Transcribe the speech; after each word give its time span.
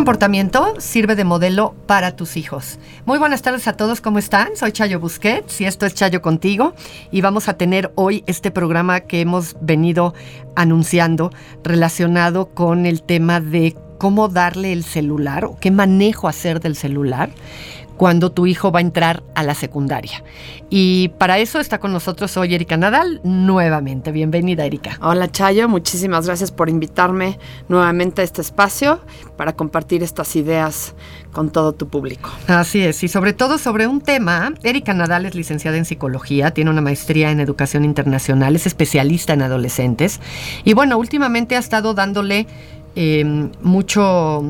comportamiento 0.00 0.76
sirve 0.78 1.14
de 1.14 1.24
modelo 1.24 1.74
para 1.84 2.16
tus 2.16 2.38
hijos. 2.38 2.78
Muy 3.04 3.18
buenas 3.18 3.42
tardes 3.42 3.68
a 3.68 3.74
todos, 3.74 4.00
¿cómo 4.00 4.18
están? 4.18 4.56
Soy 4.56 4.72
Chayo 4.72 4.98
Busquets 4.98 5.60
y 5.60 5.66
esto 5.66 5.84
es 5.84 5.92
Chayo 5.92 6.22
contigo 6.22 6.72
y 7.10 7.20
vamos 7.20 7.50
a 7.50 7.58
tener 7.58 7.92
hoy 7.96 8.24
este 8.26 8.50
programa 8.50 9.00
que 9.00 9.20
hemos 9.20 9.58
venido 9.60 10.14
anunciando 10.56 11.34
relacionado 11.62 12.46
con 12.46 12.86
el 12.86 13.02
tema 13.02 13.40
de 13.40 13.76
cómo 13.98 14.28
darle 14.28 14.72
el 14.72 14.84
celular 14.84 15.44
o 15.44 15.58
qué 15.60 15.70
manejo 15.70 16.28
hacer 16.28 16.60
del 16.60 16.76
celular 16.76 17.28
cuando 18.00 18.32
tu 18.32 18.46
hijo 18.46 18.72
va 18.72 18.78
a 18.78 18.80
entrar 18.80 19.22
a 19.34 19.42
la 19.42 19.54
secundaria. 19.54 20.24
Y 20.70 21.08
para 21.18 21.38
eso 21.38 21.60
está 21.60 21.80
con 21.80 21.92
nosotros 21.92 22.34
hoy 22.38 22.54
Erika 22.54 22.78
Nadal 22.78 23.20
nuevamente. 23.24 24.10
Bienvenida, 24.10 24.64
Erika. 24.64 24.96
Hola, 25.02 25.30
Chayo. 25.30 25.68
Muchísimas 25.68 26.24
gracias 26.24 26.50
por 26.50 26.70
invitarme 26.70 27.38
nuevamente 27.68 28.22
a 28.22 28.24
este 28.24 28.40
espacio 28.40 29.00
para 29.36 29.52
compartir 29.52 30.02
estas 30.02 30.34
ideas 30.34 30.94
con 31.32 31.50
todo 31.50 31.74
tu 31.74 31.88
público. 31.88 32.30
Así 32.46 32.80
es, 32.80 33.04
y 33.04 33.08
sobre 33.08 33.34
todo 33.34 33.58
sobre 33.58 33.86
un 33.86 34.00
tema, 34.00 34.54
Erika 34.62 34.94
Nadal 34.94 35.26
es 35.26 35.34
licenciada 35.34 35.76
en 35.76 35.84
psicología, 35.84 36.52
tiene 36.52 36.70
una 36.70 36.80
maestría 36.80 37.30
en 37.30 37.38
educación 37.38 37.84
internacional, 37.84 38.56
es 38.56 38.66
especialista 38.66 39.34
en 39.34 39.42
adolescentes 39.42 40.22
y 40.64 40.72
bueno, 40.72 40.96
últimamente 40.96 41.54
ha 41.54 41.58
estado 41.58 41.92
dándole 41.92 42.46
eh, 42.96 43.50
mucho 43.60 44.42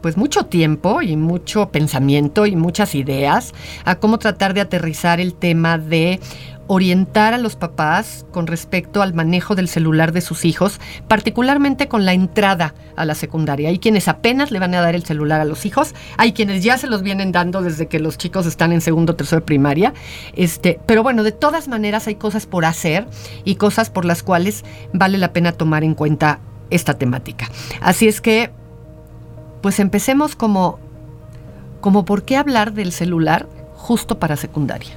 pues 0.00 0.16
mucho 0.16 0.46
tiempo 0.46 1.02
y 1.02 1.16
mucho 1.16 1.70
pensamiento 1.70 2.46
y 2.46 2.56
muchas 2.56 2.94
ideas 2.94 3.54
a 3.84 3.96
cómo 3.96 4.18
tratar 4.18 4.54
de 4.54 4.60
aterrizar 4.60 5.20
el 5.20 5.34
tema 5.34 5.78
de 5.78 6.20
orientar 6.68 7.34
a 7.34 7.38
los 7.38 7.56
papás 7.56 8.26
con 8.32 8.46
respecto 8.46 9.02
al 9.02 9.14
manejo 9.14 9.54
del 9.54 9.68
celular 9.68 10.12
de 10.12 10.20
sus 10.20 10.44
hijos, 10.44 10.80
particularmente 11.08 11.88
con 11.88 12.04
la 12.04 12.12
entrada 12.12 12.74
a 12.96 13.04
la 13.04 13.14
secundaria. 13.14 13.68
Hay 13.68 13.78
quienes 13.78 14.08
apenas 14.08 14.50
le 14.50 14.58
van 14.58 14.74
a 14.74 14.80
dar 14.80 14.94
el 14.94 15.04
celular 15.04 15.40
a 15.40 15.44
los 15.44 15.66
hijos, 15.66 15.94
hay 16.16 16.32
quienes 16.32 16.62
ya 16.64 16.78
se 16.78 16.88
los 16.88 17.02
vienen 17.02 17.32
dando 17.32 17.62
desde 17.62 17.86
que 17.86 18.00
los 18.00 18.18
chicos 18.18 18.46
están 18.46 18.72
en 18.72 18.80
segundo 18.80 19.12
o 19.12 19.16
tercero 19.16 19.40
de 19.40 19.46
primaria. 19.46 19.94
Este, 20.34 20.80
pero 20.86 21.02
bueno, 21.02 21.22
de 21.22 21.32
todas 21.32 21.68
maneras 21.68 22.06
hay 22.06 22.16
cosas 22.16 22.46
por 22.46 22.64
hacer 22.64 23.06
y 23.44 23.56
cosas 23.56 23.90
por 23.90 24.04
las 24.04 24.22
cuales 24.22 24.64
vale 24.92 25.18
la 25.18 25.32
pena 25.32 25.52
tomar 25.52 25.84
en 25.84 25.94
cuenta 25.94 26.40
esta 26.70 26.94
temática. 26.94 27.48
Así 27.80 28.08
es 28.08 28.20
que 28.20 28.50
pues 29.62 29.78
empecemos 29.80 30.36
como, 30.36 30.78
como 31.80 32.04
por 32.04 32.24
qué 32.24 32.36
hablar 32.36 32.72
del 32.72 32.92
celular 32.92 33.48
justo 33.74 34.18
para 34.18 34.36
secundaria. 34.36 34.92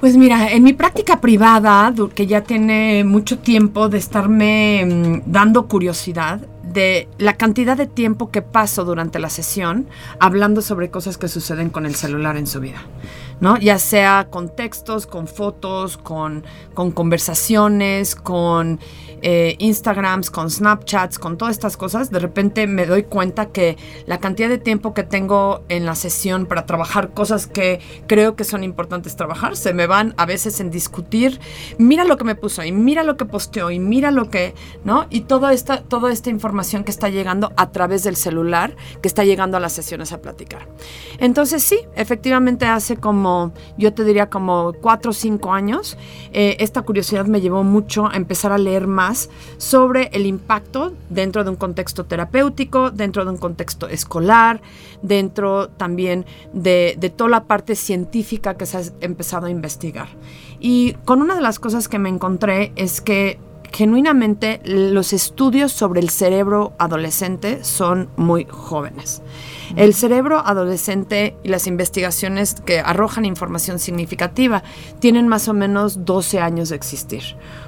Pues 0.00 0.16
mira, 0.16 0.52
en 0.52 0.62
mi 0.62 0.74
práctica 0.74 1.20
privada, 1.20 1.92
que 2.14 2.26
ya 2.26 2.42
tiene 2.42 3.02
mucho 3.04 3.38
tiempo 3.38 3.88
de 3.88 3.98
estarme 3.98 4.84
mm, 4.86 5.22
dando 5.30 5.66
curiosidad 5.66 6.40
de 6.62 7.08
la 7.18 7.36
cantidad 7.36 7.76
de 7.76 7.86
tiempo 7.86 8.30
que 8.30 8.42
paso 8.42 8.84
durante 8.84 9.18
la 9.18 9.30
sesión 9.30 9.88
hablando 10.20 10.62
sobre 10.62 10.90
cosas 10.90 11.18
que 11.18 11.26
suceden 11.26 11.70
con 11.70 11.86
el 11.86 11.94
celular 11.94 12.36
en 12.36 12.46
su 12.46 12.60
vida. 12.60 12.80
¿no? 13.40 13.56
Ya 13.58 13.78
sea 13.78 14.28
con 14.30 14.54
textos, 14.54 15.06
con 15.06 15.28
fotos, 15.28 15.96
con, 15.96 16.44
con 16.74 16.90
conversaciones, 16.90 18.14
con 18.14 18.80
eh, 19.22 19.56
Instagrams, 19.58 20.30
con 20.30 20.50
Snapchats, 20.50 21.18
con 21.18 21.36
todas 21.36 21.52
estas 21.52 21.76
cosas, 21.76 22.10
de 22.10 22.18
repente 22.18 22.66
me 22.66 22.86
doy 22.86 23.04
cuenta 23.04 23.46
que 23.46 23.76
la 24.06 24.18
cantidad 24.18 24.48
de 24.48 24.58
tiempo 24.58 24.94
que 24.94 25.02
tengo 25.02 25.64
en 25.68 25.84
la 25.84 25.94
sesión 25.94 26.46
para 26.46 26.66
trabajar 26.66 27.10
cosas 27.10 27.46
que 27.46 27.80
creo 28.06 28.36
que 28.36 28.44
son 28.44 28.64
importantes 28.64 29.16
trabajar, 29.16 29.56
se 29.56 29.74
me 29.74 29.86
van 29.86 30.14
a 30.16 30.26
veces 30.26 30.60
en 30.60 30.70
discutir, 30.70 31.40
mira 31.78 32.04
lo 32.04 32.16
que 32.16 32.24
me 32.24 32.34
puso 32.34 32.62
y 32.64 32.72
mira 32.72 33.02
lo 33.02 33.16
que 33.16 33.24
posteó 33.24 33.70
y 33.70 33.78
mira 33.78 34.10
lo 34.10 34.30
que, 34.30 34.54
¿no? 34.84 35.06
Y 35.10 35.22
toda 35.22 35.52
esta, 35.52 35.82
toda 35.82 36.12
esta 36.12 36.30
información 36.30 36.84
que 36.84 36.90
está 36.90 37.08
llegando 37.08 37.52
a 37.56 37.70
través 37.70 38.04
del 38.04 38.16
celular, 38.16 38.76
que 39.02 39.08
está 39.08 39.24
llegando 39.24 39.56
a 39.56 39.60
las 39.60 39.72
sesiones 39.72 40.12
a 40.12 40.20
platicar. 40.20 40.68
Entonces 41.18 41.62
sí, 41.62 41.80
efectivamente 41.94 42.66
hace 42.66 42.96
como, 42.96 43.52
yo 43.76 43.92
te 43.92 44.04
diría 44.04 44.30
como 44.30 44.72
cuatro 44.80 45.10
o 45.10 45.14
cinco 45.14 45.52
años, 45.52 45.96
eh, 46.32 46.56
esta 46.60 46.82
curiosidad 46.82 47.26
me 47.26 47.40
llevó 47.40 47.64
mucho 47.64 48.06
a 48.06 48.16
empezar 48.16 48.52
a 48.52 48.58
leer 48.58 48.86
más 48.86 49.07
sobre 49.56 50.10
el 50.12 50.26
impacto 50.26 50.94
dentro 51.08 51.44
de 51.44 51.50
un 51.50 51.56
contexto 51.56 52.04
terapéutico, 52.04 52.90
dentro 52.90 53.24
de 53.24 53.30
un 53.30 53.36
contexto 53.36 53.88
escolar, 53.88 54.60
dentro 55.02 55.68
también 55.68 56.26
de, 56.52 56.96
de 56.98 57.10
toda 57.10 57.30
la 57.30 57.44
parte 57.44 57.74
científica 57.74 58.54
que 58.54 58.66
se 58.66 58.76
ha 58.76 58.82
empezado 59.00 59.46
a 59.46 59.50
investigar. 59.50 60.08
Y 60.60 60.94
con 61.04 61.22
una 61.22 61.34
de 61.34 61.40
las 61.40 61.58
cosas 61.58 61.88
que 61.88 61.98
me 61.98 62.08
encontré 62.08 62.72
es 62.76 63.00
que 63.00 63.38
genuinamente 63.72 64.60
los 64.64 65.12
estudios 65.12 65.72
sobre 65.72 66.00
el 66.00 66.10
cerebro 66.10 66.72
adolescente 66.78 67.64
son 67.64 68.08
muy 68.16 68.46
jóvenes. 68.48 69.22
El 69.76 69.94
cerebro 69.94 70.38
adolescente 70.38 71.36
y 71.42 71.48
las 71.48 71.66
investigaciones 71.66 72.56
que 72.64 72.80
arrojan 72.80 73.24
información 73.24 73.78
significativa 73.78 74.62
tienen 74.98 75.28
más 75.28 75.48
o 75.48 75.52
menos 75.52 76.04
12 76.04 76.40
años 76.40 76.70
de 76.70 76.76
existir. 76.76 77.22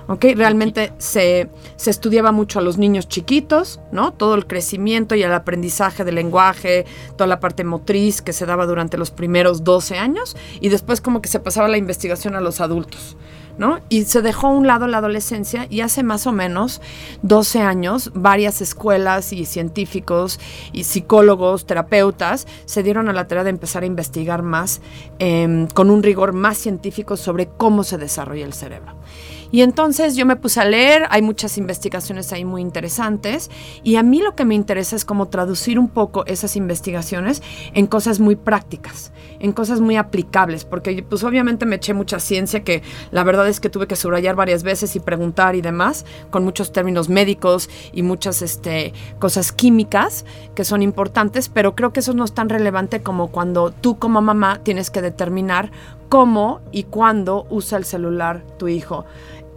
¿ok? 0.09 0.25
Realmente 0.34 0.93
se, 0.99 1.50
se, 1.77 1.91
estudiaba 1.91 2.32
mucho 2.32 2.59
a 2.59 2.62
los 2.62 2.78
niños 2.78 3.06
chiquitos, 3.06 3.81
¿no? 3.93 4.12
Todo 4.12 4.35
el 4.35 4.47
crecimiento 4.47 5.14
y 5.14 5.23
el 5.23 5.32
aprendizaje 5.32 6.05
del 6.05 6.17
lenguaje, 6.17 6.87
toda 7.17 7.29
la 7.29 7.38
parte 7.38 7.64
motriz 7.64 8.23
que 8.23 8.32
se 8.32 8.47
daba 8.47 8.67
durante 8.67 8.97
los 8.97 9.11
primeros 9.11 9.62
12 9.62 9.99
años 9.99 10.37
y 10.61 10.69
después 10.69 11.00
como 11.00 11.23
que 11.23 11.29
se 11.29 11.38
pasaba 11.38 11.69
la 11.69 11.76
investigación 11.76 12.35
a 12.35 12.41
los 12.41 12.61
adultos. 12.61 13.17
Y 13.89 14.05
se 14.05 14.23
dejó 14.23 14.47
a 14.47 14.51
un 14.51 14.67
lado 14.67 14.87
la 14.87 14.99
adolescencia 14.99 15.67
y 15.69 15.83
hace 15.83 16.03
más 16.03 16.27
o 16.27 16.33
menos 16.33 16.81
12 17.23 17.61
años 17.61 18.11
varias 18.15 18.61
escuelas 18.61 19.33
y 19.33 19.45
científicos 19.45 20.41
y 20.73 20.85
psicólogos, 20.85 21.67
terapeutas 21.67 22.47
se 22.65 22.83
dieron 22.83 23.09
a 23.09 23.12
la 23.12 23.29
tarea 23.29 23.45
de 23.45 23.51
empezar 23.51 23.83
a 23.83 23.87
investigar 23.87 24.43
más 24.43 24.81
em, 25.19 25.67
con 25.67 25.91
un 25.91 26.03
rigor 26.03 26.33
más 26.33 26.57
científico 26.57 27.17
sobre 27.17 27.49
cómo 27.49 27.85
se 27.85 27.99
desarrolla 27.99 28.47
el 28.47 28.55
cerebro. 28.55 28.95
Y 29.52 29.62
entonces 29.62 30.17
yo 30.17 30.26
me 30.26 30.37
puse 30.37 30.61
a 30.61 30.64
leer, 30.64 31.06
hay 31.11 31.23
muchas 31.23 31.58
investigaciones 31.58 32.32
ahí 32.32 32.44
muy 32.44 32.62
interesantes 32.62 33.50
y 33.82 33.97
a 33.97 34.02
mí 34.02 34.20
lo 34.20 34.35
que 34.37 34.44
me 34.44 34.55
interesa 34.55 34.97
es 34.97 35.05
como 35.05 35.29
traducir 35.29 35.79
un 35.79 35.88
poco 35.88 36.25
esas 36.26 36.56
investigaciones 36.56 37.43
en 37.75 37.87
cosas 37.87 38.20
muy 38.20 38.37
prácticas, 38.37 39.12
en 39.41 39.52
cosas 39.52 39.81
muy 39.81 39.97
aplicables, 39.97 40.64
porque 40.64 41.05
pues 41.08 41.25
obviamente 41.25 41.67
me 41.67 41.76
eché 41.76 41.94
mucha 41.94 42.20
ciencia 42.20 42.62
que 42.62 42.82
la 43.11 43.25
verdad 43.25 43.49
es 43.49 43.61
que 43.61 43.70
tuve 43.70 43.87
que 43.87 43.97
subrayar 43.97 44.37
varias 44.37 44.62
veces 44.62 44.94
y 44.94 45.00
preguntar 45.00 45.55
y 45.55 45.62
demás, 45.62 46.05
con 46.31 46.44
muchos 46.44 46.73
términos 46.73 47.08
médicos 47.08 47.69
y 47.93 48.02
muchas 48.02 48.43
este, 48.43 48.93
cosas 49.19 49.52
químicas 49.52 50.25
que 50.55 50.64
son 50.64 50.82
importantes, 50.82 51.49
pero 51.49 51.75
creo 51.75 51.93
que 51.93 52.00
eso 52.00 52.14
no 52.14 52.25
es 52.25 52.32
tan 52.32 52.49
relevante 52.49 53.02
como 53.02 53.29
cuando 53.29 53.70
tú 53.73 53.99
como 53.99 54.20
mamá 54.20 54.61
tienes 54.62 54.91
que 54.91 55.02
determinar 55.02 55.70
cómo 56.08 56.61
y 56.73 56.85
cuándo 56.85 57.47
usa 57.50 57.79
el 57.79 57.85
celular 57.85 58.43
tu 58.58 58.69
hijo. 58.69 59.06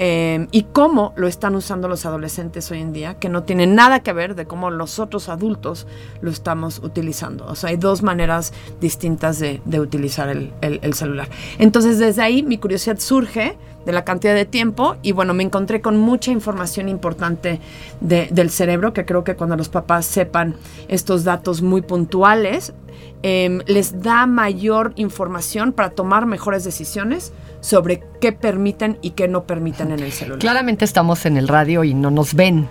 Eh, 0.06 0.48
y 0.52 0.64
cómo 0.64 1.14
lo 1.16 1.28
están 1.28 1.56
usando 1.56 1.88
los 1.88 2.06
adolescentes 2.06 2.70
hoy 2.72 2.82
en 2.82 2.92
día, 2.92 3.14
que 3.14 3.30
no 3.30 3.44
tiene 3.44 3.68
nada 3.68 4.02
que 4.02 4.12
ver 4.12 4.36
de 4.36 4.46
cómo 4.46 4.70
nosotros 4.70 5.30
adultos 5.30 5.88
lo 6.20 6.30
estamos 6.30 6.80
utilizando. 6.80 7.46
O 7.46 7.56
sea, 7.56 7.70
hay 7.70 7.78
dos 7.78 8.04
maneras 8.04 8.52
distintas 8.82 9.40
de, 9.40 9.62
utilizar 9.80 10.28
el, 10.28 10.94
celular. 10.94 11.30
Entonces, 11.58 12.00
desde 12.00 12.22
ahí 12.22 12.44
mi 12.44 12.58
curiosidad 12.58 13.00
surge 13.00 13.58
de 13.86 13.94
la 13.94 14.04
cantidad 14.04 14.36
de 14.36 14.44
tiempo 14.44 14.98
y 15.04 15.14
bueno, 15.14 15.34
me 15.34 15.44
encontré 15.44 15.80
con 15.80 15.98
mucha 15.98 16.32
información 16.32 16.90
importante 16.90 17.62
del 18.02 18.50
cerebro, 18.50 18.92
que 18.92 19.06
creo 19.06 19.24
que 19.24 19.38
cuando 19.38 19.56
los 19.56 19.70
papás 19.70 20.06
sepan 20.06 20.58
estos 20.90 21.24
datos 21.24 21.62
muy 21.62 21.82
puntuales, 21.82 22.74
em, 23.22 23.62
les 23.68 24.02
da 24.02 24.26
mayor 24.26 24.92
información 24.98 25.72
para 25.72 25.92
tomar 25.92 26.26
mejores 26.26 26.66
decisiones 26.66 27.32
sobre 27.64 28.04
qué 28.20 28.34
permiten 28.34 28.98
y 29.02 29.12
qué 29.12 29.30
no 29.30 29.46
permiten 29.46 29.94
en 29.94 30.02
el 30.02 30.12
celular. 30.12 30.40
Claramente 30.40 30.84
estamos 30.84 31.26
en 31.26 31.38
el 31.38 31.48
radio 31.48 31.86
y 31.86 31.94
no 31.94 32.12
nos 32.12 32.34
ven, 32.34 32.68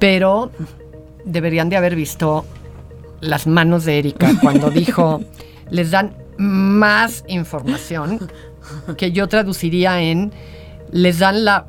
pero 0.00 0.50
deberían 1.24 1.68
de 1.68 1.76
haber 1.76 1.94
visto 1.94 2.44
las 3.20 3.46
manos 3.46 3.84
de 3.84 4.00
Erika 4.00 4.32
cuando 4.42 4.68
dijo, 4.70 5.22
les 5.70 5.92
dan 5.92 6.16
más 6.38 7.24
información 7.28 8.28
que 8.96 9.12
yo 9.12 9.28
traduciría 9.28 10.02
en, 10.02 10.32
les 10.90 11.20
dan 11.20 11.44
la 11.44 11.66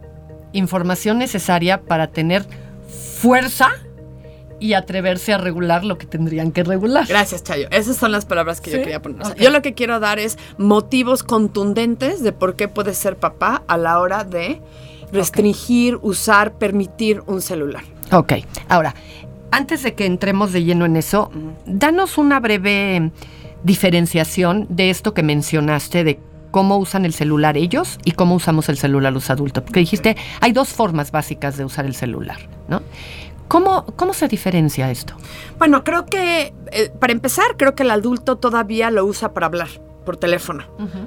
información 0.51 1.19
necesaria 1.19 1.81
para 1.81 2.07
tener 2.07 2.43
fuerza 3.19 3.69
y 4.61 4.75
atreverse 4.75 5.33
a 5.33 5.39
regular 5.39 5.83
lo 5.83 5.97
que 5.97 6.05
tendrían 6.05 6.51
que 6.51 6.63
regular. 6.63 7.07
Gracias, 7.07 7.43
Chayo. 7.43 7.67
Esas 7.71 7.97
son 7.97 8.11
las 8.11 8.25
palabras 8.25 8.61
que 8.61 8.71
yo 8.71 8.77
quería 8.77 9.01
poner. 9.01 9.35
yo 9.35 9.49
lo 9.49 9.61
que 9.61 9.73
quiero 9.73 9.99
dar 9.99 10.19
es 10.19 10.37
motivos 10.57 11.23
contundentes 11.23 12.21
de 12.21 12.31
por 12.31 12.55
qué 12.55 12.67
puedes 12.67 12.97
ser 12.97 13.17
papá 13.17 13.63
a 13.67 13.77
la 13.77 13.99
hora 13.99 14.23
de 14.23 14.61
restringir, 15.11 15.97
usar, 16.03 16.53
permitir 16.53 17.23
un 17.25 17.41
celular. 17.41 17.83
Ok, 18.11 18.33
ahora, 18.69 18.93
antes 19.49 19.81
de 19.83 19.95
que 19.95 20.05
entremos 20.05 20.53
de 20.53 20.63
lleno 20.63 20.85
en 20.85 20.95
eso, 20.95 21.31
danos 21.65 22.19
una 22.19 22.39
breve 22.39 23.11
diferenciación 23.63 24.67
de 24.69 24.91
esto 24.91 25.13
que 25.13 25.23
mencionaste 25.23 26.03
de 26.03 26.19
cómo 26.51 26.77
usan 26.77 27.05
el 27.05 27.13
celular 27.13 27.57
ellos 27.57 27.97
y 28.05 28.11
cómo 28.11 28.35
usamos 28.35 28.69
el 28.69 28.77
celular 28.77 29.11
los 29.11 29.29
adultos. 29.29 29.63
Porque 29.63 29.79
dijiste, 29.79 30.17
hay 30.39 30.51
dos 30.51 30.69
formas 30.69 31.11
básicas 31.11 31.57
de 31.57 31.65
usar 31.65 31.85
el 31.85 31.95
celular, 31.95 32.37
¿no? 32.67 32.81
¿Cómo, 33.51 33.85
¿Cómo 33.97 34.13
se 34.13 34.29
diferencia 34.29 34.89
esto? 34.91 35.13
Bueno, 35.59 35.83
creo 35.83 36.05
que, 36.05 36.53
eh, 36.71 36.89
para 37.01 37.11
empezar, 37.11 37.57
creo 37.57 37.75
que 37.75 37.83
el 37.83 37.91
adulto 37.91 38.37
todavía 38.37 38.89
lo 38.91 39.03
usa 39.03 39.33
para 39.33 39.47
hablar 39.47 39.67
por 40.05 40.15
teléfono, 40.15 40.63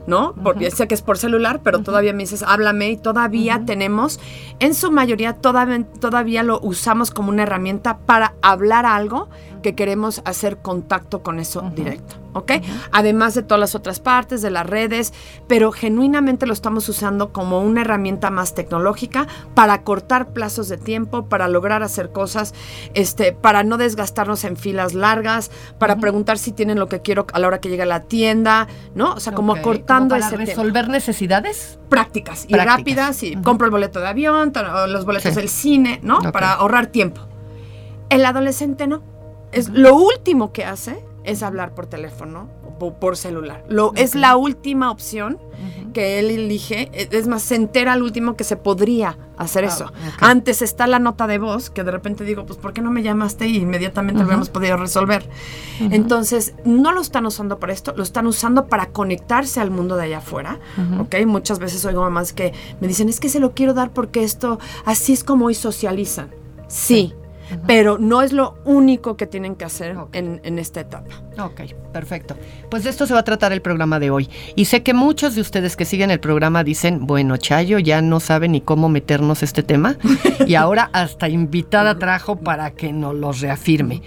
¿no? 0.07 0.35
Porque 0.45 0.71
sé 0.71 0.87
que 0.87 0.95
es 0.95 1.01
por 1.01 1.17
celular, 1.17 1.63
pero 1.65 1.81
todavía 1.81 2.13
me 2.13 2.25
dices, 2.25 2.45
háblame 2.47 2.91
y 2.91 2.97
todavía 2.99 3.63
tenemos, 3.65 4.21
en 4.61 4.75
su 4.75 4.93
mayoría 4.93 5.33
todavía, 5.33 5.85
todavía 6.01 6.43
lo 6.43 6.61
usamos 6.61 7.11
como 7.11 7.31
una 7.31 7.45
herramienta 7.45 7.97
para 7.99 8.35
hablar 8.43 8.85
algo 8.85 9.31
que 9.65 9.75
queremos 9.75 10.21
hacer 10.27 10.59
contacto 10.59 11.23
con 11.23 11.41
eso 11.41 11.63
directo. 11.75 12.17
¿ok? 12.35 12.53
Además 12.93 13.35
de 13.35 13.43
todas 13.43 13.61
las 13.61 13.75
otras 13.75 14.01
partes, 14.01 14.43
de 14.43 14.51
las 14.51 14.67
redes, 14.67 15.15
pero 15.49 15.73
genuinamente 15.73 16.47
lo 16.47 16.53
estamos 16.53 16.89
usando 16.89 17.33
como 17.33 17.61
una 17.61 17.81
herramienta 17.81 18.31
más 18.31 18.55
tecnológica 18.55 19.27
para 19.55 19.83
cortar 19.83 20.33
plazos 20.33 20.69
de 20.69 20.77
tiempo, 20.77 21.27
para 21.27 21.49
lograr 21.49 21.83
hacer 21.83 22.11
cosas, 22.11 22.53
este, 22.93 23.33
para 23.33 23.63
no 23.65 23.79
desgastarnos 23.79 24.45
en 24.45 24.57
filas 24.57 24.93
largas, 24.93 25.51
para 25.79 25.97
preguntar 25.97 26.39
si 26.39 26.53
tienen 26.53 26.79
lo 26.79 26.89
que 26.89 27.01
quiero 27.01 27.27
a 27.33 27.39
la 27.39 27.47
hora 27.47 27.61
que 27.61 27.71
llega 27.71 27.85
a 27.85 27.87
la 27.87 28.01
tienda, 28.01 28.69
¿no? 28.95 29.15
O 29.15 29.21
sea, 29.21 29.33
como 29.33 29.55
acortando 29.55 30.15
para 30.15 30.29
resolver 30.31 30.89
necesidades 30.89 31.79
prácticas 31.89 32.45
y 32.49 32.55
rápidas 32.55 33.23
y 33.23 33.37
compro 33.37 33.65
el 33.67 33.71
boleto 33.71 34.01
de 34.01 34.09
avión, 34.09 34.53
los 34.89 35.05
boletos 35.07 35.35
del 35.37 35.49
cine, 35.49 36.01
¿no? 36.03 36.19
Para 36.33 36.53
ahorrar 36.53 36.89
tiempo. 36.89 37.23
El 38.11 38.27
adolescente 38.27 38.87
no. 38.87 39.14
Es 39.55 39.69
lo 39.69 39.97
último 39.97 40.53
que 40.53 40.65
hace 40.65 41.05
es 41.25 41.43
hablar 41.43 41.75
por 41.75 41.87
teléfono 41.87 42.49
o 42.81 42.95
por 42.95 43.17
celular. 43.17 43.65
Lo, 43.69 43.93
Es 43.95 44.15
la 44.15 44.37
última 44.37 44.91
opción 44.91 45.39
que 45.95 46.19
él 46.19 46.31
elige. 46.31 46.91
E, 46.93 47.09
es 47.13 47.27
más, 47.27 47.43
se 47.43 47.55
entera 47.55 47.93
al 47.93 48.03
último 48.03 48.37
que 48.37 48.45
se 48.45 48.57
podría 48.57 49.17
hacer 49.39 49.65
ah, 49.65 49.69
eso. 49.69 49.93
Antes 50.21 50.61
está 50.61 50.87
la 50.87 50.99
nota 50.99 51.27
de 51.27 51.39
voz, 51.39 51.71
que 51.71 51.85
de 51.85 51.91
repente 51.91 52.25
digo, 52.25 52.45
pues 52.45 52.59
¿por 52.59 52.73
qué 52.73 52.83
no 52.83 52.91
me 52.91 53.03
llamaste? 53.03 53.47
Y 53.47 53.57
inmediatamente 53.59 54.25
lo 54.25 54.33
hemos 54.33 54.51
podido 54.51 54.77
resolver. 54.77 55.29
Entonces, 55.81 56.55
no 56.65 56.93
lo 56.93 57.01
están 57.01 57.27
usando 57.27 57.59
para 57.59 57.73
esto, 57.73 57.95
lo 57.97 58.03
están 58.03 58.27
usando 58.27 58.67
para 58.67 58.87
conectarse 58.87 59.61
al 59.61 59.71
mundo 59.71 59.97
de 59.97 60.05
allá 60.05 60.19
afuera. 60.19 60.59
¿Ok? 61.01 61.15
Muchas 61.27 61.59
veces 61.59 61.85
oigo 61.85 62.03
mamás 62.03 62.33
que 62.33 62.53
me 62.81 62.89
dicen, 62.89 63.09
es 63.09 63.21
que 63.21 63.29
se 63.29 63.41
lo 63.41 63.53
quiero 63.53 63.73
dar 63.73 63.91
porque 63.93 64.25
esto, 64.25 64.59
así 64.85 65.13
es 65.13 65.25
como 65.25 65.47
hoy 65.47 65.55
socializan. 65.55 66.31
sí 66.69 67.15
pero 67.67 67.99
no 67.99 68.23
es 68.23 68.33
lo 68.33 68.57
único 68.65 69.17
que 69.17 69.27
tienen 69.27 69.57
que 69.57 69.65
hacer 69.65 69.97
en, 70.13 70.59
esta 70.59 70.81
etapa. 70.81 71.23
Ok, 71.39 71.63
perfecto. 71.93 72.37
Pues 72.71 72.85
de 72.85 72.91
esto 72.91 73.07
se 73.07 73.15
va 73.15 73.21
a 73.21 73.25
tratar 73.25 73.53
el 73.53 73.63
programa 73.63 73.99
de 73.99 74.11
hoy. 74.11 74.29
Y 74.57 74.67
sé 74.67 74.83
que 74.83 74.95
muchos 74.95 75.35
de 75.35 75.41
ustedes 75.41 75.77
que 75.77 75.85
siguen 75.85 76.11
el 76.11 76.21
programa 76.21 76.65
dicen, 76.65 77.07
bueno, 77.07 77.37
Chayo 77.37 77.79
ya 77.79 78.03
no 78.03 78.21
sabe 78.21 78.49
ni 78.49 78.61
cómo 78.61 78.89
meternos 78.89 79.43
este 79.43 79.63
tema 79.63 79.97
y 80.47 80.55
ahora 80.55 80.91
hasta 80.93 81.29
invitada 81.29 81.99
trajo 81.99 82.37
para 82.37 82.71
que 82.73 82.93
nos 82.93 83.15
lo 83.15 83.33
reafirme. 83.33 84.03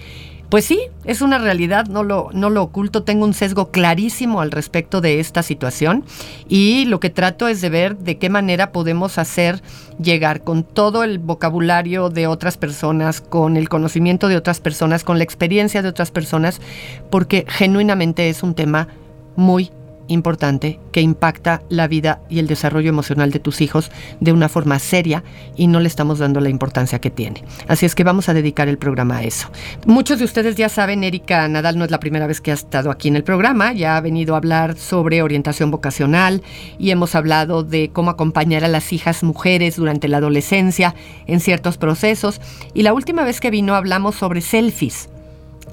Pues 0.49 0.63
sí, 0.63 0.79
es 1.03 1.21
una 1.21 1.39
realidad, 1.39 1.88
no 1.88 2.03
lo, 2.03 2.29
no 2.31 2.49
lo 2.49 2.63
oculto, 2.63 3.03
tengo 3.03 3.25
un 3.25 3.33
sesgo 3.33 3.69
clarísimo 3.69 4.39
al 4.39 4.51
respecto 4.51 5.01
de 5.01 5.19
esta 5.19 5.44
situación 5.44 6.05
y 6.47 6.85
lo 6.85 7.01
que 7.01 7.09
trato 7.09 7.49
es 7.49 7.59
de 7.59 7.69
ver 7.69 7.97
de 7.97 8.17
qué 8.17 8.29
manera 8.29 8.71
podemos 8.71 9.17
hacer 9.17 9.61
llegar 10.01 10.44
con 10.45 10.63
todo 10.63 11.03
el 11.03 11.19
vocabulario 11.19 12.09
de 12.09 12.27
otras 12.27 12.55
personas, 12.55 13.19
con 13.19 13.57
el 13.57 13.67
conocimiento 13.67 14.29
de 14.29 14.38
otras 14.38 14.61
personas, 14.61 15.03
con 15.03 15.17
la 15.17 15.25
experiencia 15.25 15.81
de 15.81 15.89
otras 15.89 16.11
personas, 16.11 16.61
porque 17.09 17.44
genuinamente 17.49 18.29
es 18.29 18.41
un 18.41 18.55
tema 18.55 18.88
muy 19.35 19.69
importante 20.07 20.80
que 20.92 21.01
impacta 21.01 21.62
la 21.69 21.88
vida 21.88 22.21
y 22.30 22.39
el 22.39 22.48
desarrollo 22.48 22.89
emocional 22.89 23.31
de 23.31 23.39
tus 23.39 23.62
hijos 23.62 23.92
de 24.19 24.31
una 24.31 24.50
forma 24.50 24.80
seria 24.80 25.24
y 25.56 25.68
no 25.68 25.80
le 25.80 25.88
estamos 25.88 26.19
dando 26.19 26.39
la 26.39 26.50
importancia 26.50 27.00
que 27.00 27.09
tiene. 27.09 27.44
Así 27.68 27.86
es 27.86 27.95
que 27.95 28.04
vamos 28.04 28.30
a 28.30 28.33
dedicar 28.33 28.68
el 28.68 28.77
programa 28.77 29.18
a 29.18 29.24
eso. 29.24 29.50
Muchos 29.86 30.19
de 30.19 30.26
ustedes 30.26 30.56
ya 30.56 30.69
saben, 30.69 31.04
Erika 31.04 31.47
Nadal 31.47 31.78
no 31.78 31.85
es 31.85 31.92
la 31.92 31.99
primera 31.99 32.28
vez 32.28 32.42
que 32.42 32.52
ha 32.52 32.56
estado 32.56 32.92
aquí 32.92 33.07
en 33.07 33.16
el 33.16 33.23
programa, 33.23 33.73
ya 33.73 33.97
ha 33.97 34.02
venido 34.02 34.33
a 34.33 34.37
hablar 34.37 34.78
sobre 34.78 35.21
orientación 35.21 35.71
vocacional 35.71 36.42
y 36.80 36.92
hemos 36.92 37.16
hablado 37.16 37.64
de 37.64 37.90
cómo 37.92 38.11
acompañar 38.11 38.64
a 38.64 38.68
las 38.68 38.94
hijas 38.94 39.23
mujeres 39.23 39.76
durante 39.76 40.07
la 40.07 40.18
adolescencia 40.18 40.95
en 41.26 41.40
ciertos 41.40 41.78
procesos 41.78 42.42
y 42.73 42.83
la 42.83 42.94
última 42.94 43.23
vez 43.23 43.40
que 43.40 43.52
vino 43.52 43.76
hablamos 43.76 44.16
sobre 44.16 44.42
selfies 44.42 45.09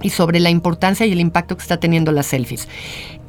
y 0.03 0.11
sobre 0.11 0.41
la 0.41 0.51
importancia 0.51 1.07
y 1.07 1.13
el 1.13 1.21
impacto 1.21 1.57
que 1.57 1.63
está 1.63 1.79
teniendo 1.79 2.13
las 2.13 2.27
selfies. 2.27 2.69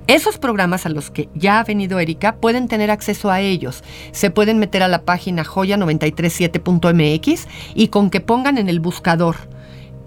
Esos 0.07 0.37
programas 0.37 0.85
a 0.85 0.89
los 0.89 1.09
que 1.09 1.29
ya 1.33 1.59
ha 1.59 1.63
venido 1.63 1.99
Erika 1.99 2.35
pueden 2.35 2.67
tener 2.67 2.91
acceso 2.91 3.31
a 3.31 3.41
ellos. 3.41 3.83
Se 4.11 4.29
pueden 4.29 4.59
meter 4.59 4.83
a 4.83 4.87
la 4.87 5.01
página 5.01 5.43
joya937.mx 5.43 7.47
y 7.73 7.87
con 7.87 8.11
que 8.11 8.21
pongan 8.21 8.59
en 8.59 8.69
el 8.69 8.79
buscador 8.79 9.35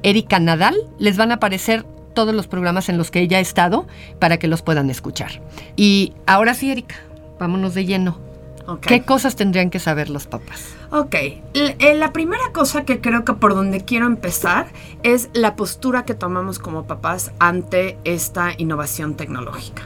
Erika 0.05 0.39
Nadal 0.39 0.77
les 0.99 1.17
van 1.17 1.33
a 1.33 1.35
aparecer 1.35 1.85
todos 2.15 2.33
los 2.35 2.47
programas 2.47 2.89
en 2.89 2.97
los 2.99 3.11
que 3.11 3.21
ella 3.21 3.39
ha 3.39 3.41
estado 3.41 3.87
para 4.19 4.39
que 4.39 4.49
los 4.49 4.63
puedan 4.63 4.91
escuchar. 4.91 5.43
Y 5.77 6.15
ahora 6.27 6.55
sí, 6.55 6.71
Erika, 6.71 6.97
vámonos 7.39 7.75
de 7.75 7.85
lleno. 7.85 8.28
¿Qué 8.77 9.03
cosas 9.03 9.37
tendrían 9.37 9.71
que 9.71 9.79
saber 9.79 10.11
los 10.11 10.27
papás? 10.27 10.75
Ok, 10.91 11.15
eh, 11.15 11.95
la 11.95 12.13
primera 12.13 12.53
cosa 12.53 12.85
que 12.85 13.01
creo 13.01 13.25
que 13.25 13.33
por 13.33 13.55
donde 13.55 13.85
quiero 13.85 14.07
empezar 14.07 14.67
es 15.03 15.31
la 15.33 15.57
postura 15.57 16.05
que 16.05 16.15
tomamos 16.15 16.59
como 16.59 16.87
papás 16.87 17.33
ante 17.39 17.99
esta 18.05 18.53
innovación 18.59 19.15
tecnológica. 19.15 19.83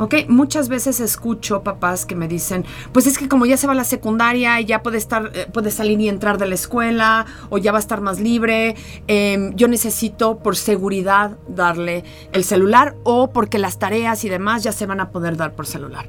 ¿Ok? 0.00 0.14
Muchas 0.28 0.68
veces 0.68 0.98
escucho 0.98 1.62
papás 1.62 2.06
que 2.06 2.16
me 2.16 2.26
dicen, 2.26 2.64
pues 2.92 3.06
es 3.06 3.18
que 3.18 3.28
como 3.28 3.46
ya 3.46 3.56
se 3.56 3.66
va 3.66 3.74
a 3.74 3.76
la 3.76 3.84
secundaria 3.84 4.58
y 4.60 4.64
ya 4.64 4.82
puede 4.82 4.96
estar, 4.96 5.30
eh, 5.34 5.46
puede 5.52 5.70
salir 5.70 6.00
y 6.00 6.08
entrar 6.08 6.38
de 6.38 6.48
la 6.48 6.54
escuela 6.54 7.26
o 7.50 7.58
ya 7.58 7.70
va 7.70 7.78
a 7.78 7.80
estar 7.80 8.00
más 8.00 8.18
libre, 8.18 8.76
em, 9.06 9.54
yo 9.54 9.68
necesito 9.68 10.38
por 10.38 10.56
seguridad 10.56 11.36
darle 11.46 12.02
el 12.32 12.44
celular 12.44 12.96
o 13.04 13.30
porque 13.30 13.58
las 13.58 13.78
tareas 13.78 14.24
y 14.24 14.30
demás 14.30 14.62
ya 14.62 14.72
se 14.72 14.86
van 14.86 15.00
a 15.00 15.10
poder 15.10 15.36
dar 15.36 15.54
por 15.54 15.66
celular. 15.66 16.08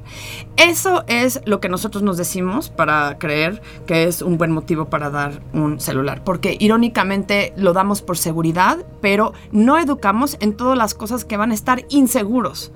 Eso 0.56 1.04
es 1.06 1.42
lo 1.44 1.60
que 1.60 1.68
nosotros 1.68 2.02
nos 2.02 2.16
decimos 2.16 2.70
para 2.70 3.18
creer 3.18 3.60
que 3.86 4.04
es 4.04 4.22
un 4.22 4.38
buen 4.38 4.52
motivo 4.52 4.86
para 4.86 5.10
dar 5.10 5.42
un 5.52 5.80
celular, 5.80 6.24
porque 6.24 6.56
irónicamente 6.58 7.52
lo 7.56 7.74
damos 7.74 8.00
por 8.00 8.16
seguridad, 8.16 8.78
pero 9.02 9.34
no 9.50 9.78
educamos 9.78 10.38
en 10.40 10.54
todas 10.56 10.78
las 10.78 10.94
cosas 10.94 11.26
que 11.26 11.36
van 11.36 11.50
a 11.50 11.54
estar 11.54 11.84
inseguros 11.90 12.72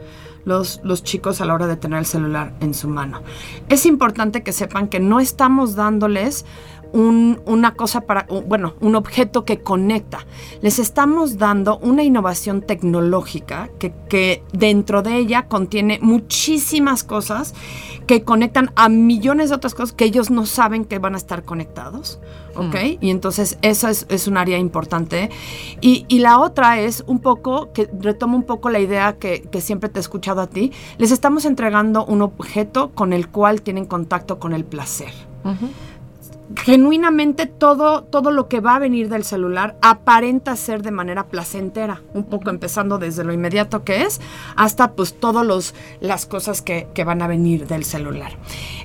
los, 0.46 0.80
los 0.84 1.02
chicos 1.02 1.40
a 1.40 1.44
la 1.44 1.52
hora 1.52 1.66
de 1.66 1.76
tener 1.76 1.98
el 1.98 2.06
celular 2.06 2.54
en 2.60 2.72
su 2.72 2.88
mano. 2.88 3.20
Es 3.68 3.84
importante 3.84 4.42
que 4.42 4.52
sepan 4.52 4.88
que 4.88 5.00
no 5.00 5.20
estamos 5.20 5.74
dándoles 5.74 6.46
una 6.96 7.74
cosa 7.74 8.02
para, 8.02 8.26
bueno, 8.46 8.74
un 8.80 8.94
objeto 8.96 9.44
que 9.44 9.58
conecta. 9.58 10.26
Les 10.62 10.78
estamos 10.78 11.38
dando 11.38 11.78
una 11.78 12.02
innovación 12.02 12.62
tecnológica 12.62 13.68
que, 13.78 13.92
que, 14.08 14.42
dentro 14.52 15.02
de 15.02 15.16
ella 15.16 15.46
contiene 15.46 15.98
muchísimas 16.00 17.04
cosas 17.04 17.54
que 18.06 18.22
conectan 18.22 18.70
a 18.76 18.88
millones 18.88 19.50
de 19.50 19.56
otras 19.56 19.74
cosas 19.74 19.92
que 19.92 20.04
ellos 20.04 20.30
no 20.30 20.46
saben 20.46 20.84
que 20.84 20.98
van 20.98 21.14
a 21.14 21.18
estar 21.18 21.44
conectados. 21.44 22.18
¿Ok? 22.54 22.74
Mm. 22.74 23.04
Y 23.04 23.10
entonces 23.10 23.58
eso 23.60 23.88
es, 23.88 24.06
es, 24.08 24.26
un 24.26 24.38
área 24.38 24.56
importante. 24.56 25.28
Y, 25.82 26.06
y, 26.08 26.20
la 26.20 26.38
otra 26.38 26.80
es 26.80 27.04
un 27.06 27.18
poco, 27.18 27.72
que 27.74 27.90
retomo 28.00 28.36
un 28.36 28.44
poco 28.44 28.70
la 28.70 28.78
idea 28.78 29.16
que, 29.18 29.42
que 29.42 29.60
siempre 29.60 29.90
te 29.90 29.98
he 29.98 30.00
escuchado 30.00 30.40
a 30.40 30.46
ti, 30.46 30.72
les 30.96 31.10
estamos 31.10 31.44
entregando 31.44 32.06
un 32.06 32.22
objeto 32.22 32.92
con 32.92 33.12
el 33.12 33.28
cual 33.28 33.60
tienen 33.60 33.84
contacto 33.84 34.38
con 34.38 34.54
el 34.54 34.64
placer. 34.64 35.12
Uh 35.44 35.50
genuinamente 36.54 37.46
todo, 37.46 38.04
todo 38.04 38.30
lo 38.30 38.48
que 38.48 38.60
va 38.60 38.76
a 38.76 38.78
venir 38.78 39.08
del 39.08 39.24
celular 39.24 39.76
aparenta 39.82 40.54
ser 40.56 40.82
de 40.82 40.90
manera 40.90 41.26
placentera, 41.26 42.02
un 42.14 42.24
poco 42.24 42.50
empezando 42.50 42.98
desde 42.98 43.24
lo 43.24 43.32
inmediato 43.32 43.84
que 43.84 44.02
es 44.02 44.20
hasta 44.54 44.92
pues 44.92 45.18
todas 45.18 45.74
las 46.00 46.26
cosas 46.26 46.62
que, 46.62 46.88
que, 46.94 47.04
van 47.04 47.22
a 47.22 47.26
venir 47.26 47.66
del 47.66 47.84
celular. 47.84 48.32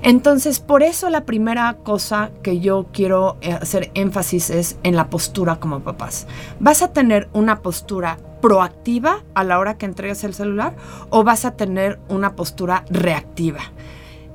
Entonces, 0.01 0.59
por 0.59 0.83
eso 0.83 1.09
la 1.09 1.25
primera 1.25 1.77
cosa 1.83 2.31
que 2.43 2.59
yo 2.59 2.87
quiero 2.91 3.37
eh, 3.41 3.53
hacer 3.53 3.91
énfasis 3.93 4.49
es 4.49 4.77
en 4.83 4.95
la 4.95 5.09
postura 5.09 5.57
como 5.57 5.81
papás. 5.81 6.27
¿Vas 6.59 6.81
a 6.81 6.93
tener 6.93 7.29
una 7.33 7.61
postura 7.61 8.17
proactiva 8.41 9.23
a 9.33 9.43
la 9.43 9.59
hora 9.59 9.77
que 9.77 9.85
entregues 9.85 10.23
el 10.23 10.33
celular 10.33 10.75
o 11.09 11.23
vas 11.23 11.45
a 11.45 11.51
tener 11.51 11.99
una 12.09 12.35
postura 12.35 12.85
reactiva? 12.89 13.61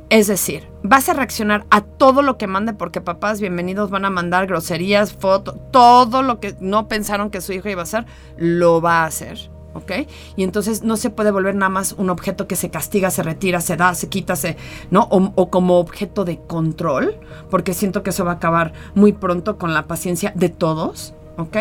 Es 0.09 0.29
decir, 0.29 0.69
vas 0.85 1.09
a 1.09 1.15
reaccionar 1.15 1.67
a 1.71 1.81
todo 1.81 2.23
lo 2.23 2.39
que 2.39 2.47
mande 2.47 2.73
porque 2.73 3.01
papás 3.01 3.41
bienvenidos 3.41 3.91
van 3.91 4.05
a 4.05 4.11
mandar 4.11 4.47
groserías, 4.47 5.13
fotos, 5.13 5.57
todo 5.73 6.23
lo 6.23 6.39
que 6.39 6.55
no 6.61 6.87
pensaron 6.87 7.31
que 7.31 7.41
su 7.41 7.53
hijo 7.53 7.69
iba 7.69 7.81
a 7.81 7.85
hacer, 7.85 8.07
lo 8.37 8.81
va 8.81 9.03
a 9.03 9.07
hacer. 9.07 9.51
¿ok? 9.75 9.93
Y 10.37 10.45
entonces 10.45 10.85
no 10.85 10.97
se 10.97 11.11
puede 11.11 11.33
volver 11.33 11.57
nada 11.57 11.71
más 11.71 11.93
un 11.93 12.09
objeto 12.09 12.47
que 12.47 12.55
se 12.55 12.71
castiga, 12.71 13.11
se 13.11 13.25
retira, 13.25 13.61
se 13.61 13.77
da, 13.77 13.95
se 13.95 14.09
quita, 14.09 14.37
se, 14.37 14.57
¿no? 14.93 15.09
O, 15.11 15.33
o, 15.35 15.51
como 15.51 15.81
objeto 15.81 16.25
de 16.25 16.39
control, 16.39 17.19
porque 17.51 17.75
siento 17.75 18.03
que 18.05 18.11
eso 18.11 18.25
va 18.25 18.33
a 18.33 18.35
acabar 18.37 18.73
muy 18.95 19.13
pronto 19.13 19.59
con 19.59 19.75
la 19.75 19.87
paciencia 19.87 20.33
de 20.37 20.49
todos, 20.49 21.15
¿ok? 21.37 21.57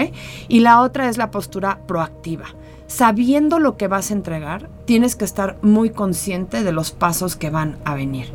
Y 0.48 0.60
la 0.60 0.82
otra 0.82 1.10
es 1.10 1.18
la 1.18 1.32
postura 1.32 1.80
proactiva 1.88 2.46
sabiendo 2.88 3.60
lo 3.60 3.78
que 3.78 3.88
vas 3.88 4.12
a 4.12 4.14
entregar, 4.14 4.70
tienes 4.86 5.16
que 5.16 5.26
estar 5.26 5.58
muy 5.62 5.90
consciente 5.90 6.64
de 6.64 6.72
los 6.72 6.92
pasos 6.92 7.36
que 7.36 7.50
van 7.50 7.78
a 7.84 7.96
venir. 7.96 8.32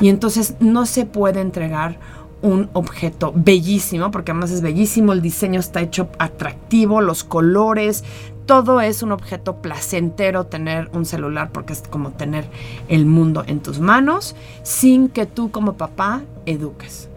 Y 0.00 0.08
entonces 0.08 0.54
no 0.60 0.86
se 0.86 1.06
puede 1.06 1.40
entregar 1.40 1.98
un 2.42 2.68
objeto 2.74 3.32
bellísimo, 3.34 4.10
porque 4.10 4.32
además 4.32 4.50
es 4.50 4.60
bellísimo, 4.60 5.14
el 5.14 5.22
diseño 5.22 5.58
está 5.58 5.80
hecho 5.80 6.10
atractivo, 6.18 7.00
los 7.00 7.24
colores, 7.24 8.04
todo 8.44 8.82
es 8.82 9.02
un 9.02 9.12
objeto 9.12 9.62
placentero 9.62 10.44
tener 10.44 10.90
un 10.92 11.06
celular, 11.06 11.50
porque 11.52 11.72
es 11.72 11.82
como 11.88 12.10
tener 12.10 12.46
el 12.88 13.06
mundo 13.06 13.44
en 13.46 13.60
tus 13.60 13.80
manos, 13.80 14.36
sin 14.62 15.08
que 15.08 15.24
tú 15.24 15.50
como 15.50 15.74
papá 15.74 16.22
eduques. 16.44 17.08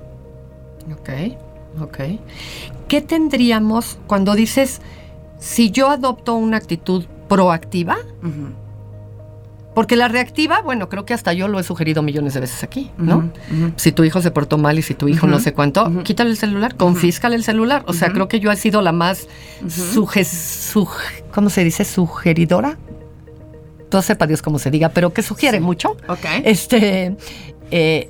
Ok, 0.94 1.10
ok. 1.82 1.98
¿Qué 2.88 3.01
tendríamos 3.01 4.00
cuando 4.08 4.34
dices 4.34 4.79
si 5.39 5.72
yo 5.72 5.89
adopto 5.89 6.36
una 6.36 6.58
actitud 6.58 7.06
proactiva, 7.27 7.98
porque 9.74 9.96
la 9.96 10.08
reactiva, 10.08 10.62
bueno, 10.62 10.89
creo 10.89 11.06
que 11.06 11.13
hasta 11.13 11.34
yo 11.34 11.48
lo 11.48 11.60
he 11.60 11.63
sugerido 11.63 12.01
millones 12.01 12.34
de 12.34 12.39
veces 12.39 12.63
aquí, 12.63 12.89
¿no? 12.98 13.32
Si 13.75 13.91
tu 13.91 14.03
hijo 14.03 14.22
se 14.22 14.32
portó 14.32 14.58
mal 14.58 14.79
y 14.79 14.82
si 14.82 14.96
tu 14.96 15.08
hijo 15.08 15.27
no 15.27 15.39
sé 15.39 15.53
cuánto, 15.53 16.03
quítale 16.03 16.32
el 16.32 16.38
celular, 16.38 16.75
confíscale 16.75 17.36
el 17.36 17.44
celular. 17.44 17.84
O 17.86 17.94
sea, 17.94 18.12
creo 18.12 18.27
que 18.27 18.39
yo 18.39 18.51
he 18.51 18.56
sido 18.56 18.82
la 18.82 18.91
más 18.91 19.27
suge, 19.70 20.25
¿cómo 21.32 21.50
se 21.50 21.63
dice? 21.63 21.86
Sugeridora. 21.86 22.77
Todo 23.89 24.01
sepa 24.01 24.27
Dios 24.27 24.41
cómo 24.41 24.60
se 24.60 24.72
diga, 24.72 24.89
pero 24.89 25.13
que 25.13 25.22
sugiere 25.22 25.60
mucho. 25.60 25.96
Ok. 26.08 26.25
Este, 26.44 27.15
eh, 27.72 28.10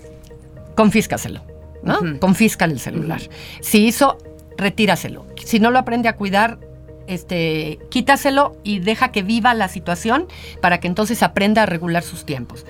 confíscaselo, 0.75 1.41
¿no? 1.83 1.99
Confíscale 2.19 2.73
el 2.73 2.79
celular. 2.79 3.21
Si 3.61 3.85
hizo, 3.85 4.17
retíraselo. 4.57 5.25
Si 5.43 5.59
no 5.59 5.69
lo 5.69 5.79
aprende 5.79 6.07
a 6.07 6.15
cuidar, 6.15 6.59
este, 7.07 7.79
quítaselo 7.89 8.57
y 8.63 8.79
deja 8.79 9.11
que 9.11 9.23
viva 9.23 9.53
la 9.53 9.67
situación 9.67 10.27
para 10.61 10.79
que 10.79 10.87
entonces 10.87 11.23
aprenda 11.23 11.63
a 11.63 11.65
regular 11.65 12.03
sus 12.03 12.25
tiempos. 12.25 12.65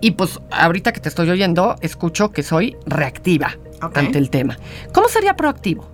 Y 0.00 0.12
pues 0.12 0.40
ahorita 0.50 0.92
que 0.92 1.00
te 1.00 1.08
estoy 1.08 1.30
oyendo, 1.30 1.76
escucho 1.80 2.30
que 2.30 2.42
soy 2.42 2.76
reactiva 2.86 3.56
ante 3.80 4.18
el 4.18 4.30
tema. 4.30 4.58
¿Cómo 4.92 5.08
sería 5.08 5.36
proactivo? 5.36 5.88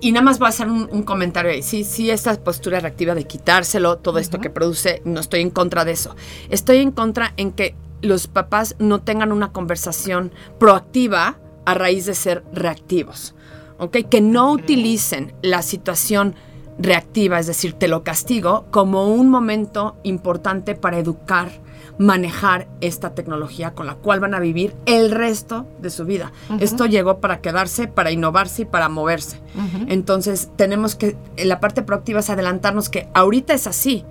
Y 0.00 0.12
nada 0.12 0.24
más 0.24 0.38
voy 0.38 0.46
a 0.46 0.48
hacer 0.50 0.68
un, 0.68 1.02
comentario 1.04 1.50
ahí. 1.50 1.62
Sí, 1.62 1.84
sí, 1.84 2.10
esta 2.10 2.34
postura 2.34 2.80
reactiva 2.80 3.14
de 3.14 3.24
quitárselo, 3.24 3.96
todo 3.98 4.18
esto 4.18 4.40
que 4.40 4.50
produce, 4.50 5.00
no 5.04 5.20
estoy 5.20 5.40
en 5.40 5.50
contra 5.50 5.84
de 5.84 5.92
eso. 5.92 6.14
Estoy 6.50 6.78
en 6.78 6.90
contra 6.90 7.32
en 7.36 7.52
que 7.52 7.74
los 8.02 8.26
papás 8.26 8.76
no 8.78 9.00
tengan 9.00 9.32
una 9.32 9.52
conversación 9.52 10.32
proactiva 10.58 11.38
a 11.64 11.74
raíz 11.74 12.06
de 12.06 12.14
ser 12.14 12.44
reactivos. 12.52 13.34
¿Ok? 13.78 13.96
Que 14.10 14.20
no 14.20 14.52
utilicen 14.52 15.34
la 15.42 15.62
situación 15.62 16.34
reactiva, 16.78 17.38
es 17.38 17.46
decir, 17.46 17.74
te 17.74 17.88
lo 17.88 18.02
castigo, 18.02 18.66
como 18.70 19.08
un 19.08 19.28
momento 19.28 19.96
importante 20.02 20.74
para 20.74 20.98
educar, 20.98 21.50
manejar 21.98 22.68
esta 22.80 23.14
tecnología 23.14 23.72
con 23.72 23.86
la 23.86 23.94
cual 23.94 24.20
van 24.20 24.34
a 24.34 24.40
vivir 24.40 24.74
el 24.84 25.10
resto 25.10 25.66
de 25.80 25.90
su 25.90 26.04
vida. 26.04 26.32
Esto 26.60 26.86
llegó 26.86 27.20
para 27.20 27.40
quedarse, 27.40 27.88
para 27.88 28.10
innovarse 28.10 28.62
y 28.62 28.64
para 28.66 28.88
moverse. 28.88 29.40
Entonces, 29.88 30.50
tenemos 30.56 30.94
que, 30.94 31.16
la 31.38 31.60
parte 31.60 31.82
proactiva 31.82 32.20
es 32.20 32.30
adelantarnos 32.30 32.90
que 32.90 33.08
ahorita 33.14 33.54
es 33.54 33.66
así, 33.66 34.04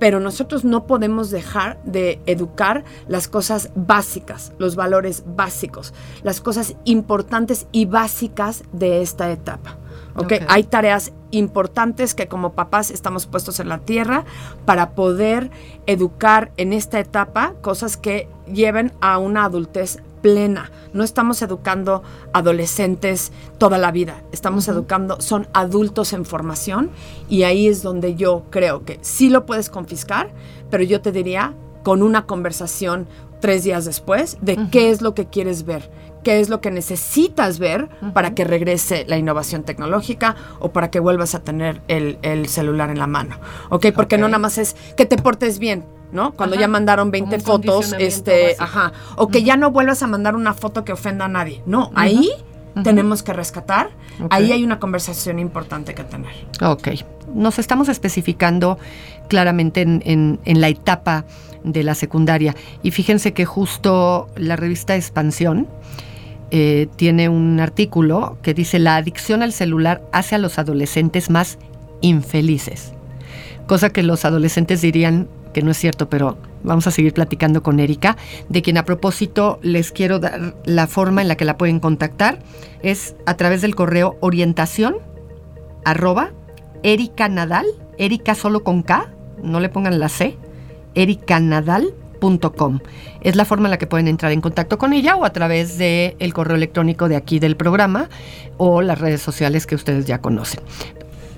pero 0.00 0.18
nosotros 0.18 0.64
no 0.64 0.86
podemos 0.86 1.30
dejar 1.30 1.80
de 1.84 2.20
educar 2.26 2.84
las 3.06 3.28
cosas 3.28 3.70
básicas, 3.76 4.52
los 4.58 4.74
valores 4.74 5.24
básicos, 5.26 5.92
las 6.22 6.40
cosas 6.40 6.74
importantes 6.84 7.66
y 7.70 7.84
básicas 7.84 8.64
de 8.72 9.02
esta 9.02 9.30
etapa. 9.30 9.78
Okay. 10.14 10.40
Hay 10.48 10.64
tareas 10.64 11.12
importantes 11.30 12.14
que 12.14 12.26
como 12.26 12.52
papás 12.52 12.90
estamos 12.90 13.26
puestos 13.26 13.60
en 13.60 13.68
la 13.68 13.78
tierra 13.78 14.24
para 14.64 14.90
poder 14.90 15.50
educar 15.86 16.50
en 16.56 16.72
esta 16.72 16.98
etapa 16.98 17.54
cosas 17.60 17.96
que 17.96 18.28
lleven 18.52 18.92
a 19.00 19.18
una 19.18 19.44
adultez 19.44 20.02
plena. 20.22 20.70
No 20.92 21.04
estamos 21.04 21.40
educando 21.42 22.02
adolescentes 22.32 23.32
toda 23.58 23.78
la 23.78 23.90
vida, 23.92 24.22
estamos 24.32 24.68
educando, 24.68 25.20
son 25.20 25.48
adultos 25.52 26.12
en 26.12 26.24
formación 26.24 26.90
y 27.28 27.44
ahí 27.44 27.68
es 27.68 27.82
donde 27.82 28.16
yo 28.16 28.44
creo 28.50 28.84
que 28.84 28.98
sí 29.02 29.30
lo 29.30 29.46
puedes 29.46 29.70
confiscar, 29.70 30.30
pero 30.70 30.82
yo 30.82 31.00
te 31.00 31.12
diría 31.12 31.54
con 31.82 32.02
una 32.02 32.26
conversación 32.26 33.06
tres 33.40 33.64
días 33.64 33.84
después 33.86 34.36
de 34.42 34.68
qué 34.70 34.90
es 34.90 35.00
lo 35.00 35.14
que 35.14 35.26
quieres 35.26 35.64
ver, 35.64 35.90
qué 36.22 36.40
es 36.40 36.48
lo 36.48 36.60
que 36.60 36.70
necesitas 36.70 37.58
ver 37.58 37.88
para 38.12 38.34
que 38.34 38.44
regrese 38.44 39.04
la 39.08 39.16
innovación 39.16 39.62
tecnológica 39.62 40.36
o 40.58 40.70
para 40.72 40.90
que 40.90 41.00
vuelvas 41.00 41.34
a 41.34 41.40
tener 41.40 41.80
el, 41.88 42.48
celular 42.48 42.90
en 42.90 42.98
la 42.98 43.06
mano. 43.06 43.36
¿Ok? 43.68 43.86
Porque 43.94 44.18
no 44.18 44.28
nada 44.28 44.38
más 44.38 44.58
es 44.58 44.76
que 44.96 45.06
te 45.06 45.16
portes 45.16 45.58
bien. 45.58 45.84
¿no? 46.12 46.32
Cuando 46.32 46.56
ya 46.56 46.66
mandaron 46.66 47.12
20 47.12 47.38
fotos, 47.38 47.94
este, 47.96 48.56
ajá, 48.58 48.92
o 49.14 49.28
que 49.28 49.44
ya 49.44 49.56
no 49.56 49.70
vuelvas 49.70 50.02
a 50.02 50.08
mandar 50.08 50.34
una 50.34 50.54
foto 50.54 50.84
que 50.84 50.92
ofenda 50.92 51.26
a 51.26 51.28
nadie. 51.28 51.62
No, 51.66 51.92
ahí 51.94 52.32
tenemos 52.82 53.22
que 53.22 53.32
rescatar, 53.32 53.90
ahí 54.28 54.50
hay 54.50 54.64
una 54.64 54.80
conversación 54.80 55.38
importante 55.38 55.94
que 55.94 56.02
tener. 56.02 56.32
Ok, 56.60 56.88
nos 57.32 57.60
estamos 57.60 57.88
especificando 57.88 58.76
claramente 59.28 59.82
en, 59.82 60.40
en 60.44 60.60
la 60.60 60.66
etapa 60.66 61.24
de 61.64 61.82
la 61.82 61.94
secundaria 61.94 62.54
y 62.82 62.90
fíjense 62.90 63.32
que 63.32 63.44
justo 63.44 64.28
la 64.36 64.56
revista 64.56 64.96
Expansión, 64.96 65.68
eh, 66.50 66.88
tiene 66.96 67.28
un 67.28 67.60
artículo 67.60 68.38
que 68.42 68.54
dice 68.54 68.78
la 68.78 68.96
adicción 68.96 69.42
al 69.42 69.52
celular 69.52 70.02
hace 70.12 70.34
a 70.34 70.38
los 70.38 70.58
adolescentes 70.58 71.30
más 71.30 71.58
infelices. 72.00 72.92
Cosa 73.66 73.90
que 73.90 74.02
los 74.02 74.24
adolescentes 74.24 74.80
dirían 74.80 75.28
que 75.54 75.62
no 75.62 75.70
es 75.70 75.76
cierto, 75.76 76.08
pero 76.08 76.36
Vamos 76.62 76.86
a 76.86 76.90
seguir 76.90 77.14
platicando 77.14 77.62
con 77.62 77.80
Erika, 77.80 78.16
de 78.48 78.62
quien 78.62 78.76
a 78.76 78.84
propósito 78.84 79.58
les 79.62 79.92
quiero 79.92 80.18
dar 80.18 80.54
la 80.64 80.86
forma 80.86 81.22
en 81.22 81.28
la 81.28 81.36
que 81.36 81.44
la 81.44 81.56
pueden 81.56 81.80
contactar. 81.80 82.38
Es 82.82 83.16
a 83.26 83.36
través 83.36 83.62
del 83.62 83.74
correo 83.74 84.16
orientación 84.20 84.96
arroba 85.84 86.32
Erika 86.82 87.28
Nadal, 87.28 87.66
Erika 87.98 88.34
solo 88.34 88.62
con 88.62 88.82
K, 88.82 89.10
no 89.42 89.60
le 89.60 89.70
pongan 89.70 89.98
la 89.98 90.08
C, 90.10 90.36
Es 93.20 93.36
la 93.36 93.44
forma 93.44 93.68
en 93.68 93.70
la 93.70 93.78
que 93.78 93.86
pueden 93.86 94.08
entrar 94.08 94.32
en 94.32 94.40
contacto 94.40 94.78
con 94.78 94.92
ella 94.92 95.16
o 95.16 95.24
a 95.24 95.30
través 95.30 95.78
del 95.78 96.16
el 96.18 96.34
correo 96.34 96.56
electrónico 96.56 97.08
de 97.08 97.16
aquí 97.16 97.38
del 97.38 97.56
programa 97.56 98.08
o 98.56 98.82
las 98.82 98.98
redes 99.00 99.22
sociales 99.22 99.66
que 99.66 99.74
ustedes 99.74 100.06
ya 100.06 100.20
conocen. 100.20 100.60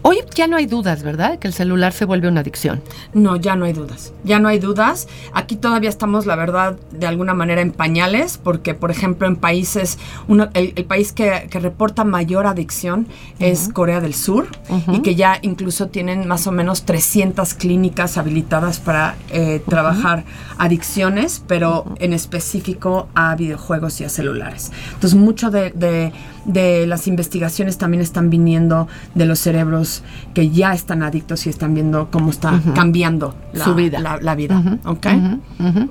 Hoy 0.05 0.19
ya 0.35 0.49
no 0.49 0.57
hay 0.57 0.67
dudas, 0.67 1.05
¿verdad? 1.05 1.39
Que 1.39 1.47
el 1.47 1.55
celular 1.55 1.93
se 1.93 2.05
vuelve 2.05 2.27
una 2.27 2.41
adicción. 2.41 2.83
No, 3.15 3.37
ya 3.37 3.55
no 3.55 3.67
hay 3.67 3.73
dudas. 3.73 4.13
Ya 4.25 4.41
no 4.41 4.49
hay 4.49 4.59
dudas. 4.59 5.07
Aquí 5.33 5.55
todavía 5.55 5.89
estamos, 5.89 6.27
la 6.27 6.35
verdad, 6.35 6.77
de 6.91 7.07
alguna 7.07 7.35
manera 7.35 7.61
en 7.61 7.71
pañales, 7.71 8.37
porque, 8.37 8.75
por 8.75 8.91
ejemplo, 8.91 9.29
en 9.29 9.37
países, 9.37 9.99
uno, 10.27 10.49
el, 10.55 10.73
el, 10.75 10.85
país 10.87 11.13
que, 11.13 11.47
que, 11.49 11.61
reporta 11.61 12.03
mayor 12.03 12.47
adicción 12.47 13.07
es 13.39 13.69
Corea 13.73 14.01
del 14.01 14.15
Sur, 14.15 14.49
uh 14.69 14.75
-huh. 14.75 14.97
y 14.97 15.03
que 15.03 15.15
ya 15.15 15.39
incluso 15.43 15.87
tienen 15.87 16.27
más 16.27 16.49
o 16.49 16.53
menos 16.53 16.85
300 16.85 17.55
clínicas 17.55 18.19
habilitadas 18.19 18.81
para 18.81 19.15
eh, 19.31 19.63
trabajar 19.69 20.21
uh 20.21 20.23
-huh. 20.23 20.55
adicciones, 20.59 21.45
pero 21.47 21.85
en 22.01 22.13
específico 22.13 23.09
a 23.15 23.37
videojuegos 23.37 24.01
y 24.01 24.05
a 24.05 24.09
celulares. 24.09 24.73
Entonces, 24.95 25.17
mucho 25.17 25.53
de, 25.53 25.71
de, 25.71 26.13
de 26.45 26.89
las 26.89 27.07
investigaciones 27.07 27.79
también 27.79 28.01
están 28.01 28.31
viniendo 28.31 28.89
de 29.15 29.27
los 29.27 29.39
cerebros 29.39 29.92
que 30.35 30.51
ya 30.51 30.73
están 30.73 31.03
adictos 31.03 31.47
y 31.47 31.51
están 31.51 31.75
viendo 31.75 32.11
cómo 32.11 32.31
está 32.31 32.53
uh 32.53 32.57
-huh. 32.57 32.73
cambiando 32.75 33.35
la, 33.53 33.65
su 33.65 33.75
vida. 33.75 33.99
La, 33.99 34.19
la 34.21 34.35
vida. 34.35 34.59
Uh 34.59 34.65
-huh. 34.65 34.79
¿okay? 34.85 35.17
uh 35.17 35.39
-huh. 35.59 35.89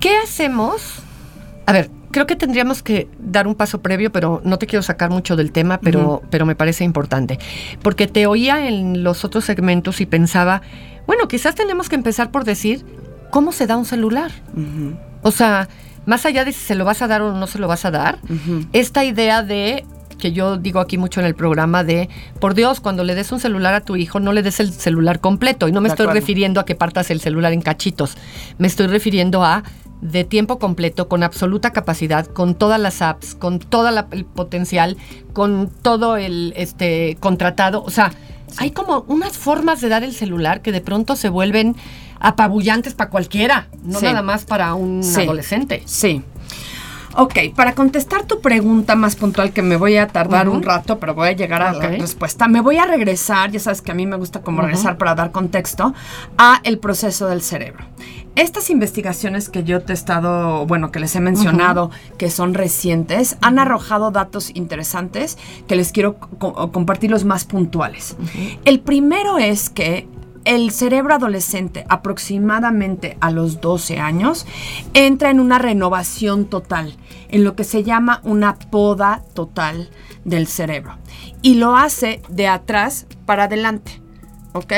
¿Qué 0.00 0.16
hacemos? 0.22 1.02
A 1.66 1.72
ver, 1.72 1.90
creo 2.14 2.26
que 2.26 2.36
tendríamos 2.36 2.82
que 2.82 3.08
dar 3.18 3.46
un 3.46 3.54
paso 3.54 3.80
previo, 3.80 4.12
pero 4.12 4.40
no 4.44 4.58
te 4.58 4.66
quiero 4.66 4.82
sacar 4.82 5.10
mucho 5.10 5.34
del 5.34 5.50
tema, 5.50 5.78
pero, 5.78 6.22
pero 6.30 6.46
me 6.46 6.54
parece 6.54 6.84
importante. 6.84 7.38
Porque 7.82 8.06
te 8.06 8.26
oía 8.26 8.68
en 8.68 9.02
los 9.02 9.24
otros 9.24 9.44
segmentos 9.44 10.00
y 10.00 10.06
pensaba, 10.06 10.62
bueno, 11.06 11.26
quizás 11.26 11.54
tenemos 11.54 11.88
que 11.88 11.96
empezar 11.96 12.30
por 12.30 12.44
decir 12.44 12.84
cómo 13.30 13.50
se 13.50 13.66
da 13.66 13.76
un 13.76 13.84
celular. 13.84 14.30
O 15.22 15.30
sea, 15.30 15.68
más 16.06 16.24
allá 16.24 16.44
de 16.44 16.52
si 16.52 16.60
se 16.60 16.74
lo 16.74 16.84
vas 16.84 17.02
a 17.02 17.08
dar 17.08 17.20
o 17.22 17.32
no 17.34 17.46
se 17.46 17.58
lo 17.58 17.66
vas 17.66 17.84
a 17.84 17.90
dar, 17.90 18.18
esta 18.72 19.04
idea 19.04 19.42
de 19.42 19.84
que 20.16 20.32
yo 20.32 20.56
digo 20.56 20.80
aquí 20.80 20.98
mucho 20.98 21.20
en 21.20 21.26
el 21.26 21.34
programa 21.34 21.84
de, 21.84 22.08
por 22.40 22.54
Dios, 22.54 22.80
cuando 22.80 23.04
le 23.04 23.14
des 23.14 23.32
un 23.32 23.40
celular 23.40 23.74
a 23.74 23.80
tu 23.80 23.96
hijo, 23.96 24.20
no 24.20 24.32
le 24.32 24.42
des 24.42 24.60
el 24.60 24.72
celular 24.72 25.20
completo. 25.20 25.68
Y 25.68 25.72
no 25.72 25.80
me 25.80 25.88
de 25.88 25.94
estoy 25.94 26.04
acuerdo. 26.04 26.20
refiriendo 26.20 26.60
a 26.60 26.64
que 26.64 26.74
partas 26.74 27.10
el 27.10 27.20
celular 27.20 27.52
en 27.52 27.62
cachitos. 27.62 28.16
Me 28.58 28.66
estoy 28.66 28.86
refiriendo 28.86 29.44
a 29.44 29.64
de 30.00 30.24
tiempo 30.24 30.58
completo, 30.58 31.08
con 31.08 31.22
absoluta 31.22 31.72
capacidad, 31.72 32.26
con 32.26 32.54
todas 32.54 32.78
las 32.78 33.00
apps, 33.00 33.34
con 33.34 33.58
todo 33.58 33.88
el 34.12 34.24
potencial, 34.26 34.98
con 35.32 35.70
todo 35.82 36.16
el 36.16 36.52
este 36.56 37.16
contratado. 37.20 37.82
O 37.82 37.90
sea, 37.90 38.10
sí. 38.10 38.56
hay 38.58 38.70
como 38.70 39.04
unas 39.08 39.38
formas 39.38 39.80
de 39.80 39.88
dar 39.88 40.04
el 40.04 40.12
celular 40.12 40.60
que 40.60 40.72
de 40.72 40.82
pronto 40.82 41.16
se 41.16 41.30
vuelven 41.30 41.74
apabullantes 42.20 42.94
para 42.94 43.10
cualquiera, 43.10 43.68
no 43.82 43.98
sí. 43.98 44.04
nada 44.04 44.22
más 44.22 44.44
para 44.44 44.74
un 44.74 45.02
sí. 45.02 45.22
adolescente. 45.22 45.82
Sí. 45.86 46.22
Ok, 47.16 47.34
para 47.54 47.74
contestar 47.74 48.24
tu 48.24 48.40
pregunta 48.40 48.96
más 48.96 49.14
puntual, 49.14 49.52
que 49.52 49.62
me 49.62 49.76
voy 49.76 49.96
a 49.96 50.08
tardar 50.08 50.48
uh 50.48 50.52
-huh. 50.52 50.56
un 50.56 50.62
rato, 50.62 50.98
pero 50.98 51.14
voy 51.14 51.28
a 51.28 51.32
llegar 51.32 51.62
a 51.62 51.72
la 51.72 51.88
respuesta, 51.88 52.48
me 52.48 52.60
voy 52.60 52.78
a 52.78 52.86
regresar, 52.86 53.50
ya 53.52 53.60
sabes 53.60 53.82
que 53.82 53.92
a 53.92 53.94
mí 53.94 54.04
me 54.06 54.16
gusta 54.16 54.42
como 54.42 54.58
uh 54.58 54.62
-huh. 54.62 54.66
regresar 54.66 54.98
para 54.98 55.14
dar 55.14 55.30
contexto, 55.30 55.94
a 56.38 56.60
el 56.64 56.78
proceso 56.78 57.28
del 57.28 57.40
cerebro. 57.40 57.84
Estas 58.36 58.68
investigaciones 58.68 59.48
que 59.48 59.62
yo 59.62 59.82
te 59.82 59.92
he 59.92 59.94
estado, 59.94 60.66
bueno, 60.66 60.90
que 60.90 60.98
les 60.98 61.14
he 61.14 61.20
mencionado, 61.20 61.84
uh 61.84 61.90
-huh. 61.90 62.16
que 62.16 62.30
son 62.30 62.52
recientes, 62.52 63.36
han 63.40 63.60
arrojado 63.60 64.10
datos 64.10 64.50
interesantes 64.54 65.38
que 65.68 65.76
les 65.76 65.92
quiero 65.92 66.16
co 66.38 66.72
compartir 66.72 67.10
los 67.12 67.24
más 67.24 67.44
puntuales. 67.44 68.16
El 68.64 68.80
primero 68.80 69.38
es 69.38 69.70
que 69.70 70.08
el 70.44 70.70
cerebro 70.70 71.14
adolescente, 71.14 71.84
aproximadamente 71.88 73.16
a 73.20 73.30
los 73.30 73.60
12 73.60 73.98
años, 73.98 74.46
entra 74.92 75.30
en 75.30 75.40
una 75.40 75.58
renovación 75.58 76.46
total, 76.46 76.96
en 77.28 77.44
lo 77.44 77.56
que 77.56 77.64
se 77.64 77.82
llama 77.82 78.20
una 78.24 78.56
poda 78.56 79.22
total 79.34 79.90
del 80.24 80.46
cerebro. 80.46 80.96
Y 81.42 81.54
lo 81.54 81.76
hace 81.76 82.22
de 82.28 82.48
atrás 82.48 83.06
para 83.26 83.44
adelante. 83.44 84.00
¿Ok? 84.52 84.72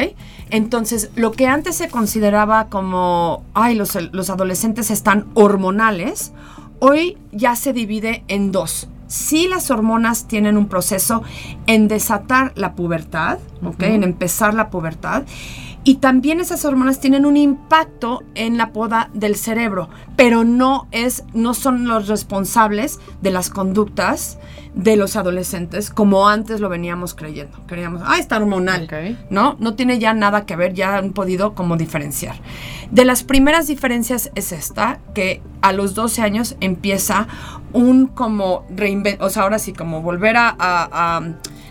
Entonces, 0.48 1.10
lo 1.16 1.32
que 1.32 1.46
antes 1.46 1.76
se 1.76 1.90
consideraba 1.90 2.68
como, 2.68 3.44
ay, 3.52 3.74
los, 3.74 3.98
los 4.12 4.30
adolescentes 4.30 4.90
están 4.90 5.26
hormonales, 5.34 6.32
hoy 6.78 7.18
ya 7.30 7.56
se 7.56 7.74
divide 7.74 8.24
en 8.28 8.52
dos 8.52 8.88
sí 9.06 9.48
las 9.48 9.70
hormonas 9.70 10.26
tienen 10.26 10.56
un 10.56 10.68
proceso 10.68 11.22
en 11.66 11.88
desatar 11.88 12.52
la 12.56 12.74
pubertad, 12.74 13.38
¿ok? 13.62 13.64
Uh 13.64 13.70
-huh. 13.70 13.94
En 13.94 14.02
empezar 14.02 14.54
la 14.54 14.70
pubertad. 14.70 15.24
Y 15.84 15.96
también 15.98 16.40
esas 16.40 16.64
hormonas 16.64 16.98
tienen 16.98 17.24
un 17.24 17.36
impacto 17.36 18.24
en 18.34 18.56
la 18.56 18.72
poda 18.72 19.08
del 19.14 19.36
cerebro, 19.36 19.88
pero 20.16 20.42
no, 20.42 20.88
es, 20.90 21.22
no 21.32 21.54
son 21.54 21.86
los 21.86 22.08
responsables 22.08 22.98
de 23.22 23.30
las 23.30 23.50
conductas 23.50 24.38
de 24.76 24.94
los 24.96 25.16
adolescentes 25.16 25.90
como 25.90 26.28
antes 26.28 26.60
lo 26.60 26.68
veníamos 26.68 27.14
creyendo. 27.14 27.58
Creíamos, 27.66 28.02
ah, 28.04 28.18
está 28.18 28.36
hormonal. 28.36 28.84
Okay. 28.84 29.18
No, 29.30 29.56
no 29.58 29.74
tiene 29.74 29.98
ya 29.98 30.12
nada 30.12 30.44
que 30.44 30.54
ver, 30.54 30.74
ya 30.74 30.98
han 30.98 31.12
podido 31.12 31.54
como 31.54 31.76
diferenciar. 31.76 32.36
De 32.90 33.04
las 33.06 33.24
primeras 33.24 33.66
diferencias 33.66 34.30
es 34.34 34.52
esta, 34.52 35.00
que 35.14 35.42
a 35.62 35.72
los 35.72 35.94
12 35.94 36.22
años 36.22 36.56
empieza 36.60 37.26
un 37.72 38.06
como 38.06 38.66
reinvent, 38.68 39.20
o 39.22 39.30
sea, 39.30 39.44
ahora 39.44 39.58
sí, 39.58 39.72
como 39.72 40.02
volver 40.02 40.36
a, 40.36 40.50
a, 40.50 41.16
a 41.16 41.22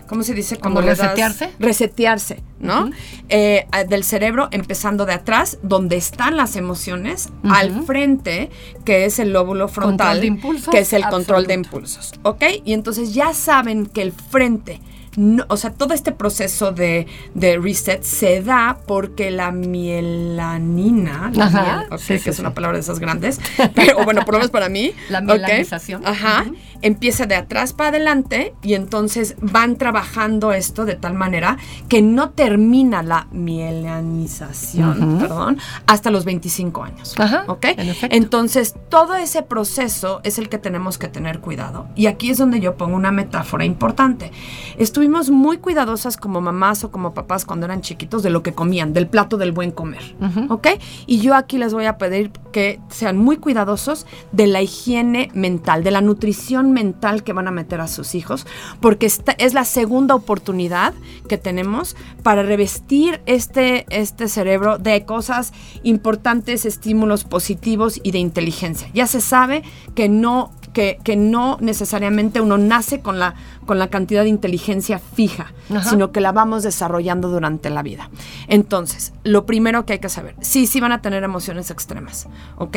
¿cómo 0.06 0.22
se 0.22 0.34
dice? 0.34 0.58
Como 0.58 0.80
resetearse. 0.80 1.50
resetearse, 1.58 2.42
¿no? 2.58 2.86
Uh 2.86 2.88
-huh. 2.88 2.94
eh, 3.28 3.66
del 3.88 4.04
cerebro, 4.04 4.48
empezando 4.50 5.06
de 5.06 5.12
atrás, 5.14 5.58
donde 5.62 5.96
están 5.96 6.36
las 6.36 6.56
emociones, 6.56 7.28
uh 7.42 7.48
-huh. 7.48 7.56
al 7.56 7.84
frente, 7.84 8.50
que 8.84 9.04
es 9.04 9.18
el 9.18 9.32
lóbulo 9.32 9.68
frontal, 9.68 10.24
impulsos, 10.24 10.68
que 10.68 10.80
es 10.80 10.92
el 10.92 11.04
absoluto. 11.04 11.16
control 11.16 11.46
de 11.46 11.54
impulsos, 11.54 12.12
¿ok? 12.22 12.44
Y 12.64 12.72
entonces 12.72 13.14
ya 13.14 13.34
saben 13.34 13.86
que 13.86 14.02
el 14.02 14.12
frente 14.12 14.80
no, 15.16 15.46
o 15.48 15.56
sea, 15.56 15.72
todo 15.72 15.94
este 15.94 16.12
proceso 16.12 16.72
de, 16.72 17.06
de, 17.34 17.58
reset 17.58 18.02
se 18.02 18.42
da 18.42 18.78
porque 18.86 19.30
la 19.30 19.50
mielanina, 19.50 21.30
la 21.32 21.46
ajá, 21.46 21.62
miel, 21.62 21.86
okay, 21.86 21.98
sí, 21.98 22.12
que 22.14 22.18
sí, 22.18 22.30
es 22.30 22.36
sí. 22.36 22.42
una 22.42 22.52
palabra 22.52 22.76
de 22.76 22.82
esas 22.82 23.00
grandes, 23.00 23.40
pero 23.74 24.04
bueno, 24.04 24.24
por 24.24 24.34
lo 24.34 24.40
menos 24.40 24.50
para 24.50 24.68
mí. 24.68 24.92
La 25.08 25.20
mielanización. 25.20 26.02
Okay, 26.02 26.12
ajá, 26.12 26.44
uh 26.46 26.50
-huh. 26.50 26.56
Empieza 26.82 27.26
de 27.26 27.34
atrás 27.34 27.72
para 27.72 27.88
adelante 27.88 28.54
y 28.62 28.74
entonces 28.74 29.36
van 29.40 29.76
trabajando 29.76 30.52
esto 30.52 30.84
de 30.84 30.96
tal 30.96 31.14
manera 31.14 31.56
que 31.88 32.02
no 32.02 32.30
termina 32.30 33.02
la 33.02 33.28
mielanización, 33.30 35.02
uh 35.02 35.16
-huh. 35.16 35.20
perdón, 35.20 35.58
hasta 35.86 36.10
los 36.10 36.24
25 36.24 36.84
años. 36.84 37.14
Ajá, 37.18 37.44
¿Ok? 37.46 37.66
Entonces, 38.10 38.74
todo 38.90 39.14
ese 39.14 39.42
proceso 39.42 40.20
es 40.24 40.38
el 40.38 40.48
que 40.48 40.58
tenemos 40.58 40.98
que 40.98 41.08
tener 41.08 41.40
cuidado. 41.40 41.86
Y 41.94 42.06
aquí 42.06 42.30
es 42.30 42.38
donde 42.38 42.60
yo 42.60 42.76
pongo 42.76 42.96
una 42.96 43.12
metáfora 43.12 43.64
importante. 43.64 44.30
Estuve 44.76 45.06
fuimos 45.06 45.30
muy 45.30 45.58
cuidadosas 45.58 46.16
como 46.16 46.40
mamás 46.40 46.82
o 46.82 46.90
como 46.90 47.14
papás 47.14 47.44
cuando 47.44 47.64
eran 47.64 47.80
chiquitos 47.80 48.24
de 48.24 48.30
lo 48.30 48.42
que 48.42 48.54
comían, 48.54 48.92
del 48.92 49.06
plato 49.06 49.36
del 49.36 49.52
buen 49.52 49.70
comer, 49.70 50.16
uh 50.20 50.24
-huh. 50.24 50.50
¿ok? 50.50 50.66
Y 51.06 51.20
yo 51.20 51.36
aquí 51.36 51.58
les 51.58 51.72
voy 51.72 51.84
a 51.84 51.96
pedir 51.96 52.32
que 52.50 52.80
sean 52.88 53.16
muy 53.16 53.36
cuidadosos 53.36 54.04
de 54.32 54.48
la 54.48 54.62
higiene 54.62 55.30
mental, 55.32 55.84
de 55.84 55.92
la 55.92 56.00
nutrición 56.00 56.65
mental 56.72 57.22
que 57.22 57.32
van 57.32 57.48
a 57.48 57.50
meter 57.50 57.80
a 57.80 57.88
sus 57.88 58.14
hijos, 58.14 58.46
porque 58.80 59.06
es 59.06 59.54
la 59.54 59.64
segunda 59.64 60.14
oportunidad 60.14 60.94
que 61.28 61.38
tenemos 61.38 61.96
para 62.22 62.42
revestir 62.42 63.20
este, 63.26 63.86
este 63.90 64.28
cerebro 64.28 64.78
de 64.78 65.04
cosas 65.04 65.52
importantes, 65.82 66.64
estímulos 66.64 67.24
positivos 67.24 68.00
y 68.02 68.10
de 68.12 68.18
inteligencia. 68.18 68.88
Ya 68.94 69.06
se 69.06 69.20
sabe 69.20 69.62
que 69.94 70.08
no 70.08 70.52
que, 70.76 71.16
no 71.16 71.56
necesariamente 71.60 72.42
uno 72.42 72.58
nace 72.58 73.00
con 73.00 73.18
la, 73.18 73.34
con 73.66 73.78
la 73.78 73.88
cantidad 73.88 74.22
de 74.22 74.30
inteligencia 74.30 74.98
fija, 74.98 75.52
Ajá. 75.70 75.90
sino 75.90 76.12
que 76.12 76.20
la 76.20 76.32
vamos 76.32 76.62
desarrollando 76.62 77.28
durante 77.28 77.68
la 77.68 77.82
vida. 77.82 78.10
Entonces, 78.48 79.12
lo 79.24 79.44
primero 79.44 79.84
que 79.84 79.94
hay 79.94 79.98
que 79.98 80.08
saber, 80.08 80.36
sí, 80.40 80.66
sí 80.66 80.80
van 80.80 80.92
a 80.92 81.02
tener 81.02 81.22
emociones 81.24 81.70
extremas, 81.70 82.28
¿ok? 82.56 82.76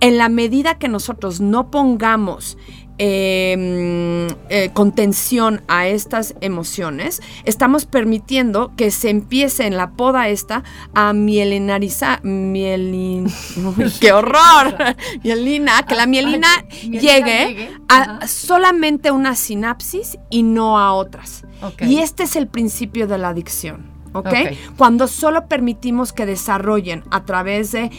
En 0.00 0.18
la 0.18 0.28
medida 0.28 0.78
que 0.78 0.88
nosotros 0.88 1.40
no 1.40 1.70
pongamos 1.70 2.58
eh, 2.98 4.28
eh, 4.50 4.70
contención 4.72 5.62
a 5.66 5.88
estas 5.88 6.36
emociones, 6.40 7.22
estamos 7.44 7.86
permitiendo 7.86 8.70
que 8.76 8.92
se 8.92 9.10
empiece 9.10 9.66
en 9.66 9.76
la 9.76 9.90
poda 9.90 10.28
esta 10.28 10.62
a 10.94 11.12
mielenarizar, 11.12 12.24
mielin, 12.24 13.26
uy, 13.76 13.92
qué 14.00 14.12
horror, 14.12 14.76
mielina, 15.24 15.82
que 15.82 15.96
la 15.96 16.06
mielina, 16.06 16.48
llegue, 16.82 17.72
a 17.94 18.26
solamente 18.26 19.10
una 19.10 19.34
sinapsis 19.34 20.18
y 20.30 20.42
no 20.42 20.78
a 20.78 20.92
otras. 20.92 21.44
Okay. 21.62 21.92
Y 21.92 21.98
este 21.98 22.24
es 22.24 22.36
el 22.36 22.48
principio 22.48 23.06
de 23.06 23.18
la 23.18 23.28
adicción. 23.28 23.94
¿ok? 24.12 24.26
Ok. 24.26 24.34
Cuando 24.76 25.06
solo 25.06 25.46
permitimos 25.46 26.12
que 26.12 26.24
desarrollen 26.24 27.04
a 27.10 27.24
través 27.24 27.72
de 27.72 27.90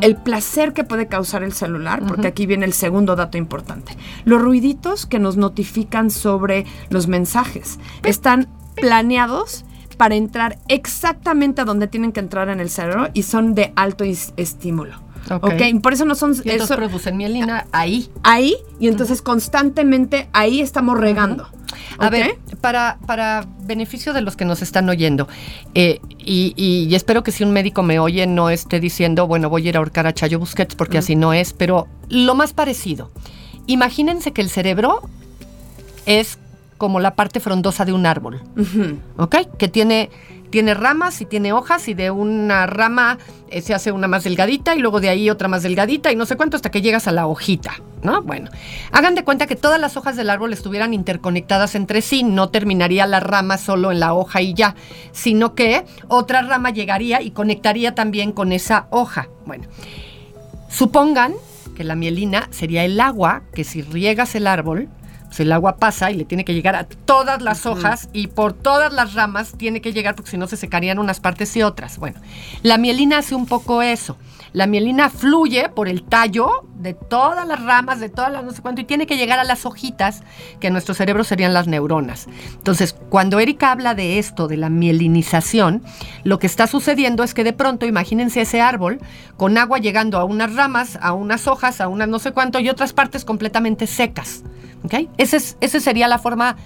el 0.00 0.16
placer 0.16 0.72
que 0.72 0.84
puede 0.84 1.08
causar 1.08 1.42
el 1.42 1.52
celular, 1.52 2.02
porque 2.06 2.28
aquí 2.28 2.46
viene 2.46 2.64
el 2.64 2.72
segundo 2.72 3.16
dato 3.16 3.36
importante. 3.36 3.96
Los 4.24 4.40
ruiditos 4.40 5.04
que 5.04 5.18
nos 5.18 5.36
notifican 5.36 6.10
sobre 6.10 6.64
los 6.88 7.06
mensajes 7.08 7.78
están 8.04 8.48
planeados 8.76 9.64
para 9.98 10.14
entrar 10.14 10.58
exactamente 10.68 11.60
a 11.60 11.64
donde 11.64 11.86
tienen 11.86 12.12
que 12.12 12.20
entrar 12.20 12.48
en 12.48 12.60
el 12.60 12.70
cerebro 12.70 13.08
y 13.14 13.22
son 13.22 13.54
de 13.54 13.72
alto 13.76 14.04
estímulo. 14.04 15.00
Ok. 15.30 15.44
¿ok? 15.44 15.80
Por 15.82 15.92
eso 15.92 16.04
no 16.04 16.14
son... 16.14 16.32
Y 16.32 16.36
entonces 16.50 16.62
eso- 16.62 16.76
producen 16.76 17.16
mielina 17.16 17.66
ahí. 17.72 18.10
ahí 18.22 18.56
y 18.80 18.88
entonces 18.88 19.22
constantemente 19.22 20.28
ahí 20.32 20.60
estamos 20.60 20.98
regando. 20.98 21.48
A 21.98 22.10
ver, 22.10 22.36
para, 22.60 22.98
para 23.06 23.46
beneficio 23.62 24.12
de 24.12 24.20
los 24.20 24.36
que 24.36 24.44
nos 24.44 24.62
están 24.62 24.88
oyendo, 24.88 25.28
eh, 25.74 26.00
y, 26.18 26.52
y- 26.56 26.86
y 26.90 26.94
espero 26.94 27.22
que 27.22 27.30
si 27.30 27.44
un 27.44 27.52
médico 27.52 27.82
me 27.82 27.98
oye 28.00 28.26
no 28.26 28.50
esté 28.50 28.80
diciendo, 28.80 29.26
bueno, 29.28 29.48
voy 29.48 29.66
a 29.66 29.68
ir 29.70 29.76
a 29.76 29.78
ahorcar 29.78 30.06
a 30.06 30.12
Chayo 30.12 30.38
Busquets, 30.40 30.74
porque 30.74 30.98
así 30.98 31.14
no 31.14 31.32
es, 31.32 31.52
pero 31.52 31.86
lo 32.08 32.34
más 32.34 32.52
parecido. 32.52 33.10
Imagínense 33.66 34.32
que 34.32 34.42
el 34.42 34.50
cerebro 34.50 35.02
es 36.06 36.38
como 36.78 37.00
la 37.00 37.14
parte 37.14 37.40
frondosa 37.40 37.84
de 37.84 37.92
un 37.92 38.06
árbol. 38.06 38.42
¿ok? 39.16 39.36
Que 39.58 39.68
tiene, 39.68 40.10
tiene 40.54 40.74
ramas 40.74 41.20
y 41.20 41.24
tiene 41.24 41.52
hojas 41.52 41.88
y 41.88 41.94
de 41.94 42.12
una 42.12 42.68
rama 42.68 43.18
eh, 43.48 43.60
se 43.60 43.74
hace 43.74 43.90
una 43.90 44.06
más 44.06 44.22
delgadita 44.22 44.76
y 44.76 44.78
luego 44.78 45.00
de 45.00 45.08
ahí 45.08 45.28
otra 45.28 45.48
más 45.48 45.64
delgadita 45.64 46.12
y 46.12 46.14
no 46.14 46.26
sé 46.26 46.36
cuánto 46.36 46.54
hasta 46.54 46.70
que 46.70 46.80
llegas 46.80 47.08
a 47.08 47.10
la 47.10 47.26
hojita, 47.26 47.72
¿no? 48.04 48.22
Bueno, 48.22 48.50
hagan 48.92 49.16
de 49.16 49.24
cuenta 49.24 49.48
que 49.48 49.56
todas 49.56 49.80
las 49.80 49.96
hojas 49.96 50.14
del 50.14 50.30
árbol 50.30 50.52
estuvieran 50.52 50.94
interconectadas 50.94 51.74
entre 51.74 52.02
sí, 52.02 52.22
no 52.22 52.50
terminaría 52.50 53.04
la 53.08 53.18
rama 53.18 53.58
solo 53.58 53.90
en 53.90 53.98
la 53.98 54.14
hoja 54.14 54.42
y 54.42 54.54
ya, 54.54 54.76
sino 55.10 55.56
que 55.56 55.84
otra 56.06 56.42
rama 56.42 56.70
llegaría 56.70 57.20
y 57.20 57.32
conectaría 57.32 57.96
también 57.96 58.30
con 58.30 58.52
esa 58.52 58.86
hoja. 58.90 59.26
Bueno, 59.46 59.64
supongan 60.68 61.34
que 61.76 61.82
la 61.82 61.96
mielina 61.96 62.46
sería 62.52 62.84
el 62.84 63.00
agua 63.00 63.42
que 63.56 63.64
si 63.64 63.82
riegas 63.82 64.36
el 64.36 64.46
árbol, 64.46 64.88
pues 65.34 65.40
el 65.40 65.50
agua 65.50 65.78
pasa 65.78 66.12
y 66.12 66.14
le 66.14 66.24
tiene 66.24 66.44
que 66.44 66.54
llegar 66.54 66.76
a 66.76 66.84
todas 66.84 67.42
las 67.42 67.66
hojas 67.66 68.08
y 68.12 68.28
por 68.28 68.52
todas 68.52 68.92
las 68.92 69.14
ramas 69.14 69.54
tiene 69.58 69.80
que 69.80 69.92
llegar 69.92 70.14
porque 70.14 70.30
si 70.30 70.38
no 70.38 70.46
se 70.46 70.56
secarían 70.56 71.00
unas 71.00 71.18
partes 71.18 71.56
y 71.56 71.62
otras. 71.62 71.98
Bueno, 71.98 72.20
la 72.62 72.78
mielina 72.78 73.18
hace 73.18 73.34
un 73.34 73.46
poco 73.46 73.82
eso. 73.82 74.16
La 74.52 74.68
mielina 74.68 75.10
fluye 75.10 75.68
por 75.70 75.88
el 75.88 76.04
tallo 76.04 76.68
de 76.76 76.94
todas 76.94 77.48
las 77.48 77.60
ramas, 77.64 77.98
de 77.98 78.10
todas 78.10 78.30
las 78.30 78.44
no 78.44 78.52
sé 78.52 78.62
cuánto, 78.62 78.82
y 78.82 78.84
tiene 78.84 79.08
que 79.08 79.16
llegar 79.16 79.40
a 79.40 79.44
las 79.44 79.66
hojitas, 79.66 80.22
que 80.60 80.68
en 80.68 80.72
nuestro 80.72 80.94
cerebro 80.94 81.24
serían 81.24 81.52
las 81.52 81.66
neuronas. 81.66 82.28
Entonces, 82.52 82.94
cuando 83.08 83.40
Erika 83.40 83.72
habla 83.72 83.96
de 83.96 84.20
esto, 84.20 84.46
de 84.46 84.56
la 84.56 84.70
mielinización, 84.70 85.82
lo 86.22 86.38
que 86.38 86.46
está 86.46 86.68
sucediendo 86.68 87.24
es 87.24 87.34
que 87.34 87.42
de 87.42 87.52
pronto, 87.52 87.86
imagínense 87.86 88.42
ese 88.42 88.60
árbol 88.60 89.00
con 89.36 89.58
agua 89.58 89.78
llegando 89.78 90.16
a 90.18 90.24
unas 90.24 90.54
ramas, 90.54 90.96
a 91.02 91.12
unas 91.12 91.48
hojas, 91.48 91.80
a 91.80 91.88
unas 91.88 92.06
no 92.06 92.20
sé 92.20 92.30
cuánto, 92.30 92.60
y 92.60 92.68
otras 92.68 92.92
partes 92.92 93.24
completamente 93.24 93.88
secas. 93.88 94.44
Esa 95.16 95.80
sería 95.80 96.08
la 96.08 96.18
forma 96.18 96.56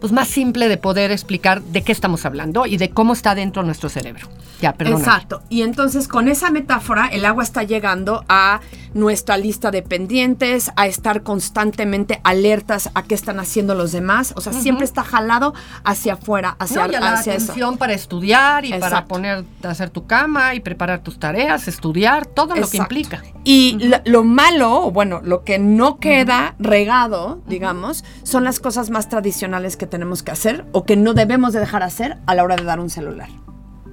pues, 0.00 0.12
más 0.12 0.28
simple 0.28 0.68
de 0.68 0.76
poder 0.76 1.10
explicar 1.10 1.62
de 1.62 1.82
qué 1.82 1.92
estamos 1.92 2.24
hablando 2.24 2.66
y 2.66 2.76
de 2.76 2.90
cómo 2.90 3.12
está 3.12 3.34
dentro 3.34 3.62
de 3.62 3.66
nuestro 3.66 3.88
cerebro. 3.88 4.28
Ya, 4.60 4.72
perdón. 4.72 4.98
Exacto. 5.00 5.42
Y 5.48 5.62
entonces 5.62 6.08
con 6.08 6.28
esa 6.28 6.50
metáfora, 6.50 7.06
el 7.06 7.24
agua 7.24 7.44
está 7.44 7.62
llegando 7.62 8.24
a 8.28 8.60
nuestra 8.94 9.36
lista 9.36 9.70
de 9.70 9.82
pendientes, 9.82 10.72
a 10.76 10.86
estar 10.86 11.22
constantemente 11.22 12.20
alertas 12.24 12.90
a 12.94 13.04
qué 13.04 13.14
están 13.14 13.38
haciendo 13.38 13.74
los 13.74 13.92
demás. 13.92 14.32
O 14.36 14.40
sea, 14.40 14.52
siempre 14.52 14.84
está 14.84 15.04
jalado 15.04 15.54
hacia 15.84 16.14
afuera, 16.14 16.56
hacia, 16.58 16.86
No, 16.86 16.92
y 16.92 16.96
a 16.96 17.00
la 17.00 17.12
hacia 17.12 17.34
eso. 17.34 17.44
atención 17.44 17.78
para 17.78 17.92
estudiar 17.92 18.64
y 18.64 18.72
para 18.72 19.04
poner, 19.06 19.44
hacer 19.62 19.90
tu 19.90 20.06
cama 20.06 20.54
y 20.54 20.60
preparar 20.60 21.00
tus 21.02 21.18
tareas, 21.18 21.68
estudiar, 21.68 22.26
todo 22.26 22.56
lo 22.56 22.68
que 22.68 22.78
implica. 22.78 23.22
Y 23.44 23.78
lo, 23.80 23.98
lo 24.04 24.24
malo, 24.24 24.90
bueno, 24.90 25.20
lo 25.22 25.44
que 25.44 25.58
no 25.58 25.98
queda 25.98 26.54
regado, 26.58 27.40
digamos, 27.46 28.04
son 28.22 28.44
las 28.44 28.60
cosas 28.60 28.90
más 28.90 29.08
tradicionales 29.08 29.76
que 29.76 29.86
tenemos 29.86 30.22
que 30.22 30.32
hacer 30.32 30.66
o 30.72 30.84
que 30.84 30.96
no 30.96 31.14
debemos 31.14 31.52
de 31.52 31.60
dejar 31.60 31.82
hacer 31.82 32.18
a 32.26 32.34
la 32.34 32.44
hora 32.44 32.56
de 32.56 32.64
dar 32.64 32.80
un 32.80 32.90
celular. 32.90 33.28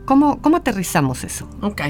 ¿Cómo, 0.06 0.40
cómo 0.42 0.58
aterrizamos 0.58 1.24
eso? 1.24 1.50
Ok. 1.62 1.82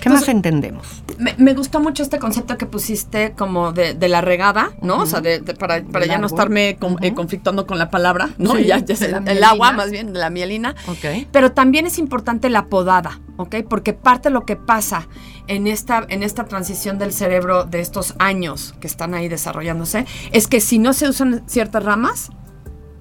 ¿Qué 0.00 0.08
más 0.08 0.28
entendemos? 0.28 0.86
Me, 1.18 1.34
me 1.38 1.52
gustó 1.54 1.80
mucho 1.80 2.02
este 2.02 2.18
concepto 2.18 2.56
que 2.56 2.66
pusiste 2.66 3.32
como 3.32 3.72
de, 3.72 3.94
de 3.94 4.08
la 4.08 4.20
regada, 4.20 4.70
¿no? 4.82 4.98
O 5.00 5.06
sea, 5.06 5.20
de, 5.20 5.40
de- 5.40 5.54
para, 5.54 5.82
para 5.84 6.06
ya 6.06 6.18
no 6.18 6.26
estarme 6.28 6.76
con- 6.78 7.02
eh, 7.02 7.12
conflictando 7.14 7.66
con 7.66 7.78
la 7.78 7.90
palabra, 7.90 8.30
¿no? 8.38 8.54
Sí, 8.56 8.64
ya, 8.66 8.78
ya 8.78 9.08
la 9.20 9.32
el 9.32 9.42
agua, 9.44 9.72
más 9.72 9.90
bien, 9.90 10.12
la 10.14 10.30
mielina. 10.30 10.74
Ok. 10.86 11.26
Pero 11.32 11.52
también 11.52 11.86
es 11.86 11.98
importante 11.98 12.48
la 12.50 12.66
podada, 12.66 13.20
¿ok? 13.36 13.56
Porque 13.68 13.92
parte 13.94 14.28
de 14.28 14.32
lo 14.34 14.44
que 14.46 14.56
pasa 14.56 15.08
en 15.48 15.66
esta, 15.66 16.04
en 16.08 16.22
esta 16.22 16.44
transición 16.44 16.98
del 16.98 17.12
cerebro 17.12 17.64
de 17.64 17.80
estos 17.80 18.14
años 18.18 18.74
que 18.80 18.86
están 18.86 19.14
ahí 19.14 19.28
desarrollándose, 19.28 20.06
es 20.32 20.46
que 20.46 20.60
si 20.60 20.78
no 20.78 20.92
se 20.92 21.08
usan 21.08 21.42
ciertas 21.46 21.82
ramas, 21.84 22.30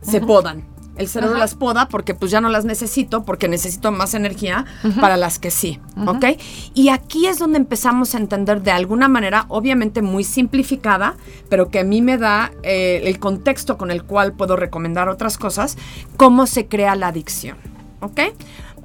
se 0.01 0.21
podan. 0.21 0.63
El 0.97 1.08
cerebro 1.10 1.36
Ajá. 1.36 1.43
las 1.43 1.55
poda 1.55 1.89
porque 1.89 2.13
pues 2.15 2.31
ya 2.31 2.39
no 2.41 2.49
las 2.49 2.63
necesito, 2.65 3.25
porque 3.25 3.47
necesito 3.49 3.91
más 3.91 4.13
energía 4.13 4.65
para 5.01 5.17
las 5.17 5.39
que 5.39 5.51
sí, 5.51 5.79
¿ok? 6.08 6.25
Y 6.73 6.88
aquí 6.89 7.27
es 7.27 7.38
donde 7.38 7.58
empezamos 7.58 8.15
a 8.15 8.17
entender 8.17 8.62
de 8.62 8.71
alguna 8.71 9.08
manera, 9.10 9.45
obviamente 9.49 10.01
muy 10.01 10.23
simplificada, 10.23 11.15
pero 11.49 11.69
que 11.69 11.79
a 11.79 11.84
mí 11.84 12.01
me 12.01 12.17
da 12.17 12.51
eh, 12.63 13.01
el 13.05 13.19
contexto 13.19 13.77
con 13.77 13.91
el 13.91 14.03
cual 14.03 14.34
puedo 14.34 14.55
recomendar 14.55 15.10
otras 15.10 15.38
cosas, 15.38 15.77
cómo 16.15 16.47
se 16.47 16.67
crea 16.67 16.95
la 16.95 17.08
adicción, 17.08 17.58
¿ok? 17.99 18.21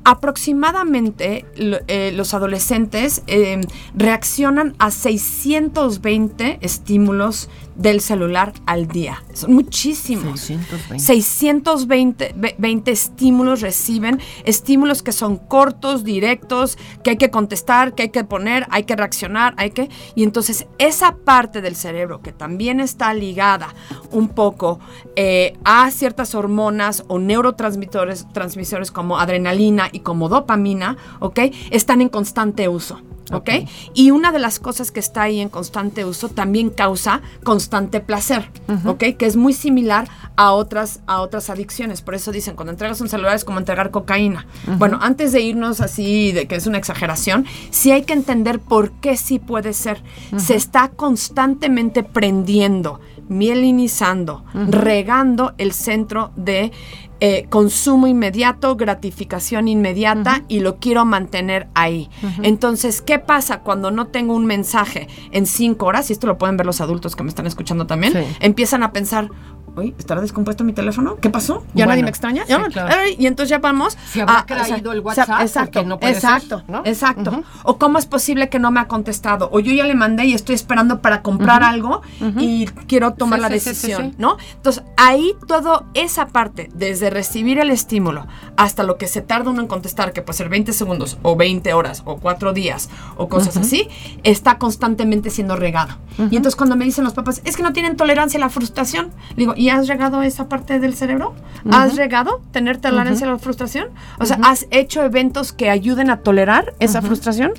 Aproximadamente 0.03 1.45
lo- 1.57 1.79
eh, 1.87 2.13
los 2.15 2.33
adolescentes 2.35 3.23
eh, 3.27 3.61
reaccionan 3.95 4.75
a 4.79 4.91
620 4.91 6.59
estímulos 6.63 7.49
del 7.81 8.01
celular 8.01 8.53
al 8.67 8.87
día. 8.89 9.23
Son 9.33 9.55
muchísimos. 9.55 10.39
620. 10.41 10.99
620 10.99 12.35
ve- 12.37 12.55
20 12.59 12.91
estímulos 12.91 13.61
reciben, 13.63 14.21
estímulos 14.45 15.03
que 15.03 15.13
son 15.13 15.37
cortos, 15.39 16.05
directos, 16.05 16.77
que 17.03 17.11
hay 17.11 17.17
que 17.17 17.31
contestar, 17.31 17.95
que 17.95 18.03
hay 18.05 18.09
que 18.11 18.23
poner, 18.25 18.67
hay 18.71 18.85
que 18.85 18.97
reaccionar, 18.97 19.55
hay 19.57 19.71
que... 19.71 19.89
Y 20.15 20.23
entonces 20.25 20.67
esa 20.79 21.17
parte 21.17 21.61
del 21.63 21.75
cerebro 21.75 22.21
que 22.21 22.33
también 22.33 22.81
está 22.81 23.15
ligada 23.15 23.75
un 24.11 24.29
poco 24.29 24.79
eh, 25.17 25.55
a 25.65 25.91
ciertas 25.91 26.35
hormonas 26.35 27.05
o 27.09 27.19
neurotransmisores 27.19 28.27
transmisores 28.33 28.91
como 28.91 29.19
adrenalina 29.19 29.89
y 29.91 30.01
como 30.01 30.29
dopamina, 30.29 30.97
¿ok? 31.21 31.41
Están 31.71 32.03
en 32.03 32.09
constante 32.11 32.69
uso. 32.69 33.01
¿Ok? 33.31 33.41
Ok. 33.41 33.69
Y 33.95 34.11
una 34.11 34.33
de 34.33 34.39
las 34.39 34.59
cosas 34.59 34.91
que 34.91 35.01
está 35.01 35.23
ahí 35.23 35.41
en 35.41 35.49
constante 35.49 36.05
uso 36.05 36.29
también 36.29 36.71
causa 36.71 37.23
constante 37.43 38.01
placer, 38.01 38.51
¿ok? 38.87 39.17
Que 39.19 39.27
es 39.27 39.37
muy 39.37 39.53
similar 39.53 40.09
a 40.37 40.53
otras, 40.53 41.01
a 41.07 41.21
otras 41.21 41.51
adicciones. 41.51 42.03
Por 42.03 42.15
eso 42.15 42.33
dicen, 42.33 42.55
cuando 42.55 42.73
entregas 42.73 43.01
un 43.01 43.09
celular 43.09 43.35
es 43.35 43.45
como 43.45 43.59
entregar 43.59 43.91
cocaína. 43.91 44.47
Bueno, 44.79 44.99
antes 45.01 45.33
de 45.33 45.41
irnos 45.41 45.81
así, 45.81 46.33
de 46.33 46.47
que 46.47 46.57
es 46.57 46.67
una 46.67 46.79
exageración, 46.79 47.47
sí 47.71 47.93
hay 47.93 48.03
que 48.03 48.13
entender 48.13 48.61
por 48.61 48.93
qué 48.93 49.17
sí 49.17 49.39
puede 49.39 49.73
ser. 49.73 50.03
Se 50.37 50.55
está 50.55 50.89
constantemente 50.89 52.03
prendiendo, 52.03 53.01
mielinizando, 53.29 54.45
regando 54.55 55.55
el 55.59 55.73
centro 55.73 56.31
de 56.37 56.73
eh, 57.21 57.47
consumo 57.51 58.07
inmediato, 58.07 58.77
gratificación 58.77 59.69
inmediata 59.69 60.43
y 60.49 60.61
lo 60.61 60.77
quiero 60.77 61.05
mantener 61.05 61.69
ahí. 61.75 62.09
Entonces, 62.43 63.03
¿qué 63.03 63.19
pasa 63.19 63.61
cuando 63.61 63.91
no 63.91 64.07
tengo 64.07 64.35
un 64.35 64.47
mensaje 64.47 65.09
en 65.31 65.47
cinco 65.47 65.87
horas? 65.87 66.11
Y 66.11 66.15
esto 66.15 66.27
lo 66.27 66.39
pueden 66.39 66.57
ver 66.57 66.67
los 66.67 66.81
adultos 66.81 67.17
que 67.17 67.23
me 67.23 67.29
están 67.29 67.47
escuchando 67.47 67.87
también. 67.87 68.15
Sí. 68.15 68.21
Empiezan 68.41 68.83
a 68.83 68.93
pensar, 68.93 69.31
uy, 69.77 69.95
¿estará 69.99 70.21
descompuesto 70.21 70.65
mi 70.65 70.73
teléfono? 70.73 71.17
¿Qué 71.21 71.31
pasó? 71.31 71.65
¿Ya 71.75 71.87
nadie 71.87 71.97
Bueno, 71.99 72.03
me 72.05 72.11
extraña? 72.11 72.45
sí, 72.47 72.55
claro. 72.73 72.95
Y 73.19 73.27
entonces 73.27 73.51
ya 73.51 73.59
vamos. 73.59 73.97
Se 74.13 74.23
habrá 74.23 74.41
a- 74.41 74.47
caído 74.47 74.93
el 74.93 75.01
o 75.01 75.03
WhatsApp, 75.03 75.41
Exacto, 75.41 75.83
no 75.85 75.99
puede 75.99 76.15
ser, 76.15 76.25
exacto, 76.31 76.63
¿no? 76.69 76.83
exacto. 76.85 77.43
O 77.65 77.79
cómo 77.79 77.99
es 77.99 78.07
posible 78.07 78.49
que 78.49 78.59
no 78.59 78.71
me 78.71 78.81
ha 78.81 78.89
contestado. 78.89 79.49
O 79.53 79.61
yo 79.61 79.73
ya 79.73 79.85
le 79.85 79.95
mandé 79.95 80.25
y 80.27 80.35
estoy 80.35 80.55
esperando 80.55 81.01
para 81.01 81.23
comprar 81.23 81.63
algo 81.63 82.03
y 82.39 82.67
quiero 82.87 83.13
tomar 83.15 83.39
Sí, 83.39 83.43
la 83.43 83.49
sí, 83.49 83.55
sí, 83.55 83.61
sí, 83.61 83.69
decisión, 83.71 84.11
sí. 84.11 84.17
¿no? 84.19 84.37
Entonces, 84.57 84.83
ahí 84.97 85.35
toda 85.47 85.85
esa 85.95 86.29
parte, 86.29 86.71
desde 86.75 87.11
recibir 87.11 87.59
el 87.59 87.71
estímulo 87.71 88.27
hasta 88.57 88.83
lo 88.83 88.97
que 88.99 89.07
se 89.07 89.23
tarda 89.23 89.51
uno 89.51 89.61
en 89.63 89.67
contestar, 89.69 90.13
que 90.13 90.23
puede 90.23 90.37
ser 90.37 90.49
20 90.49 90.73
segundos 90.73 91.19
o 91.23 91.37
20 91.37 91.73
horas 91.75 92.03
o 92.05 92.17
4 92.19 92.53
días 92.53 92.91
o 93.17 93.29
cosas 93.29 93.57
así, 93.57 93.89
está 94.25 94.59
constantemente 94.59 95.31
siendo 95.31 95.57
regado. 95.57 95.95
Y 96.19 96.37
entonces 96.37 96.57
cuando 96.57 96.77
me 96.77 96.85
dicen 96.85 97.05
los 97.05 97.15
papás, 97.15 97.41
es 97.45 97.57
que 97.57 97.63
no 97.63 97.73
tienen 97.73 97.97
tolerancia 97.97 98.37
a 98.39 98.41
la 98.41 98.51
frustración, 98.51 99.11
digo, 99.37 99.55
¿y 99.61 99.69
has 99.69 99.89
regado 99.89 100.23
esa 100.23 100.49
parte 100.49 100.81
del 100.81 100.95
cerebro? 100.95 101.35
¿Has 101.71 101.97
regado 101.97 102.41
tener 102.51 102.79
tolerancia 102.79 103.27
a 103.27 103.33
la 103.33 103.39
frustración? 103.39 103.89
O 104.19 104.25
sea, 104.25 104.39
¿has 104.43 104.67
hecho 104.71 105.05
eventos 105.05 105.53
que 105.53 105.69
ayuden 105.69 106.09
a 106.09 106.21
tolerar 106.21 106.73
esa 106.79 107.03
frustración? 107.03 107.53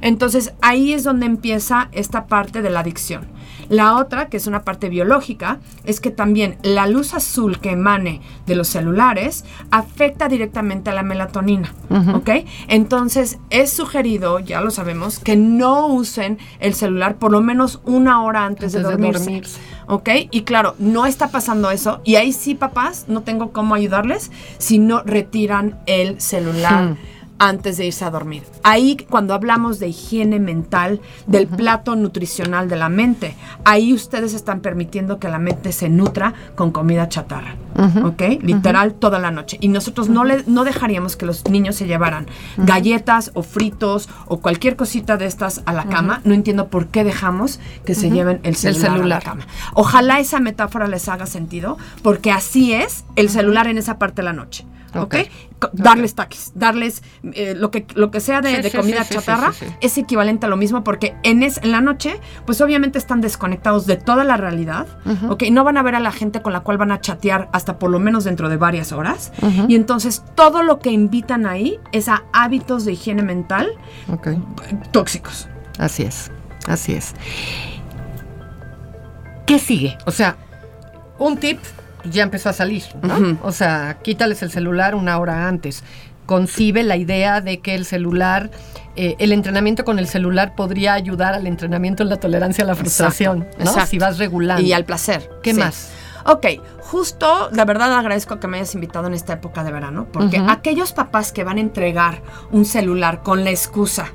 Entonces 0.00 0.54
ahí 0.62 0.94
es 0.94 1.04
donde 1.04 1.26
empieza 1.26 1.88
esta 1.92 2.24
parte 2.24 2.62
de 2.62 2.70
la 2.70 2.80
adicción. 2.80 3.26
La 3.72 3.96
otra, 3.96 4.26
que 4.26 4.36
es 4.36 4.46
una 4.46 4.64
parte 4.64 4.90
biológica, 4.90 5.58
es 5.84 5.98
que 6.00 6.10
también 6.10 6.58
la 6.62 6.86
luz 6.86 7.14
azul 7.14 7.58
que 7.58 7.70
emane 7.70 8.20
de 8.44 8.54
los 8.54 8.68
celulares 8.68 9.46
afecta 9.70 10.28
directamente 10.28 10.90
a 10.90 10.92
la 10.92 11.02
melatonina, 11.02 11.72
¿ok? 12.12 12.44
Entonces 12.68 13.38
es 13.48 13.72
sugerido, 13.72 14.40
ya 14.40 14.60
lo 14.60 14.70
sabemos, 14.70 15.20
que 15.20 15.36
no 15.36 15.86
usen 15.86 16.36
el 16.60 16.74
celular 16.74 17.16
por 17.16 17.32
lo 17.32 17.40
menos 17.40 17.80
una 17.86 18.22
hora 18.22 18.44
antes, 18.44 18.72
de, 18.72 18.82
dormirse, 18.82 19.42
¿Ok? 19.86 20.10
Y 20.30 20.42
claro, 20.42 20.74
no 20.78 21.06
está 21.06 21.28
pasando 21.28 21.70
eso. 21.70 22.02
Y 22.04 22.16
ahí 22.16 22.34
sí, 22.34 22.54
papás, 22.54 23.06
no 23.08 23.22
tengo 23.22 23.52
cómo 23.52 23.74
ayudarles 23.74 24.30
si 24.58 24.78
no 24.78 25.02
retiran 25.02 25.80
el 25.86 26.20
celular. 26.20 26.90
Hmm. 26.90 27.11
Antes 27.42 27.76
de 27.76 27.86
irse 27.86 28.04
a 28.04 28.10
dormir. 28.10 28.44
Ahí 28.62 28.96
cuando 29.10 29.34
hablamos 29.34 29.80
de 29.80 29.88
higiene 29.88 30.38
mental, 30.38 31.00
del 31.26 31.48
plato 31.48 31.96
nutricional 31.96 32.68
de 32.68 32.76
la 32.76 32.88
mente, 32.88 33.34
ahí 33.64 33.92
ustedes 33.92 34.32
están 34.32 34.60
permitiendo 34.60 35.18
que 35.18 35.28
la 35.28 35.40
mente 35.40 35.72
se 35.72 35.88
nutra 35.88 36.34
con 36.54 36.70
comida 36.70 37.08
chatarra, 37.08 37.56
¿ok? 38.04 38.22
Literal 38.42 38.94
toda 38.94 39.18
la 39.18 39.32
noche. 39.32 39.58
Y 39.60 39.68
nosotros 39.68 40.08
no, 40.08 40.22
le, 40.22 40.44
no 40.46 40.62
dejaríamos 40.62 41.16
que 41.16 41.26
los 41.26 41.44
niños 41.48 41.74
se 41.74 41.88
llevaran 41.88 42.26
galletas 42.58 43.32
o 43.34 43.42
fritos 43.42 44.08
o 44.26 44.38
cualquier 44.38 44.76
cosita 44.76 45.16
de 45.16 45.26
estas 45.26 45.62
a 45.66 45.72
la 45.72 45.86
cama. 45.86 46.20
No 46.22 46.34
entiendo 46.34 46.68
por 46.68 46.86
qué 46.88 47.02
dejamos 47.02 47.58
que 47.84 47.96
se 47.96 48.10
lleven 48.10 48.38
el 48.44 48.54
celular, 48.54 48.86
a 48.86 48.90
la 48.90 48.96
celular. 48.98 49.22
cama. 49.24 49.46
Ojalá 49.74 50.20
esa 50.20 50.38
metáfora 50.38 50.86
les 50.86 51.08
haga 51.08 51.26
sentido, 51.26 51.76
porque 52.04 52.30
así 52.30 52.72
es 52.72 53.04
el 53.16 53.28
celular 53.28 53.66
en 53.66 53.78
esa 53.78 53.98
parte 53.98 54.22
de 54.22 54.26
la 54.26 54.32
noche. 54.32 54.64
¿Ok? 54.94 55.14
Ok. 55.14 55.70
Darles 55.74 56.14
taquis, 56.16 56.50
darles 56.56 57.02
eh, 57.34 57.54
lo, 57.56 57.70
que, 57.70 57.86
lo 57.94 58.10
que 58.10 58.18
sea 58.20 58.40
de, 58.40 58.56
Sí, 58.56 58.62
de 58.62 58.70
sí, 58.70 58.76
comida 58.76 59.04
sí, 59.04 59.14
chatarra 59.14 59.52
es 59.80 59.96
equivalente 59.96 60.46
a 60.46 60.48
lo 60.48 60.56
mismo 60.56 60.82
porque 60.82 61.14
en, 61.22 61.44
es, 61.44 61.58
en 61.62 61.70
la 61.70 61.80
noche, 61.80 62.18
pues 62.46 62.60
obviamente 62.60 62.98
están 62.98 63.20
desconectados 63.20 63.86
de 63.86 63.96
toda 63.96 64.24
la 64.24 64.36
realidad, 64.36 64.88
¿ok? 65.28 65.44
No 65.52 65.62
van 65.62 65.76
a 65.76 65.82
ver 65.82 65.94
a 65.94 66.00
la 66.00 66.10
gente 66.10 66.42
con 66.42 66.52
la 66.52 66.60
cual 66.60 66.78
van 66.78 66.90
a 66.90 67.00
chatear 67.00 67.48
hasta 67.52 67.78
por 67.78 67.90
lo 67.90 68.00
menos 68.00 68.24
dentro 68.24 68.48
de 68.48 68.56
varias 68.56 68.90
horas. 68.92 69.32
Y 69.68 69.76
entonces 69.76 70.24
todo 70.34 70.62
lo 70.64 70.80
que 70.80 70.90
invitan 70.90 71.46
ahí 71.46 71.78
es 71.92 72.08
a 72.08 72.24
hábitos 72.32 72.84
de 72.84 72.92
higiene 72.94 73.22
mental 73.22 73.70
Ok. 74.12 74.26
eh, 74.26 74.38
tóxicos. 74.90 75.48
Así 75.78 76.02
es, 76.02 76.30
así 76.66 76.92
es. 76.94 77.14
¿Qué 79.46 79.58
sigue? 79.58 79.96
O 80.06 80.10
sea, 80.10 80.36
un 81.18 81.36
tip 81.36 81.58
ya 82.04 82.22
empezó 82.22 82.48
a 82.48 82.52
salir, 82.52 82.84
¿no? 83.02 83.38
O 83.42 83.52
sea, 83.52 83.98
quítales 84.02 84.42
el 84.42 84.50
celular 84.50 84.94
una 84.94 85.18
hora 85.18 85.48
antes. 85.48 85.82
Concibe 86.26 86.82
la 86.82 86.96
idea 86.96 87.40
de 87.40 87.60
que 87.60 87.74
el 87.74 87.84
celular, 87.84 88.50
eh, 88.96 89.16
el 89.18 89.32
entrenamiento 89.32 89.84
con 89.84 89.98
el 89.98 90.06
celular 90.06 90.54
podría 90.54 90.94
ayudar 90.94 91.34
al 91.34 91.46
entrenamiento 91.46 92.02
en 92.02 92.08
la 92.08 92.16
tolerancia 92.16 92.64
a 92.64 92.66
la 92.66 92.74
frustración, 92.74 93.42
Exacto, 93.42 93.64
¿no? 93.64 93.70
exacto. 93.70 93.90
Si 93.90 93.98
vas 93.98 94.18
regulando. 94.18 94.62
Y 94.62 94.72
al 94.72 94.84
placer. 94.84 95.28
¿Qué 95.42 95.52
sí. 95.52 95.60
más? 95.60 95.92
Ok, 96.24 96.46
justo, 96.80 97.50
la 97.52 97.64
verdad 97.64 97.98
agradezco 97.98 98.38
que 98.38 98.46
me 98.46 98.58
hayas 98.58 98.74
invitado 98.74 99.08
en 99.08 99.14
esta 99.14 99.32
época 99.32 99.64
de 99.64 99.72
verano, 99.72 100.06
porque 100.12 100.40
aquellos 100.46 100.92
papás 100.92 101.32
que 101.32 101.42
van 101.42 101.58
a 101.58 101.60
entregar 101.60 102.22
un 102.52 102.64
celular 102.64 103.22
con 103.22 103.42
la 103.44 103.50
excusa, 103.50 104.12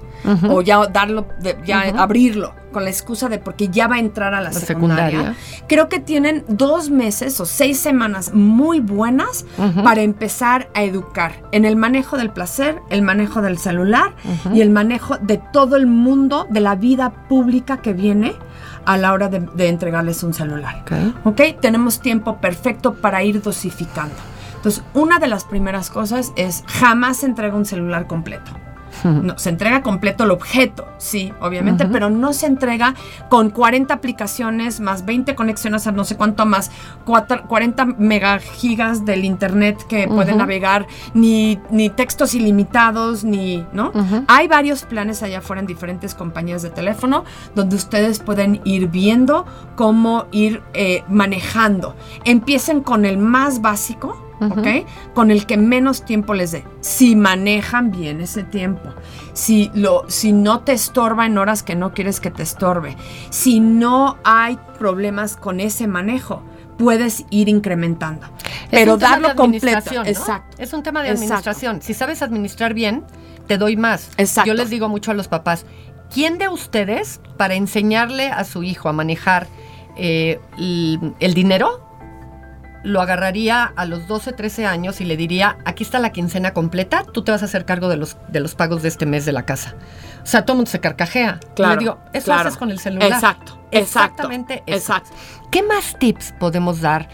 o 0.49 0.61
ya 0.61 0.85
darlo, 0.87 1.27
de- 1.39 1.57
ya 1.65 1.81
abrirlo, 1.97 2.53
con 2.73 2.83
la 2.83 2.89
excusa 2.89 3.29
de 3.29 3.39
porque 3.39 3.69
ya 3.69 3.87
va 3.87 3.95
a 3.95 3.99
entrar 3.99 4.33
a 4.33 4.41
la, 4.41 4.49
La 4.49 4.53
secundaria, 4.53 5.09
secundaria. 5.19 5.35
creo 5.67 5.87
que 5.89 5.99
tienen 5.99 6.43
dos 6.47 6.89
meses 6.89 7.39
o 7.39 7.45
seis 7.45 7.79
semanas 7.79 8.33
muy 8.33 8.79
buenas 8.79 9.45
para 9.83 10.01
empezar 10.01 10.69
a 10.73 10.83
educar 10.83 11.41
en 11.51 11.65
el 11.65 11.75
manejo 11.75 12.17
del 12.17 12.29
placer, 12.31 12.79
el 12.89 13.01
manejo 13.01 13.41
del 13.41 13.57
celular 13.57 14.15
y 14.53 14.61
el 14.61 14.69
manejo 14.69 15.17
de 15.17 15.41
todo 15.53 15.75
el 15.75 15.87
mundo 15.87 16.45
de 16.49 16.59
la 16.59 16.75
vida 16.75 17.11
pública 17.29 17.77
que 17.77 17.93
viene 17.93 18.33
a 18.85 18.97
la 18.97 19.13
hora 19.13 19.27
de, 19.29 19.39
de 19.55 19.67
entregarles 19.69 20.23
un 20.23 20.33
celular. 20.33 20.81
Ok. 20.81 20.91
¿Ok? 21.25 21.41
Tenemos 21.61 21.99
tiempo 21.99 22.37
perfecto 22.37 22.93
para 22.95 23.23
ir 23.23 23.41
dosificando. 23.41 24.15
Entonces, 24.55 24.83
una 24.93 25.19
de 25.19 25.27
las 25.27 25.43
primeras 25.45 25.89
cosas 25.89 26.31
es 26.35 26.63
jamás 26.67 27.23
entrega 27.23 27.55
un 27.55 27.65
celular 27.65 28.07
completo. 28.07 28.51
No, 29.03 29.37
se 29.37 29.49
entrega 29.49 29.81
completo 29.81 30.23
el 30.23 30.31
objeto, 30.31 30.87
sí, 30.97 31.33
obviamente, 31.41 31.85
pero 31.85 32.09
no 32.09 32.33
se 32.33 32.45
entrega 32.47 32.95
con 33.29 33.49
40 33.49 33.93
aplicaciones 33.93 34.79
más 34.79 35.05
20 35.05 35.35
conexiones 35.35 35.87
a 35.87 35.91
no 35.91 36.03
sé 36.03 36.15
cuánto 36.17 36.45
más, 36.45 36.71
cuatro- 37.05 37.43
40 37.47 37.85
megagigas 37.85 39.05
del 39.05 39.25
internet 39.25 39.77
que 39.87 40.07
pueden 40.07 40.35
Ujú. 40.35 40.39
navegar, 40.39 40.87
ni, 41.13 41.59
ni 41.69 41.89
textos 41.89 42.33
ilimitados, 42.33 43.23
ni, 43.23 43.65
¿no? 43.73 43.91
Hay 44.27 44.47
varios 44.47 44.83
planes 44.83 45.23
allá 45.23 45.39
afuera 45.39 45.59
en 45.61 45.67
diferentes 45.67 46.15
compañías 46.15 46.61
de 46.61 46.69
teléfono 46.69 47.23
donde 47.55 47.75
ustedes 47.75 48.19
pueden 48.19 48.61
ir 48.63 48.87
viendo 48.87 49.45
cómo 49.75 50.25
ir 50.31 50.61
eh, 50.73 51.03
manejando. 51.07 51.95
Empiecen 52.25 52.81
con 52.81 53.05
el 53.05 53.17
más 53.17 53.61
básico. 53.61 54.23
Ujú. 54.39 54.59
¿Ok? 54.59 54.67
Con 55.13 55.31
el 55.31 55.45
que 55.45 55.57
menos 55.57 56.05
tiempo 56.05 56.33
les 56.33 56.51
dé. 56.51 56.63
Si 56.81 57.15
manejan 57.15 57.91
bien 57.91 58.21
ese 58.21 58.43
tiempo. 58.43 58.93
Si, 59.33 59.71
lo, 59.73 60.05
si 60.07 60.31
no 60.31 60.61
te 60.61 60.73
estorba 60.73 61.25
en 61.25 61.37
horas 61.37 61.63
que 61.63 61.75
no 61.75 61.93
quieres 61.93 62.19
que 62.19 62.31
te 62.31 62.43
estorbe. 62.43 62.95
Si 63.29 63.59
no 63.59 64.17
hay 64.23 64.59
problemas 64.77 65.35
con 65.37 65.59
ese 65.59 65.87
manejo, 65.87 66.43
puedes 66.77 67.25
ir 67.29 67.49
incrementando. 67.49 68.27
Es 68.65 68.69
Pero 68.71 68.97
darlo 68.97 69.29
de 69.29 69.35
completo. 69.35 70.03
Exacto. 70.05 70.57
Es 70.59 70.73
un 70.73 70.83
tema 70.83 71.01
de 71.01 71.09
Exacto. 71.09 71.25
administración. 71.25 71.81
Si 71.81 71.93
sabes 71.93 72.21
administrar 72.21 72.73
bien, 72.73 73.03
te 73.47 73.57
doy 73.57 73.75
más. 73.75 74.11
Exacto. 74.17 74.49
Yo 74.49 74.53
les 74.53 74.69
digo 74.69 74.87
mucho 74.89 75.11
a 75.11 75.13
los 75.13 75.27
papás, 75.27 75.65
¿quién 76.13 76.37
de 76.37 76.47
ustedes, 76.47 77.21
para 77.37 77.55
enseñarle 77.55 78.29
a 78.29 78.43
su 78.43 78.63
hijo 78.63 78.89
a 78.89 78.93
manejar 78.93 79.47
eh, 79.95 80.39
el, 80.57 81.13
el 81.19 81.33
dinero, 81.33 81.86
lo 82.87 83.01
agarraría 83.01 83.63
a 83.75 83.85
los 83.85 84.07
12, 84.07 84.31
13 84.33 84.65
años 84.65 85.01
y 85.01 85.05
le 85.05 85.17
diría, 85.17 85.57
aquí 85.65 85.83
está 85.83 85.99
la 85.99 86.11
quincena 86.11 86.53
completa, 86.53 87.03
tú 87.03 87.21
te 87.23 87.31
vas 87.31 87.41
a 87.41 87.45
hacer 87.45 87.65
cargo 87.65 87.89
de 87.89 87.97
los, 87.97 88.17
de 88.29 88.39
los 88.39 88.55
pagos 88.55 88.81
de 88.81 88.87
este 88.87 89.05
mes 89.05 89.25
de 89.25 89.33
la 89.33 89.43
casa? 89.45 89.75
O 90.23 90.25
sea, 90.25 90.43
todo 90.43 90.53
el 90.53 90.57
mundo 90.59 90.71
se 90.71 90.79
carcajea. 90.79 91.39
Y 91.41 91.53
Claro, 91.55 91.73
le 91.75 91.79
digo, 91.79 91.99
eso 92.13 92.25
claro. 92.25 92.47
haces 92.49 92.57
con 92.57 92.71
el 92.71 92.79
celular. 92.79 93.11
Exacto, 93.11 93.59
Exactamente 93.71 94.63
exacto, 94.65 94.71
eso. 94.71 94.93
exacto. 94.93 95.11
¿Qué 95.51 95.63
más 95.63 95.97
tips 95.99 96.33
podemos 96.39 96.81
dar 96.81 97.09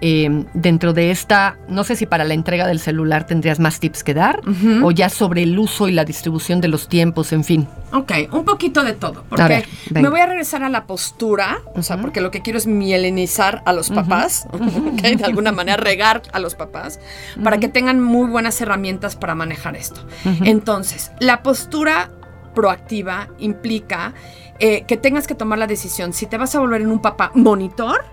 eh, 0.00 0.44
dentro 0.54 0.92
de 0.92 1.10
esta? 1.10 1.56
No 1.68 1.84
sé 1.84 1.96
si 1.96 2.06
para 2.06 2.24
la 2.24 2.34
entrega 2.34 2.66
del 2.66 2.78
celular 2.78 3.26
tendrías 3.26 3.58
más 3.58 3.80
tips 3.80 4.04
que 4.04 4.14
dar 4.14 4.40
o 4.82 4.90
ya 4.90 5.08
sobre 5.08 5.42
el 5.42 5.58
uso 5.58 5.88
y 5.88 5.92
la 5.92 6.04
distribución 6.04 6.60
de 6.60 6.68
los 6.68 6.88
tiempos, 6.88 7.32
en 7.32 7.44
fin. 7.44 7.68
Ok, 7.92 8.12
un 8.32 8.44
poquito 8.44 8.84
de 8.84 8.92
todo. 8.92 9.24
Porque 9.28 9.44
ver, 9.44 9.68
me 9.90 10.08
voy 10.08 10.20
a 10.20 10.26
regresar 10.26 10.62
a 10.62 10.68
la 10.68 10.86
postura, 10.86 11.58
o 11.74 11.82
sea, 11.82 12.00
porque 12.00 12.20
lo 12.20 12.30
que 12.30 12.42
quiero 12.42 12.58
es 12.58 12.66
mielinizar 12.66 13.62
a 13.64 13.72
los 13.72 13.90
papás, 13.90 14.46
ok, 14.52 15.02
de 15.02 15.24
alguna 15.24 15.52
manera 15.52 15.76
regar 15.76 16.22
a 16.32 16.38
los 16.38 16.54
papás, 16.54 17.00
para 17.42 17.58
que 17.58 17.68
tengan 17.68 18.00
muy 18.02 18.28
buenas 18.28 18.60
herramientas 18.60 19.16
para 19.16 19.34
manejar 19.34 19.76
esto. 19.76 20.00
Entonces, 20.44 21.10
la 21.20 21.42
postura 21.42 22.10
proactiva 22.54 23.28
implica 23.38 24.14
eh, 24.58 24.84
que 24.86 24.96
tengas 24.96 25.26
que 25.26 25.34
tomar 25.34 25.58
la 25.58 25.66
decisión 25.66 26.12
si 26.12 26.26
te 26.26 26.36
vas 26.36 26.54
a 26.54 26.60
volver 26.60 26.80
en 26.80 26.88
un 26.88 27.00
papá 27.00 27.30
monitor 27.34 28.04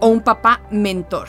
o 0.00 0.08
un 0.08 0.20
papá 0.20 0.62
mentor. 0.70 1.28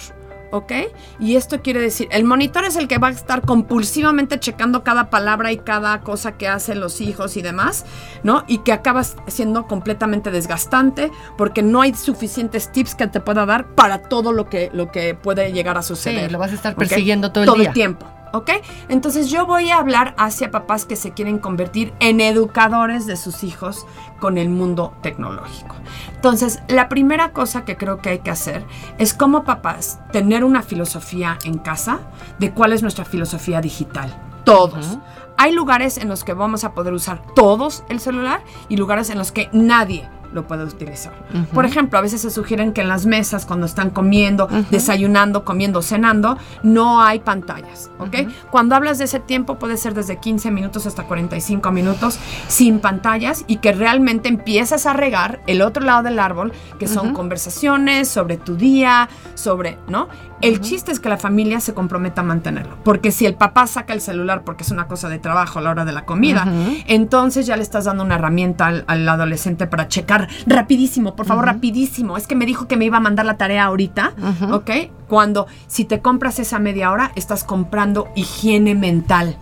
¿Ok? 0.51 0.71
Y 1.19 1.35
esto 1.35 1.63
quiere 1.63 1.81
decir, 1.81 2.07
el 2.11 2.25
monitor 2.25 2.63
es 2.63 2.75
el 2.75 2.87
que 2.87 2.99
va 2.99 3.07
a 3.07 3.11
estar 3.11 3.41
compulsivamente 3.41 4.39
checando 4.39 4.83
cada 4.83 5.09
palabra 5.09 5.51
y 5.51 5.57
cada 5.57 6.01
cosa 6.01 6.33
que 6.33 6.47
hacen 6.47 6.79
los 6.79 7.01
hijos 7.01 7.37
y 7.37 7.41
demás, 7.41 7.87
¿no? 8.21 8.43
Y 8.47 8.59
que 8.59 8.71
acabas 8.71 9.15
siendo 9.25 9.65
completamente 9.65 10.29
desgastante 10.29 11.09
porque 11.39 11.63
no 11.63 11.81
hay 11.81 11.95
suficientes 11.95 12.71
tips 12.71 12.93
que 12.93 13.07
te 13.07 13.19
pueda 13.19 13.47
dar 13.47 13.73
para 13.73 14.03
todo 14.03 14.31
lo 14.31 14.47
que, 14.47 14.69
lo 14.73 14.91
que 14.91 15.15
puede 15.15 15.51
llegar 15.53 15.75
a 15.79 15.81
suceder. 15.81 16.27
Sí, 16.27 16.31
lo 16.31 16.37
vas 16.37 16.51
a 16.51 16.55
estar 16.55 16.75
persiguiendo 16.75 17.31
todo 17.31 17.55
el 17.55 17.59
día. 17.59 17.73
tiempo. 17.73 18.05
¿Ok? 18.33 18.49
Entonces 18.89 19.29
yo 19.29 19.45
voy 19.45 19.69
a 19.69 19.77
hablar 19.77 20.15
hacia 20.17 20.49
papás 20.49 20.85
que 20.85 20.95
se 20.95 21.11
quieren 21.11 21.37
convertir 21.37 21.93
en 21.99 22.19
educadores 22.19 23.05
de 23.05 23.15
sus 23.15 23.43
hijos 23.43 23.85
con 24.19 24.39
el 24.39 24.49
mundo 24.49 24.95
tecnológico. 25.03 25.75
Entonces, 26.15 26.59
la 26.67 26.89
primera 26.89 27.31
cosa 27.31 27.63
que 27.63 27.77
creo 27.77 27.99
que 27.99 28.09
hay 28.09 28.19
que 28.19 28.31
hacer 28.31 28.65
es 28.97 29.13
como 29.13 29.43
papás 29.43 29.99
tener 30.11 30.43
una 30.43 30.63
filosofía 30.63 31.37
en 31.43 31.59
casa 31.59 31.99
de 32.39 32.51
cuál 32.51 32.73
es 32.73 32.81
nuestra 32.81 33.05
filosofía 33.05 33.61
digital. 33.61 34.11
Todos. 34.45 34.97
Hay 35.37 35.51
lugares 35.51 35.97
en 35.97 36.09
los 36.09 36.23
que 36.23 36.33
vamos 36.33 36.63
a 36.63 36.73
poder 36.73 36.93
usar 36.93 37.21
todos 37.35 37.83
el 37.87 37.99
celular 37.99 38.43
y 38.67 38.77
lugares 38.77 39.11
en 39.11 39.19
los 39.19 39.31
que 39.31 39.49
nadie 39.53 40.09
lo 40.33 40.47
puede 40.47 40.63
utilizar. 40.63 41.13
Por 41.53 41.65
ejemplo, 41.65 41.99
a 41.99 42.01
veces 42.01 42.21
se 42.21 42.29
sugieren 42.29 42.73
que 42.73 42.81
en 42.81 42.89
las 42.89 43.05
mesas, 43.05 43.45
cuando 43.45 43.65
están 43.65 43.89
comiendo, 43.89 44.47
desayunando, 44.71 45.45
comiendo, 45.45 45.81
cenando, 45.81 46.37
no 46.63 47.01
hay 47.01 47.19
pantallas, 47.19 47.89
¿ok? 47.99 48.27
Cuando 48.51 48.75
hablas 48.75 48.97
de 48.97 49.05
ese 49.05 49.19
tiempo, 49.19 49.57
puede 49.59 49.77
ser 49.77 49.93
desde 49.93 50.17
15 50.17 50.51
minutos 50.51 50.85
hasta 50.85 51.03
45 51.03 51.71
minutos 51.71 52.19
sin 52.47 52.79
pantallas 52.79 53.45
y 53.47 53.57
que 53.57 53.71
realmente 53.71 54.29
empiezas 54.29 54.85
a 54.85 54.93
regar 54.93 55.41
el 55.47 55.61
otro 55.61 55.83
lado 55.83 56.03
del 56.03 56.19
árbol, 56.19 56.51
que 56.79 56.87
son 56.87 57.13
conversaciones 57.13 58.07
sobre 58.07 58.37
tu 58.37 58.55
día, 58.55 59.09
sobre, 59.35 59.77
¿no? 59.87 60.07
El 60.41 60.59
chiste 60.59 60.91
es 60.91 60.99
que 60.99 61.07
la 61.07 61.15
familia 61.15 61.61
se 61.61 61.73
comprometa 61.73 62.19
a 62.19 62.23
mantenerlo. 62.25 62.77
Porque 62.83 63.11
si 63.11 63.25
el 63.25 63.35
papá 63.35 63.65
saca 63.65 63.93
el 63.93 64.01
celular 64.01 64.43
porque 64.43 64.63
es 64.63 64.71
una 64.71 64.87
cosa 64.87 65.07
de 65.07 65.17
trabajo 65.17 65.59
a 65.59 65.61
la 65.61 65.69
hora 65.69 65.85
de 65.85 65.93
la 65.93 66.03
comida, 66.03 66.45
entonces 66.87 67.45
ya 67.45 67.55
le 67.55 67.63
estás 67.63 67.85
dando 67.85 68.03
una 68.03 68.15
herramienta 68.15 68.67
al, 68.67 68.83
al 68.87 69.07
adolescente 69.07 69.67
para 69.67 69.87
checar 69.87 70.22
rapidísimo, 70.45 71.15
por 71.15 71.25
favor, 71.25 71.45
rapidísimo. 71.45 72.17
Es 72.17 72.27
que 72.27 72.35
me 72.35 72.45
dijo 72.45 72.67
que 72.67 72.77
me 72.77 72.85
iba 72.85 72.97
a 72.97 73.01
mandar 73.01 73.25
la 73.25 73.37
tarea 73.37 73.65
ahorita, 73.65 74.13
¿ok? 74.51 74.71
Cuando 75.07 75.47
si 75.67 75.85
te 75.85 75.99
compras 76.01 76.39
esa 76.39 76.59
media 76.59 76.91
hora, 76.91 77.11
estás 77.15 77.43
comprando 77.43 78.07
higiene 78.15 78.75
mental. 78.75 79.37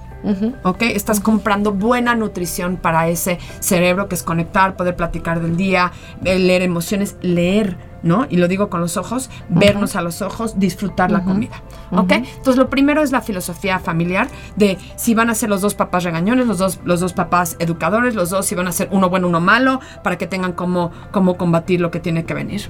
¿Ok? 0.64 0.84
Estás 0.84 1.20
comprando 1.20 1.72
buena 1.72 2.16
nutrición 2.16 2.78
para 2.78 3.08
ese 3.08 3.40
cerebro 3.60 4.08
que 4.08 4.16
es 4.16 4.24
conectar, 4.24 4.76
poder 4.76 4.96
platicar 4.96 5.42
del 5.42 5.58
día, 5.58 5.92
eh, 6.24 6.40
leer 6.40 6.62
emociones, 6.62 7.18
leer, 7.22 7.78
¿no? 8.04 8.28
Y 8.30 8.38
lo 8.38 8.48
digo 8.48 8.70
con 8.70 8.82
los 8.82 8.98
ojos, 8.98 9.30
vernos 9.50 9.96
a 9.96 10.02
los 10.02 10.22
ojos, 10.22 10.60
disfrutar 10.60 11.12
la 11.12 11.24
comida. 11.24 11.62
¿Ok? 11.92 12.12
Entonces, 12.12 12.58
lo 12.58 12.70
primero 12.70 13.04
es 13.04 13.12
la 13.12 13.22
filosofía 13.22 13.80
familiar 13.80 14.28
de 14.56 14.78
si 14.96 15.14
van 15.14 15.30
a 15.30 15.36
ser 15.36 15.50
los 15.50 15.62
dos 15.62 15.76
papás 15.76 16.04
regañones, 16.04 16.48
los 16.48 16.58
dos, 16.58 16.80
los 16.84 17.00
dos 17.00 17.14
papás 17.14 17.56
educadores, 17.60 18.16
los 18.16 18.30
dos 18.30 18.46
si 18.46 18.56
van 18.56 18.68
a 18.68 18.72
ser 18.72 18.90
uno 18.92 19.10
bueno, 19.10 19.28
uno 19.28 19.42
malo, 19.42 19.80
para 20.04 20.18
que 20.18 20.28
tengan 20.28 20.54
cómo, 20.54 20.92
cómo 21.12 21.38
combatir 21.38 21.82
lo 21.82 21.92
que 21.92 22.00
tiene 22.00 22.26
que 22.26 22.34
venir. 22.34 22.70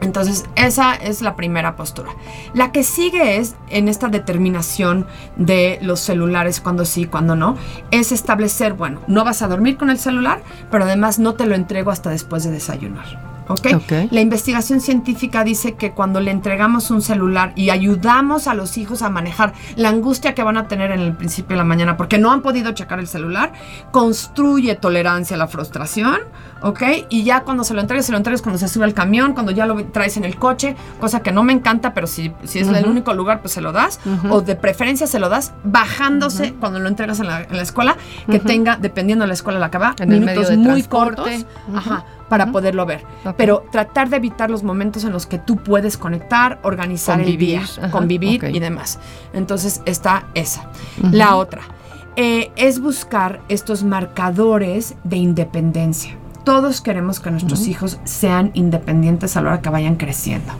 Entonces, 0.00 0.44
esa 0.56 0.94
es 0.94 1.20
la 1.20 1.36
primera 1.36 1.76
postura. 1.76 2.10
La 2.54 2.72
que 2.72 2.82
sigue 2.82 3.36
es, 3.36 3.56
en 3.68 3.88
esta 3.88 4.08
determinación 4.08 5.06
de 5.36 5.78
los 5.82 6.00
celulares, 6.00 6.60
cuando 6.60 6.84
sí, 6.84 7.04
cuando 7.04 7.36
no, 7.36 7.56
es 7.90 8.12
establecer, 8.12 8.72
bueno, 8.74 9.00
no 9.06 9.24
vas 9.24 9.42
a 9.42 9.48
dormir 9.48 9.76
con 9.76 9.90
el 9.90 9.98
celular, 9.98 10.42
pero 10.70 10.84
además 10.84 11.18
no 11.18 11.34
te 11.34 11.46
lo 11.46 11.54
entrego 11.54 11.90
hasta 11.90 12.10
después 12.10 12.44
de 12.44 12.50
desayunar. 12.50 13.30
¿ok? 13.50 13.66
Ok. 13.74 13.92
La 14.10 14.20
investigación 14.20 14.80
científica 14.80 15.44
dice 15.44 15.74
que 15.74 15.92
cuando 15.92 16.20
le 16.20 16.30
entregamos 16.30 16.90
un 16.90 17.02
celular 17.02 17.52
y 17.56 17.70
ayudamos 17.70 18.46
a 18.46 18.54
los 18.54 18.78
hijos 18.78 19.02
a 19.02 19.10
manejar 19.10 19.52
la 19.76 19.88
angustia 19.88 20.34
que 20.34 20.42
van 20.42 20.56
a 20.56 20.68
tener 20.68 20.92
en 20.92 21.00
el 21.00 21.14
principio 21.14 21.54
de 21.54 21.58
la 21.58 21.64
mañana 21.64 21.96
porque 21.96 22.18
no 22.18 22.30
han 22.30 22.42
podido 22.42 22.72
checar 22.72 23.00
el 23.00 23.08
celular, 23.08 23.52
construye 23.90 24.76
tolerancia 24.76 25.34
a 25.34 25.38
la 25.38 25.48
frustración, 25.48 26.20
¿ok? 26.62 26.82
Y 27.08 27.24
ya 27.24 27.42
cuando 27.42 27.64
se 27.64 27.74
lo 27.74 27.80
entregues, 27.80 28.06
se 28.06 28.12
lo 28.12 28.18
entregues 28.18 28.42
cuando 28.42 28.58
se 28.58 28.68
sube 28.68 28.84
al 28.84 28.94
camión, 28.94 29.32
cuando 29.32 29.52
ya 29.52 29.66
lo 29.66 29.82
traes 29.86 30.16
en 30.16 30.24
el 30.24 30.36
coche, 30.36 30.76
cosa 31.00 31.20
que 31.20 31.32
no 31.32 31.42
me 31.42 31.52
encanta, 31.52 31.94
pero 31.94 32.06
si, 32.06 32.32
si 32.44 32.60
es 32.60 32.68
el 32.68 32.86
único 32.86 33.14
lugar, 33.14 33.40
pues 33.40 33.52
se 33.52 33.60
lo 33.60 33.72
das, 33.72 34.00
o 34.30 34.40
de 34.40 34.56
preferencia 34.56 35.06
se 35.06 35.18
lo 35.18 35.28
das 35.28 35.52
bajándose 35.64 36.54
cuando 36.54 36.78
lo 36.78 36.88
entregas 36.88 37.20
en 37.20 37.26
la, 37.26 37.42
en 37.42 37.56
la 37.56 37.62
escuela, 37.62 37.96
que 38.30 38.38
tenga, 38.38 38.76
dependiendo 38.76 39.24
de 39.24 39.28
la 39.28 39.34
escuela 39.34 39.58
a 39.58 39.60
la 39.60 39.70
que 39.70 39.78
va, 39.78 39.94
En 39.98 40.08
minutos 40.08 40.56
muy 40.56 40.82
cortos, 40.82 41.28
ajá, 41.74 42.04
para 42.28 42.52
poderlo 42.52 42.86
ver. 42.86 43.04
Pero 43.36 43.64
tratar 43.72 44.08
de 44.08 44.16
evitar 44.16 44.50
los 44.50 44.62
momentos 44.62 45.04
en 45.04 45.12
los 45.12 45.26
que 45.26 45.38
tú 45.38 45.56
puedes 45.56 45.96
conectar, 45.96 46.58
organizar 46.62 47.18
Convivir, 47.18 47.58
el 47.58 47.66
día, 47.66 47.84
ajá, 47.84 47.90
convivir 47.90 48.44
y 48.44 48.60
demás. 48.60 48.98
Entonces 49.32 49.82
está 49.84 50.26
esa. 50.34 50.68
La 51.10 51.36
otra 51.36 51.62
eh, 52.16 52.50
es 52.56 52.80
buscar 52.80 53.40
estos 53.48 53.82
marcadores 53.82 54.94
de 55.04 55.16
independencia. 55.16 56.16
Todos 56.50 56.80
queremos 56.80 57.20
que 57.20 57.30
nuestros 57.30 57.68
hijos 57.68 58.00
sean 58.02 58.50
independientes 58.54 59.36
a 59.36 59.40
la 59.40 59.50
hora 59.50 59.62
que 59.62 59.70
vayan 59.70 59.94
creciendo. 59.94 60.52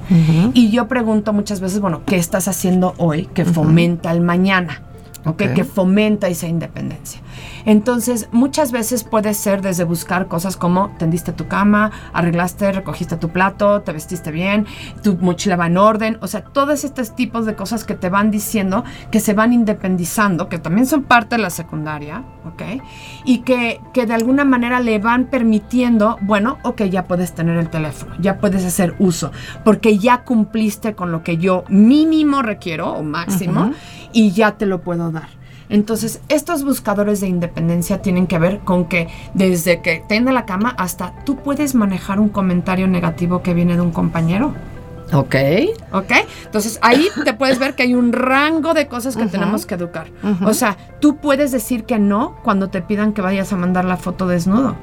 Y 0.54 0.70
yo 0.70 0.86
pregunto 0.86 1.32
muchas 1.32 1.58
veces, 1.58 1.80
bueno, 1.80 2.02
¿qué 2.06 2.14
estás 2.14 2.46
haciendo 2.46 2.94
hoy 2.96 3.26
que 3.34 3.44
fomenta 3.44 4.12
el 4.12 4.20
mañana? 4.20 4.82
¿Ok? 5.24 5.42
Ok. 5.42 5.54
Que 5.54 5.64
fomenta 5.64 6.28
esa 6.28 6.46
independencia. 6.46 7.20
Entonces, 7.64 8.28
muchas 8.32 8.72
veces 8.72 9.04
puede 9.04 9.34
ser 9.34 9.62
desde 9.62 9.84
buscar 9.84 10.28
cosas 10.28 10.56
como 10.56 10.90
tendiste 10.98 11.32
tu 11.32 11.46
cama, 11.46 11.90
arreglaste, 12.12 12.72
recogiste 12.72 13.16
tu 13.16 13.30
plato, 13.30 13.82
te 13.82 13.92
vestiste 13.92 14.30
bien, 14.30 14.66
tu 15.02 15.16
mochila 15.16 15.56
va 15.56 15.66
en 15.66 15.76
orden, 15.76 16.18
o 16.20 16.26
sea, 16.26 16.42
todos 16.44 16.84
estos 16.84 17.14
tipos 17.14 17.46
de 17.46 17.54
cosas 17.54 17.84
que 17.84 17.94
te 17.94 18.08
van 18.08 18.30
diciendo 18.30 18.84
que 19.10 19.20
se 19.20 19.34
van 19.34 19.52
independizando, 19.52 20.48
que 20.48 20.58
también 20.58 20.86
son 20.86 21.02
parte 21.02 21.36
de 21.36 21.42
la 21.42 21.50
secundaria, 21.50 22.24
¿ok? 22.46 22.82
Y 23.24 23.38
que, 23.38 23.80
que 23.92 24.06
de 24.06 24.14
alguna 24.14 24.44
manera 24.44 24.80
le 24.80 24.98
van 24.98 25.26
permitiendo, 25.26 26.18
bueno, 26.22 26.58
ok, 26.62 26.82
ya 26.84 27.04
puedes 27.04 27.34
tener 27.34 27.56
el 27.58 27.68
teléfono, 27.68 28.14
ya 28.20 28.38
puedes 28.38 28.64
hacer 28.64 28.94
uso, 28.98 29.32
porque 29.64 29.98
ya 29.98 30.24
cumpliste 30.24 30.94
con 30.94 31.12
lo 31.12 31.22
que 31.22 31.36
yo 31.36 31.64
mínimo 31.68 32.42
requiero 32.42 32.92
o 32.92 33.02
máximo 33.02 33.72
y 34.12 34.32
ya 34.32 34.52
te 34.52 34.66
lo 34.66 34.80
puedo 34.80 35.10
dar. 35.10 35.28
Entonces, 35.68 36.20
estos 36.28 36.64
buscadores 36.64 37.20
de 37.20 37.28
independencia 37.28 38.02
tienen 38.02 38.26
que 38.26 38.38
ver 38.38 38.58
con 38.58 38.86
que 38.86 39.08
desde 39.34 39.80
que 39.82 40.02
tiende 40.08 40.32
la 40.32 40.44
cama 40.44 40.74
hasta 40.76 41.14
tú 41.24 41.36
puedes 41.36 41.76
manejar 41.76 42.18
un 42.18 42.28
comentario 42.28 42.88
negativo 42.88 43.42
que 43.42 43.54
viene 43.54 43.76
de 43.76 43.80
un 43.80 43.92
compañero. 43.92 44.52
Ok. 45.12 45.34
¿Ok? 45.92 46.12
Entonces 46.44 46.78
ahí 46.82 47.08
te 47.24 47.34
puedes 47.34 47.58
ver 47.58 47.74
que 47.74 47.84
hay 47.84 47.94
un 47.94 48.12
rango 48.12 48.74
de 48.74 48.86
cosas 48.86 49.16
que 49.16 49.26
tenemos 49.26 49.66
que 49.66 49.74
educar. 49.74 50.08
O 50.44 50.54
sea, 50.54 50.76
tú 51.00 51.16
puedes 51.16 51.52
decir 51.52 51.84
que 51.84 51.98
no 51.98 52.36
cuando 52.42 52.68
te 52.68 52.82
pidan 52.82 53.12
que 53.12 53.22
vayas 53.22 53.52
a 53.52 53.56
mandar 53.56 53.84
la 53.84 53.96
foto 53.96 54.26
desnudo. 54.26 54.76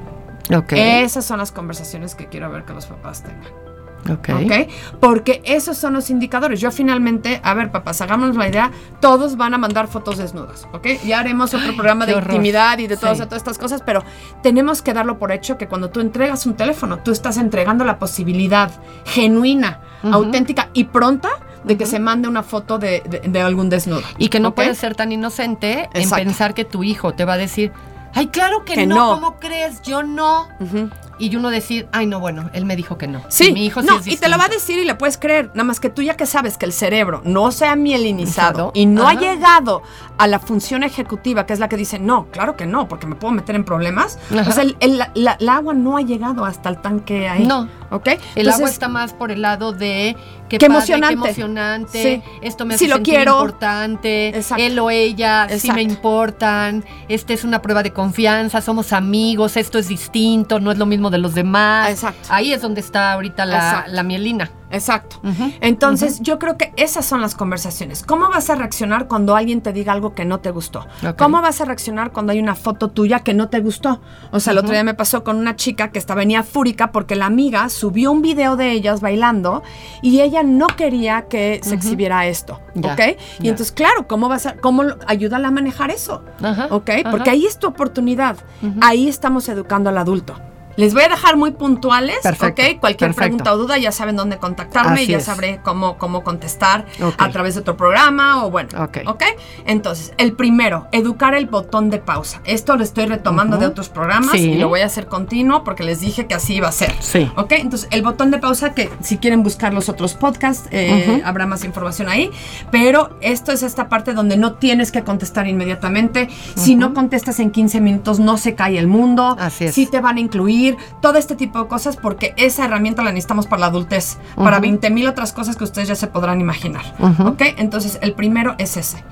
Ok. 0.54 0.74
Esas 0.74 1.26
son 1.26 1.40
las 1.40 1.52
conversaciones 1.52 2.16
que 2.16 2.28
quiero 2.28 2.50
ver 2.50 2.63
que 2.63 2.74
los 2.74 2.86
papás 2.86 3.24
tengan. 3.24 3.67
Ok. 4.12 4.30
¿Ok? 4.46 4.52
Porque 5.00 5.41
esos 5.46 5.78
son 5.78 5.93
los 5.93 6.10
indicadores. 6.10 6.60
Yo 6.60 6.72
finalmente, 6.72 7.39
a 7.43 7.54
ver, 7.54 7.72
papás, 7.72 8.02
hagámonos 8.02 8.36
la 8.36 8.48
idea, 8.48 8.72
todos 9.00 9.38
van 9.38 9.54
a 9.54 9.58
mandar 9.58 9.88
fotos 9.88 10.17
desnudas, 10.17 10.67
¿ok? 10.74 10.88
Ya 11.06 11.20
haremos 11.20 11.54
otro 11.54 11.74
programa 11.76 12.06
de 12.06 12.15
horror. 12.15 12.32
intimidad 12.32 12.78
y 12.80 12.88
de 12.88 12.98
todas, 12.98 13.17
Sí. 13.17 13.24
todas 13.24 13.38
estas 13.41 13.58
cosas, 13.58 13.82
pero 13.86 14.04
tenemos 14.43 14.82
que 14.82 14.93
darlo 14.93 15.17
por 15.20 15.32
hecho 15.32 15.58
que 15.58 15.67
cuando 15.67 15.89
tú 15.89 16.00
entregas 16.00 16.46
un 16.46 16.56
teléfono, 16.56 17.00
tú 17.00 17.12
estás 17.12 17.38
entregando 17.38 17.84
la 17.86 18.00
posibilidad 18.00 18.72
genuina, 19.06 19.80
auténtica 20.12 20.70
y 20.74 20.86
pronta 20.86 21.30
de 21.63 21.76
que 21.78 21.86
se 21.86 22.00
mande 22.00 22.28
una 22.28 22.43
foto 22.43 22.78
de, 22.78 23.02
de- 23.10 23.20
de 23.28 23.41
algún 23.41 23.70
desnudo. 23.70 24.02
Y 24.17 24.30
que 24.30 24.39
no 24.39 24.54
puedes 24.56 24.78
ser 24.78 24.96
tan 24.96 25.12
inocente 25.12 25.89
en 25.93 26.10
pensar 26.10 26.54
que 26.54 26.65
tu 26.65 26.84
hijo 26.84 27.13
te 27.13 27.26
va 27.26 27.34
a 27.34 27.38
decir, 27.38 27.72
ay, 28.13 28.28
claro 28.28 28.63
que, 28.63 28.74
Que 28.76 28.86
no, 28.88 28.96
no. 28.96 29.13
¿cómo 29.15 29.36
crees? 29.39 29.82
Yo 29.82 30.04
no. 30.04 30.48
Ujú. 30.60 30.89
Y 31.20 31.36
uno 31.36 31.50
decir, 31.50 31.88
ay, 31.92 32.06
no, 32.06 32.20
bueno, 32.20 32.50
él 32.54 32.66
me 32.66 32.76
dijo 32.76 32.98
que 32.98 33.08
no. 33.08 33.22
Sí, 33.30 33.52
Mi 33.52 33.66
hijo 33.66 33.82
sí 33.82 33.88
no, 33.88 33.98
es 34.00 34.08
y 34.08 34.18
te 34.18 34.30
lo 34.30 34.38
va 34.38 34.46
a 34.46 34.48
distinto". 34.48 34.68
decir 34.68 34.84
y 34.84 34.86
le 34.86 34.96
puedes 34.96 35.18
creer, 35.18 35.48
nada 35.54 35.64
más 35.64 35.80
que 35.80 35.90
tú 35.90 36.02
ya 36.02 36.16
que 36.16 36.26
sabes 36.26 36.58
que 36.58 36.66
el 36.66 36.74
cerebro 36.74 37.22
no 37.26 37.52
se 37.52 37.66
ha 37.66 37.76
mielinizado 37.76 38.50
Exacto. 38.50 38.72
y 38.76 38.86
no 38.86 39.08
Ajá. 39.08 39.12
ha 39.18 39.20
llegado 39.22 39.82
a 40.18 40.28
la 40.28 40.40
función 40.40 40.84
ejecutiva, 40.84 41.46
que 41.46 41.54
es 41.54 41.60
la 41.60 41.70
que 41.70 41.78
dice, 41.78 42.00
no, 42.00 42.28
claro 42.32 42.56
que 42.56 42.66
no, 42.66 42.88
porque 42.88 43.06
me 43.08 43.16
puedo 43.16 43.34
meter 43.34 43.56
en 43.56 43.64
problemas. 43.64 44.18
Ajá. 44.32 44.50
O 44.50 44.54
sea, 44.54 44.64
el, 44.64 44.76
el- 44.80 44.98
la- 45.14 45.38
el 45.40 45.50
agua 45.50 45.74
no 45.74 45.98
ha 45.98 46.02
llegado 46.02 46.44
hasta 46.46 46.70
el 46.70 46.78
tanque 46.82 47.28
ahí. 47.30 47.46
No. 47.46 47.68
¿Ok? 47.90 48.10
El 48.36 48.50
agua 48.50 48.68
está 48.70 48.90
más 48.90 49.14
por 49.14 49.32
el 49.32 49.42
lado 49.42 49.72
de 49.72 50.18
qué, 50.50 50.58
Qué 50.58 50.68
padre, 50.68 50.78
emocionante. 50.80 51.16
qué 51.16 51.24
emocionante, 51.42 52.04
Sí. 52.04 52.24
esto 52.42 52.66
me 52.66 52.74
hace 52.76 52.88
lo 52.88 52.96
sentir 52.96 53.14
quiero. 53.16 53.32
importante, 53.40 54.28
Exacto. 54.30 54.62
él 54.64 54.78
o 54.80 54.90
ella 54.90 55.48
sí 55.58 55.72
me 55.72 55.82
Exacto. 55.82 55.94
importan, 55.94 56.86
este 57.08 57.34
es 57.34 57.44
una 57.46 57.62
prueba 57.62 57.84
de 57.84 57.94
confianza, 57.94 58.60
somos 58.62 58.92
amigos, 58.92 59.56
esto 59.56 59.78
es 59.80 59.88
distinto, 59.88 60.60
no 60.60 60.72
es 60.74 60.78
lo 60.78 60.86
mismo 60.86 61.07
de 61.10 61.17
los 61.17 61.34
demás. 61.34 61.89
Exacto. 61.89 62.28
Ahí 62.30 62.52
es 62.52 62.62
donde 62.62 62.82
está 62.82 63.13
ahorita 63.13 63.46
la, 63.46 64.04
mielina. 64.04 64.52
Exacto. 64.70 65.22
Entonces, 65.62 66.20
yo 66.22 66.39
creo 66.39 66.58
que 66.58 66.74
esas 66.76 67.06
son 67.06 67.22
las 67.22 67.36
conversaciones. 67.36 68.04
¿Cómo 68.04 68.30
vas 68.30 68.50
a 68.50 68.56
reaccionar 68.56 69.08
cuando 69.08 69.36
alguien 69.36 69.62
te 69.62 69.72
diga 69.72 69.93
algo 69.93 70.13
que 70.13 70.26
no 70.26 70.39
te 70.39 70.52
gustó? 70.52 70.86
¿Cómo 71.17 71.41
vas 71.41 71.62
a 71.62 71.65
reaccionar 71.65 72.12
cuando 72.12 72.34
hay 72.34 72.39
una 72.39 72.56
foto 72.56 72.89
tuya 72.89 73.22
que 73.22 73.34
no 73.34 73.48
te 73.48 73.62
gustó? 73.62 74.02
O 74.32 74.41
sea, 74.41 74.52
el 74.52 74.60
otro 74.60 74.72
día 74.72 74.84
me 74.84 74.93
pasó 74.93 75.24
con 75.24 75.38
una 75.38 75.56
chica 75.56 75.89
que 75.91 76.00
estaba 76.00 76.17
venía 76.17 76.43
fúrica 76.43 76.91
porque 76.91 77.15
la 77.15 77.28
amiga 77.28 77.70
subió 77.70 78.12
un 78.12 78.22
video 78.22 78.58
de 78.58 78.72
ellas 78.72 79.00
bailando 79.00 79.63
y 80.02 80.20
ella 80.20 80.43
no 80.43 80.67
quería 80.67 81.28
que 81.30 81.62
se 81.63 81.76
exhibiera 81.76 82.26
esto, 82.28 82.60
¿ok? 82.76 83.17
Y 83.39 83.48
entonces, 83.48 83.72
claro, 83.72 84.08
¿cómo 84.08 84.28
vas 84.28 84.48
a, 84.48 84.58
cómo 84.58 84.84
ayúdala 85.06 85.48
a 85.48 85.52
manejar 85.52 85.91
eso? 85.91 86.24
¿Ok? 86.70 86.89
Porque 87.10 87.30
ahí 87.30 87.46
es 87.46 87.58
tu 87.58 87.67
oportunidad. 87.67 88.36
Ahí 88.82 89.08
estamos 89.08 89.48
educando 89.48 89.89
al 89.89 89.98
adulto. 89.98 90.36
Les 90.78 90.94
voy 90.94 91.04
a 91.04 91.10
dejar 91.10 91.36
muy 91.38 91.52
puntuales, 91.52 92.18
Perfecto, 92.24 92.62
¿ok? 92.62 92.80
Cualquier 92.80 93.10
perfecto. 93.10 93.20
pregunta 93.44 93.54
o 93.54 93.58
duda 93.58 93.78
ya 93.80 93.92
saben 93.92 94.16
dónde 94.16 94.38
contactarme 94.38 95.04
y 95.04 95.08
ya 95.08 95.18
es. 95.18 95.26
sabré 95.26 95.60
cómo, 95.63 95.98
cómo 95.98 96.24
contestar 96.24 96.86
a 97.18 97.30
través 97.30 97.56
de 97.56 97.62
otro 97.62 97.76
programa 97.76 98.46
o 98.46 98.52
bueno, 98.52 98.70
Ok. 98.84 99.00
¿ok? 99.08 99.24
Entonces, 99.66 100.13
el 100.18 100.34
primero, 100.34 100.88
educar 100.92 101.34
el 101.34 101.48
botón 101.48 101.90
de 101.90 101.98
pausa. 101.98 102.42
Esto 102.46 102.76
lo 102.78 102.84
estoy 102.84 103.08
retomando 103.08 103.58
de 103.58 103.66
otros 103.66 103.90
programas 103.90 104.32
Sí. 104.34 104.52
y 104.52 104.58
lo 104.58 104.70
voy 104.70 104.82
a 104.82 104.86
hacer 104.86 105.08
continuo 105.08 105.63
porque 105.63 105.84
les 105.84 106.00
dije 106.00 106.28
que 106.28 106.36
así 106.36 106.54
iba 106.56 106.68
a 106.68 106.72
ser. 106.72 106.94
Sí. 107.00 107.30
¿Ok? 107.36 107.54
Entonces, 107.54 107.88
el 107.92 108.04
botón 108.04 108.30
de 108.30 108.38
pausa, 108.38 108.74
que 108.76 108.90
si 109.02 109.18
quieren 109.18 109.42
buscar 109.44 109.74
los 109.74 109.90
otros 109.90 110.13
podcasts, 110.13 110.68
eh, 110.72 111.22
habrá 111.26 111.48
más 111.48 111.63
información 111.63 112.08
ahí. 112.08 112.30
Pero 112.72 113.18
esto 113.22 113.52
es 113.52 113.63
esta 113.63 113.90
parte 113.90 114.13
donde 114.13 114.38
no 114.38 114.54
tienes 114.54 114.92
que 114.92 115.04
contestar 115.04 115.48
inmediatamente. 115.48 116.30
Si 116.56 116.76
no 116.76 116.94
contestas 116.94 117.40
en 117.40 117.50
15 117.50 117.82
minutos, 117.82 118.20
no 118.20 118.38
se 118.38 118.54
cae 118.54 118.78
el 118.78 118.86
mundo. 118.88 119.36
Así 119.40 119.66
es. 119.66 119.74
Sí 119.74 119.88
te 119.88 120.02
van 120.02 120.18
a 120.18 120.20
incluir 120.20 120.67
todo 121.02 121.18
este 121.18 121.36
tipo 121.36 121.60
de 121.62 121.68
cosas 121.68 121.96
porque 121.96 122.34
esa 122.38 122.66
herramienta 122.66 123.04
la 123.04 123.12
necesitamos 123.12 123.48
para 123.48 123.62
la 123.62 123.68
adultez. 123.68 124.18
Para 124.36 124.60
20 124.60 124.90
mil 124.90 125.08
otras 125.08 125.34
cosas 125.34 125.56
que 125.56 125.64
ustedes 125.64 125.88
ya 125.88 125.96
se 125.96 126.08
podrán 126.08 126.42
imaginar. 126.42 126.96
Ujú. 127.00 127.30
¿Ok? 127.30 127.42
Entonces, 127.58 128.00
el 128.02 128.14
primero 128.14 128.56
es 128.58 128.78
ese. 128.78 129.04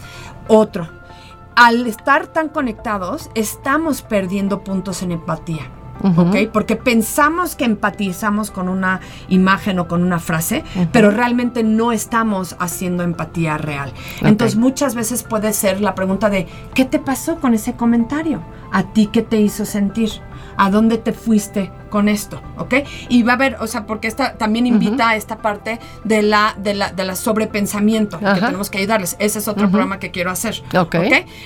Otro. 0.48 0.90
Al 1.56 1.88
estar 1.88 2.28
tan 2.28 2.50
conectados, 2.50 3.30
estamos 3.34 4.02
perdiendo 4.02 4.64
puntos 4.64 5.02
en 5.04 5.14
empatía. 5.14 5.70
¿ok? 6.04 6.50
Porque 6.52 6.76
pensamos 6.76 7.56
que 7.56 7.66
empatizamos 7.66 8.52
con 8.52 8.70
una 8.70 9.00
imagen 9.28 9.80
o 9.80 9.88
con 9.88 10.04
una 10.04 10.20
frase, 10.20 10.64
pero 10.92 11.12
realmente 11.12 11.64
no 11.64 11.92
estamos 11.92 12.56
haciendo 12.60 13.04
empatía 13.04 13.58
real. 13.58 13.94
Entonces 14.22 14.58
muchas 14.58 14.96
veces 14.96 15.24
puede 15.24 15.54
ser 15.54 15.82
la 15.82 15.96
pregunta 15.96 16.30
de, 16.30 16.48
¿qué 16.74 16.86
te 16.86 17.00
pasó 17.00 17.40
con 17.40 17.54
ese 17.54 17.74
comentario? 17.74 18.42
¿A 18.72 18.84
ti 18.84 19.08
qué 19.08 19.22
te 19.22 19.40
hizo 19.40 19.66
sentir? 19.66 20.12
¿A 20.58 20.70
dónde 20.70 20.98
te 20.98 21.12
fuiste 21.14 21.72
con 21.90 22.10
esto? 22.10 22.42
¿Ok? 22.58 22.76
Y 23.10 23.24
va 23.24 23.34
a 23.34 23.36
haber, 23.36 23.58
o 23.60 23.68
sea, 23.68 23.86
porque 23.86 24.08
esta 24.08 24.38
también 24.38 24.68
invita 24.68 25.10
a 25.10 25.16
esta 25.16 25.38
parte 25.38 25.80
de 26.04 26.22
la, 26.22 26.56
de 26.58 26.74
la, 26.74 26.92
de 26.92 27.06
la 27.06 27.16
sobrepensamiento 27.16 28.20
que 28.20 28.26
Ajá. 28.26 28.48
tenemos 28.48 28.70
que 28.70 28.78
ayudarles. 28.80 29.16
Ese 29.20 29.40
es 29.40 29.48
otro 29.48 29.70
programa 29.70 30.00
que 30.00 30.12
quiero 30.12 30.32
hacer. 30.32 30.62
Ok. 30.78 30.96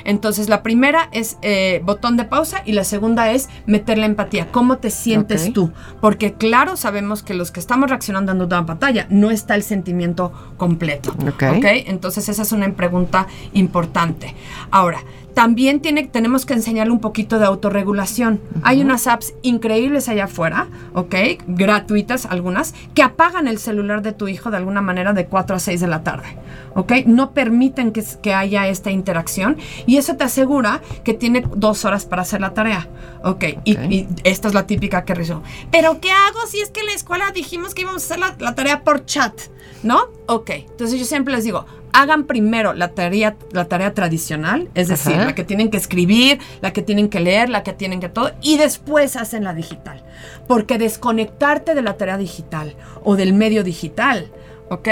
Entonces, 0.05 0.49
la 0.49 0.63
primera 0.63 1.09
es 1.11 1.37
eh, 1.41 1.81
botón 1.83 2.17
de 2.17 2.25
pausa 2.25 2.61
y 2.65 2.71
la 2.73 2.83
segunda 2.83 3.31
es 3.31 3.49
meter 3.65 3.97
la 3.97 4.05
empatía. 4.05 4.51
¿Cómo 4.51 4.77
te 4.77 4.89
sientes 4.89 5.47
Ok. 5.47 5.53
tú? 5.53 5.71
Porque, 6.01 6.33
claro, 6.33 6.77
sabemos 6.77 7.23
que 7.23 7.33
los 7.33 7.51
que 7.51 7.59
estamos 7.59 7.89
reaccionando 7.89 8.31
en 8.31 8.41
una 8.41 8.65
pantalla 8.65 9.07
no 9.09 9.31
está 9.31 9.55
el 9.55 9.63
sentimiento 9.63 10.31
completo. 10.57 11.11
Ok. 11.27 11.43
Entonces, 11.87 12.29
esa 12.29 12.41
es 12.41 12.51
una 12.51 12.69
pregunta 12.73 13.27
importante. 13.53 14.35
Ahora, 14.71 14.99
también 15.33 15.79
tiene, 15.79 16.07
tenemos 16.07 16.45
que 16.45 16.53
enseñarle 16.53 16.91
un 16.91 16.99
poquito 16.99 17.39
de 17.39 17.45
autorregulación. 17.45 18.41
Hay 18.63 18.81
unas 18.81 19.07
apps 19.07 19.33
increíbles 19.41 20.09
allá 20.09 20.25
afuera, 20.25 20.67
¿ok? 20.93 21.15
Gratuitas 21.47 22.25
algunas, 22.25 22.73
que 22.93 23.03
apagan 23.03 23.47
el 23.47 23.57
celular 23.57 24.01
de 24.01 24.11
tu 24.11 24.27
hijo 24.27 24.51
de 24.51 24.57
alguna 24.57 24.81
manera 24.81 25.13
de 25.13 25.25
4 25.27 25.55
a 25.55 25.59
6 25.59 25.79
de 25.81 25.87
la 25.87 26.03
tarde, 26.03 26.27
¿ok? 26.75 26.91
No 27.05 27.31
permiten 27.31 27.91
que, 27.91 28.03
que 28.21 28.33
haya 28.33 28.67
esta 28.67 28.91
interacción 28.91 29.57
y 29.85 29.97
eso 29.97 30.15
te 30.17 30.23
asegura 30.23 30.81
que 31.03 31.13
tiene 31.13 31.43
dos 31.55 31.85
horas 31.85 32.05
para 32.05 32.23
hacer 32.23 32.41
la 32.41 32.53
tarea, 32.53 32.87
¿ok? 33.23 33.45
Y, 33.63 33.75
Ok. 33.77 33.83
y 33.89 34.07
esta 34.23 34.47
es 34.47 34.53
la 34.53 34.67
típica 34.67 35.05
que 35.05 35.15
rizó. 35.15 35.41
¿Pero 35.71 35.99
qué 36.01 36.11
hago 36.11 36.39
si 36.47 36.59
es 36.61 36.69
que 36.69 36.81
en 36.81 36.87
la 36.87 36.93
escuela 36.93 37.31
dijimos 37.31 37.73
que 37.73 37.83
íbamos 37.83 38.03
a 38.03 38.05
hacer 38.05 38.19
la, 38.19 38.35
la 38.39 38.55
tarea 38.55 38.83
por 38.83 39.05
chat? 39.05 39.33
¿No? 39.81 39.99
Ok, 40.25 40.49
entonces 40.49 40.99
yo 40.99 41.05
siempre 41.05 41.33
les 41.33 41.45
digo, 41.45 41.65
hagan 41.93 42.25
primero 42.25 42.73
la 42.73 42.89
tarea, 42.89 43.35
la 43.51 43.65
tarea 43.65 43.93
tradicional, 43.93 44.69
es 44.75 44.87
decir, 44.87 45.15
Ajá. 45.15 45.25
la 45.25 45.35
que 45.35 45.43
tienen 45.43 45.69
que 45.69 45.77
escribir, 45.77 46.39
la 46.61 46.73
que 46.73 46.81
tienen 46.81 47.09
que 47.09 47.19
leer, 47.19 47.49
la 47.49 47.63
que 47.63 47.73
tienen 47.73 47.99
que 47.99 48.09
todo, 48.09 48.31
y 48.41 48.57
después 48.57 49.15
hacen 49.15 49.43
la 49.43 49.53
digital. 49.53 50.03
Porque 50.47 50.77
desconectarte 50.77 51.75
de 51.75 51.81
la 51.81 51.97
tarea 51.97 52.17
digital 52.17 52.75
o 53.03 53.15
del 53.15 53.33
medio 53.33 53.63
digital, 53.63 54.31
¿ok? 54.69 54.87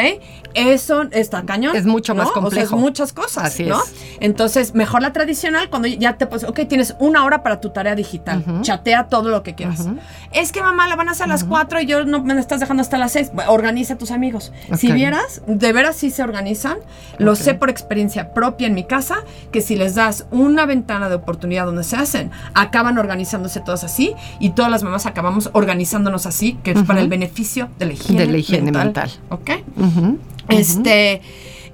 Eso 0.54 1.04
está 1.12 1.44
cañón. 1.44 1.76
Es 1.76 1.86
mucho 1.86 2.16
más. 2.16 2.28
O 2.30 2.34
sea, 2.34 2.42
complejo. 2.42 2.76
es 2.76 2.82
muchas 2.82 3.14
cosas, 3.14 3.46
Así 3.46 3.64
¿no? 3.66 3.82
es. 3.84 3.94
Entonces, 4.20 4.74
mejor 4.74 5.02
la 5.02 5.14
tradicional 5.14 5.70
cuando 5.70 5.88
ya 5.88 6.18
te 6.18 6.26
pues, 6.28 6.44
ok, 6.44 6.62
tienes 6.68 6.96
una 7.00 7.24
hora 7.26 7.44
para 7.44 7.62
tu 7.62 7.70
tarea 7.70 7.96
digital. 7.96 8.44
Chatea 8.62 9.08
todo 9.08 9.30
lo 9.30 9.44
que 9.44 9.56
quieras. 9.56 9.88
Es 10.32 10.52
que 10.52 10.62
mamá 10.62 10.88
la 10.88 10.96
van 10.96 11.10
a 11.10 11.12
hacer 11.12 11.26
a 11.26 11.28
las 11.28 11.44
4 11.44 11.82
y 11.82 11.86
yo 11.86 12.06
no 12.06 12.24
me 12.24 12.34
la 12.34 12.40
estás 12.40 12.60
dejando 12.60 12.82
hasta 12.82 12.98
las 12.98 13.12
6. 13.14 13.32
Organiza 13.48 13.94
a 13.94 13.98
tus 13.98 14.12
amigos. 14.12 14.52
Si 14.78 14.92
vieras, 14.92 15.42
de 15.48 15.74
veras 15.74 15.96
sí 15.96 16.10
se 16.12 16.24
organizan. 16.24 16.78
Lo 17.18 17.32
Ok. 17.34 17.38
sé 17.38 17.54
por 17.54 17.70
experiencia 17.70 18.34
propia 18.34 18.68
en 18.68 18.74
mi 18.74 18.84
casa, 18.84 19.18
que 19.52 19.62
si 19.62 19.76
les 19.76 19.96
das 19.96 20.26
una 20.32 20.66
ventana 20.66 21.10
de 21.10 21.16
oportunidad 21.16 21.66
donde 21.66 21.84
se 21.84 21.96
hacen, 21.96 22.32
acaban 22.54 22.98
organizándose 22.98 23.60
todos 23.62 23.84
así 23.84 24.14
y 24.40 24.52
todas 24.52 24.72
las 24.72 24.84
mamás 24.84 25.06
acabamos 25.06 25.50
organizándonos 25.54 26.26
así, 26.26 26.54
que 26.64 26.72
es 26.72 26.84
para 26.84 27.02
el 27.02 27.08
beneficio 27.10 27.70
de 27.80 27.86
la 27.88 27.94
higiene, 27.94 28.26
De 28.26 28.32
la 28.32 28.38
higiene 28.38 28.72
mental. 28.72 29.12
¿Ok? 29.30 29.52
Este, 30.50 31.22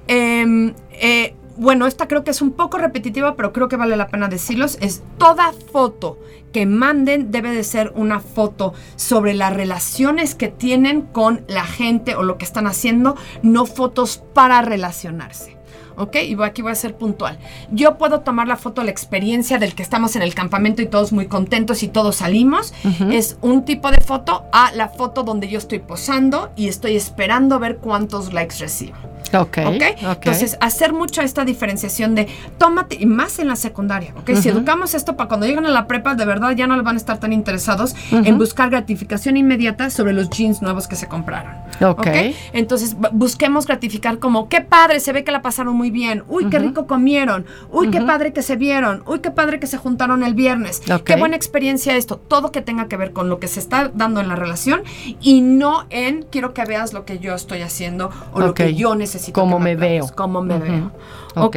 em, 0.06 0.74
eh, 0.92 1.34
bueno, 1.56 1.86
esta 1.86 2.08
creo 2.08 2.24
que 2.24 2.30
es 2.30 2.42
un 2.42 2.52
poco 2.52 2.78
repetitiva, 2.78 3.36
pero 3.36 3.52
creo 3.52 3.68
que 3.68 3.76
vale 3.76 3.96
la 3.96 4.08
pena 4.08 4.28
decirlos. 4.28 4.78
Es 4.80 5.02
toda 5.18 5.52
foto 5.72 6.18
que 6.52 6.66
manden 6.66 7.30
debe 7.30 7.50
de 7.50 7.64
ser 7.64 7.92
una 7.96 8.20
foto 8.20 8.74
sobre 8.96 9.34
las 9.34 9.52
relaciones 9.52 10.34
que 10.34 10.48
tienen 10.48 11.02
con 11.02 11.44
la 11.48 11.64
gente 11.64 12.14
o 12.14 12.22
lo 12.22 12.38
que 12.38 12.44
están 12.44 12.66
haciendo, 12.66 13.16
no 13.42 13.66
fotos 13.66 14.22
para 14.34 14.62
relacionarse. 14.62 15.53
¿Ok? 15.96 16.16
Y 16.16 16.36
aquí 16.42 16.62
voy 16.62 16.72
a 16.72 16.74
ser 16.74 16.96
puntual. 16.96 17.38
Yo 17.70 17.96
puedo 17.98 18.20
tomar 18.20 18.48
la 18.48 18.56
foto 18.56 18.80
de 18.80 18.86
la 18.86 18.90
experiencia 18.90 19.58
del 19.58 19.74
que 19.74 19.82
estamos 19.82 20.16
en 20.16 20.22
el 20.22 20.34
campamento 20.34 20.82
y 20.82 20.86
todos 20.86 21.12
muy 21.12 21.26
contentos 21.26 21.82
y 21.82 21.88
todos 21.88 22.16
salimos. 22.16 22.74
Es 23.10 23.38
un 23.40 23.64
tipo 23.64 23.90
de 23.90 24.00
foto 24.00 24.44
a 24.52 24.72
la 24.72 24.88
foto 24.88 25.22
donde 25.22 25.48
yo 25.48 25.58
estoy 25.58 25.78
posando 25.78 26.52
y 26.56 26.68
estoy 26.68 26.96
esperando 26.96 27.58
ver 27.58 27.78
cuántos 27.78 28.32
likes 28.32 28.56
recibo. 28.58 28.96
Ok. 29.32 29.58
¿Ok? 29.66 29.82
ok. 30.02 30.16
Entonces, 30.16 30.56
hacer 30.60 30.92
mucho 30.92 31.22
esta 31.22 31.44
diferenciación 31.44 32.14
de 32.14 32.28
tómate, 32.58 32.96
y 33.00 33.06
más 33.06 33.38
en 33.38 33.48
la 33.48 33.56
secundaria, 33.56 34.12
¿ok? 34.16 34.26
Si 34.34 34.48
Ujú. 34.50 34.58
educamos 34.58 34.94
esto 34.94 35.16
para 35.16 35.28
cuando 35.28 35.46
lleguen 35.46 35.66
a 35.66 35.70
la 35.70 35.86
prepa, 35.86 36.14
de 36.14 36.24
verdad 36.24 36.52
ya 36.52 36.66
no 36.66 36.80
van 36.82 36.94
a 36.96 36.98
estar 36.98 37.18
tan 37.18 37.32
interesados 37.32 37.94
Ujú. 38.12 38.22
en 38.24 38.38
buscar 38.38 38.70
gratificación 38.70 39.36
inmediata 39.36 39.90
sobre 39.90 40.12
los 40.12 40.30
jeans 40.30 40.62
nuevos 40.62 40.86
que 40.86 40.96
se 40.96 41.08
compraron. 41.08 41.52
Ok. 41.82 42.06
Entonces, 42.52 42.96
bu- 42.96 43.10
busquemos 43.12 43.66
gratificar 43.66 44.18
como, 44.18 44.48
qué 44.48 44.60
padre, 44.60 45.00
se 45.00 45.12
ve 45.12 45.24
que 45.24 45.32
la 45.32 45.42
pasaron 45.42 45.74
muy 45.76 45.90
bien, 45.90 46.22
uy, 46.28 46.48
qué 46.50 46.58
Ujú. 46.58 46.66
rico 46.68 46.86
comieron, 46.86 47.46
uy, 47.72 47.90
qué 47.90 48.00
padre 48.02 48.32
que 48.32 48.42
se 48.42 48.56
vieron, 48.56 49.02
uy, 49.06 49.20
qué 49.20 49.30
padre 49.30 49.58
que 49.58 49.66
se 49.66 49.78
juntaron 49.78 50.22
el 50.22 50.34
viernes, 50.34 50.82
qué 51.04 51.16
buena 51.16 51.34
experiencia 51.36 51.96
esto, 51.96 52.16
todo 52.18 52.52
que 52.52 52.60
tenga 52.60 52.86
que 52.88 52.96
ver 52.96 53.12
con 53.12 53.28
lo 53.28 53.40
que 53.40 53.48
se 53.48 53.58
está 53.60 53.90
dando 53.94 54.20
en 54.20 54.28
la 54.28 54.36
relación 54.36 54.82
y 55.20 55.40
no 55.40 55.86
en 55.90 56.24
quiero 56.30 56.54
que 56.54 56.64
veas 56.64 56.92
lo 56.92 57.04
que 57.04 57.18
yo 57.18 57.34
estoy 57.34 57.62
haciendo 57.62 58.10
o 58.32 58.40
lo 58.40 58.54
que 58.54 58.74
yo 58.74 58.94
necesito. 58.94 59.13
Que 59.58 59.58
me 59.58 59.76
veo. 59.76 60.06
Cómo 60.14 60.42
me 60.42 60.58
veo. 60.58 60.90
Ok. 61.36 61.56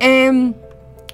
Em, 0.00 0.54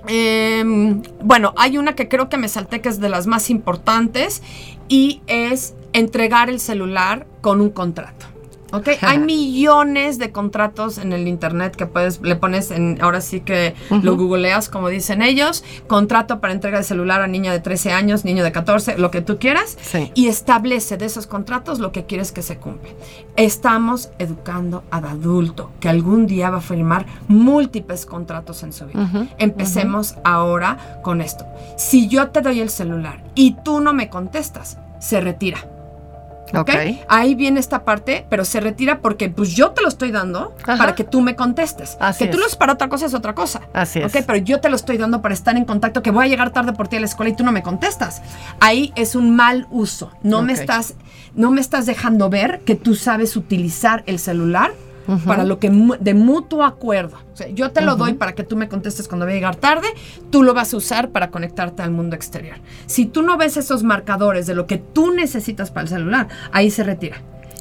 em, 0.06 1.02
bueno, 1.22 1.54
hay 1.56 1.78
una 1.78 1.94
que 1.94 2.08
creo 2.08 2.28
que 2.28 2.36
me 2.36 2.48
salté 2.48 2.80
que 2.80 2.88
es 2.88 3.00
de 3.00 3.08
las 3.08 3.26
más 3.26 3.50
importantes 3.50 4.42
y 4.88 5.22
es 5.26 5.74
entregar 5.92 6.50
el 6.50 6.60
celular 6.60 7.26
con 7.40 7.60
un 7.60 7.70
contrato. 7.70 8.26
¿Ok? 8.74 8.88
Hay 9.02 9.18
millones 9.34 10.18
de 10.18 10.30
contratos 10.32 10.98
en 10.98 11.12
el 11.12 11.28
internet 11.28 11.76
que 11.76 11.86
puedes, 11.86 12.20
le 12.20 12.36
pones 12.36 12.70
en, 12.70 12.98
ahora 13.00 13.20
sí 13.20 13.40
que 13.40 13.74
lo 14.02 14.14
Ujú. 14.14 14.24
googleas 14.28 14.68
como 14.68 14.88
dicen 14.88 15.22
ellos, 15.22 15.64
contrato 15.86 16.40
para 16.40 16.52
entrega 16.52 16.78
de 16.78 16.84
celular 16.84 17.22
a 17.22 17.26
niña 17.26 17.52
de 17.52 17.60
13 17.60 17.92
años, 17.92 18.24
niño 18.24 18.42
de 18.44 18.52
14, 18.52 18.98
lo 18.98 19.10
que 19.10 19.20
tú 19.20 19.38
quieras, 19.38 19.78
Sí. 19.80 20.10
y 20.14 20.26
establece 20.28 20.96
de 20.96 21.06
esos 21.06 21.26
contratos 21.26 21.78
lo 21.78 21.92
que 21.92 22.04
quieres 22.04 22.32
que 22.32 22.42
se 22.42 22.56
cumpla. 22.58 22.90
Estamos 23.36 24.10
educando 24.18 24.84
al 24.90 25.04
adulto 25.06 25.70
que 25.80 25.88
algún 25.88 26.26
día 26.26 26.50
va 26.50 26.58
a 26.58 26.60
firmar 26.60 27.06
múltiples 27.28 28.06
contratos 28.06 28.62
en 28.62 28.72
su 28.72 28.86
vida. 28.86 29.28
Empecemos 29.38 30.16
ahora 30.24 31.00
con 31.02 31.20
esto. 31.20 31.44
Si 31.76 32.08
yo 32.08 32.30
te 32.30 32.40
doy 32.40 32.60
el 32.60 32.70
celular 32.70 33.22
y 33.34 33.56
tú 33.64 33.80
no 33.80 33.92
me 33.92 34.08
contestas, 34.08 34.78
se 35.00 35.20
retira. 35.20 35.68
¿Ok? 36.52 36.68
Ok. 36.68 36.70
Ahí 37.08 37.34
viene 37.34 37.60
esta 37.60 37.84
parte, 37.84 38.26
pero 38.28 38.44
se 38.44 38.60
retira 38.60 39.00
porque 39.00 39.30
pues 39.30 39.54
yo 39.54 39.70
te 39.70 39.82
lo 39.82 39.88
estoy 39.88 40.10
dando 40.10 40.54
Ajá. 40.62 40.76
para 40.76 40.94
que 40.94 41.04
tú 41.04 41.20
me 41.20 41.36
contestes. 41.36 41.96
Así 42.00 42.24
que 42.24 42.30
tú 42.30 42.36
es. 42.36 42.40
lo 42.40 42.46
es 42.46 42.56
para 42.56 42.74
otra 42.74 42.88
cosa 42.88 43.06
es 43.06 43.14
otra 43.14 43.34
cosa. 43.34 43.62
Así 43.72 44.00
es. 44.00 44.14
Ok, 44.14 44.24
pero 44.26 44.38
yo 44.38 44.60
te 44.60 44.68
lo 44.68 44.76
estoy 44.76 44.96
dando 44.98 45.22
para 45.22 45.34
estar 45.34 45.56
en 45.56 45.64
contacto, 45.64 46.02
que 46.02 46.10
voy 46.10 46.26
a 46.26 46.28
llegar 46.28 46.50
tarde 46.50 46.72
por 46.72 46.88
ti 46.88 46.96
a 46.96 47.00
la 47.00 47.06
escuela 47.06 47.30
y 47.30 47.36
tú 47.36 47.44
no 47.44 47.52
me 47.52 47.62
contestas. 47.62 48.22
Ahí 48.60 48.92
es 48.96 49.14
un 49.14 49.34
mal 49.34 49.66
uso. 49.70 50.12
No 50.22 50.42
me 50.42 50.52
estás, 50.52 50.94
no 51.34 51.50
me 51.50 51.60
estás 51.60 51.86
dejando 51.86 52.28
ver 52.28 52.60
que 52.60 52.74
tú 52.74 52.94
sabes 52.94 53.36
utilizar 53.36 54.02
el 54.06 54.18
celular 54.18 54.72
Para 55.26 55.44
lo 55.44 55.58
que 55.58 55.70
de 56.00 56.14
mutuo 56.14 56.64
acuerdo. 56.64 57.18
O 57.32 57.36
sea, 57.36 57.48
yo 57.48 57.70
te 57.72 57.82
lo 57.82 57.96
doy 57.96 58.14
para 58.14 58.34
que 58.34 58.42
tú 58.42 58.56
me 58.56 58.68
contestes 58.68 59.06
cuando 59.06 59.26
voy 59.26 59.32
a 59.32 59.36
llegar 59.36 59.56
tarde, 59.56 59.88
tú 60.30 60.42
lo 60.42 60.54
vas 60.54 60.72
a 60.72 60.76
usar 60.76 61.10
para 61.10 61.30
conectarte 61.30 61.82
al 61.82 61.90
mundo 61.90 62.16
exterior. 62.16 62.56
Si 62.86 63.04
tú 63.06 63.22
no 63.22 63.36
ves 63.36 63.56
esos 63.56 63.82
marcadores 63.82 64.46
de 64.46 64.54
lo 64.54 64.66
que 64.66 64.78
tú 64.78 65.10
necesitas 65.12 65.70
para 65.70 65.82
el 65.82 65.88
celular, 65.88 66.28
ahí 66.52 66.70
se 66.70 66.84
retira. 66.84 67.20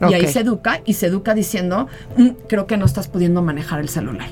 Y 0.10 0.14
ahí 0.14 0.28
se 0.28 0.40
educa 0.42 0.82
y 0.86 0.94
se 0.94 1.08
educa 1.08 1.34
diciendo, 1.34 1.88
"Mm, 2.18 2.30
creo 2.48 2.66
que 2.68 2.78
no 2.78 2.86
estás 2.86 3.08
pudiendo 3.08 3.42
manejar 3.42 3.80
el 3.80 3.90
celular. 3.90 4.28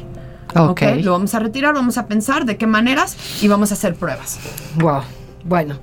Ok. 0.56 0.70
¿ok? 0.72 0.82
Lo 1.02 1.12
vamos 1.12 1.34
a 1.34 1.40
retirar, 1.40 1.74
vamos 1.74 1.98
a 1.98 2.08
pensar 2.08 2.46
de 2.46 2.58
qué 2.58 2.68
maneras 2.68 3.16
y 3.42 3.48
vamos 3.48 3.72
a 3.72 3.76
hacer 3.76 3.96
pruebas. 3.96 4.40
Wow. 4.80 5.02
Bueno, 5.46 5.80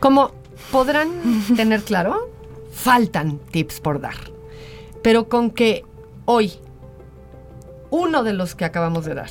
como 0.00 0.32
podrán 0.70 1.08
tener 1.56 1.82
claro, 1.82 2.30
faltan 2.72 3.38
tips 3.50 3.80
por 3.80 4.00
dar. 4.00 4.14
Pero 5.02 5.28
con 5.28 5.50
que 5.50 5.84
hoy 6.24 6.52
uno 7.90 8.22
de 8.22 8.32
los 8.32 8.54
que 8.54 8.64
acabamos 8.64 9.04
de 9.04 9.14
dar 9.14 9.30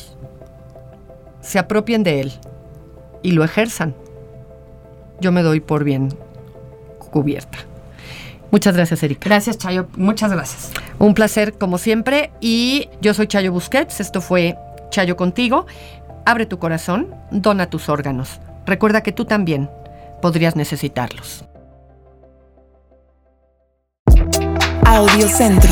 se 1.42 1.60
apropien 1.60 2.04
de 2.04 2.22
él 2.22 2.34
y 3.22 3.32
lo 3.32 3.44
ejerzan, 3.44 3.96
yo 5.20 5.32
me 5.32 5.44
doy 5.44 5.60
por 5.60 5.84
bien 5.84 6.10
cubierta. 7.12 7.60
Muchas 8.52 8.76
gracias, 8.76 9.02
Erika. 9.04 9.30
Gracias, 9.30 9.58
Chayo. 9.58 9.88
Muchas 9.98 10.32
gracias. 10.32 10.72
Un 11.00 11.14
placer 11.14 11.54
como 11.54 11.78
siempre 11.78 12.32
y 12.40 12.90
yo 13.02 13.14
soy 13.14 13.28
Chayo 13.28 13.52
Busquets, 13.52 14.00
esto 14.00 14.22
fue 14.22 14.58
Chayo 14.90 15.16
contigo. 15.16 15.66
Abre 16.26 16.46
tu 16.46 16.60
corazón, 16.60 17.14
dona 17.32 17.70
tus 17.70 17.90
órganos. 17.90 18.40
Recuerda 18.66 19.02
que 19.02 19.12
tú 19.12 19.26
también 19.26 19.70
podrías 20.22 20.56
necesitarlos. 20.56 21.46
Audio 24.86 25.28
Centro. 25.28 25.72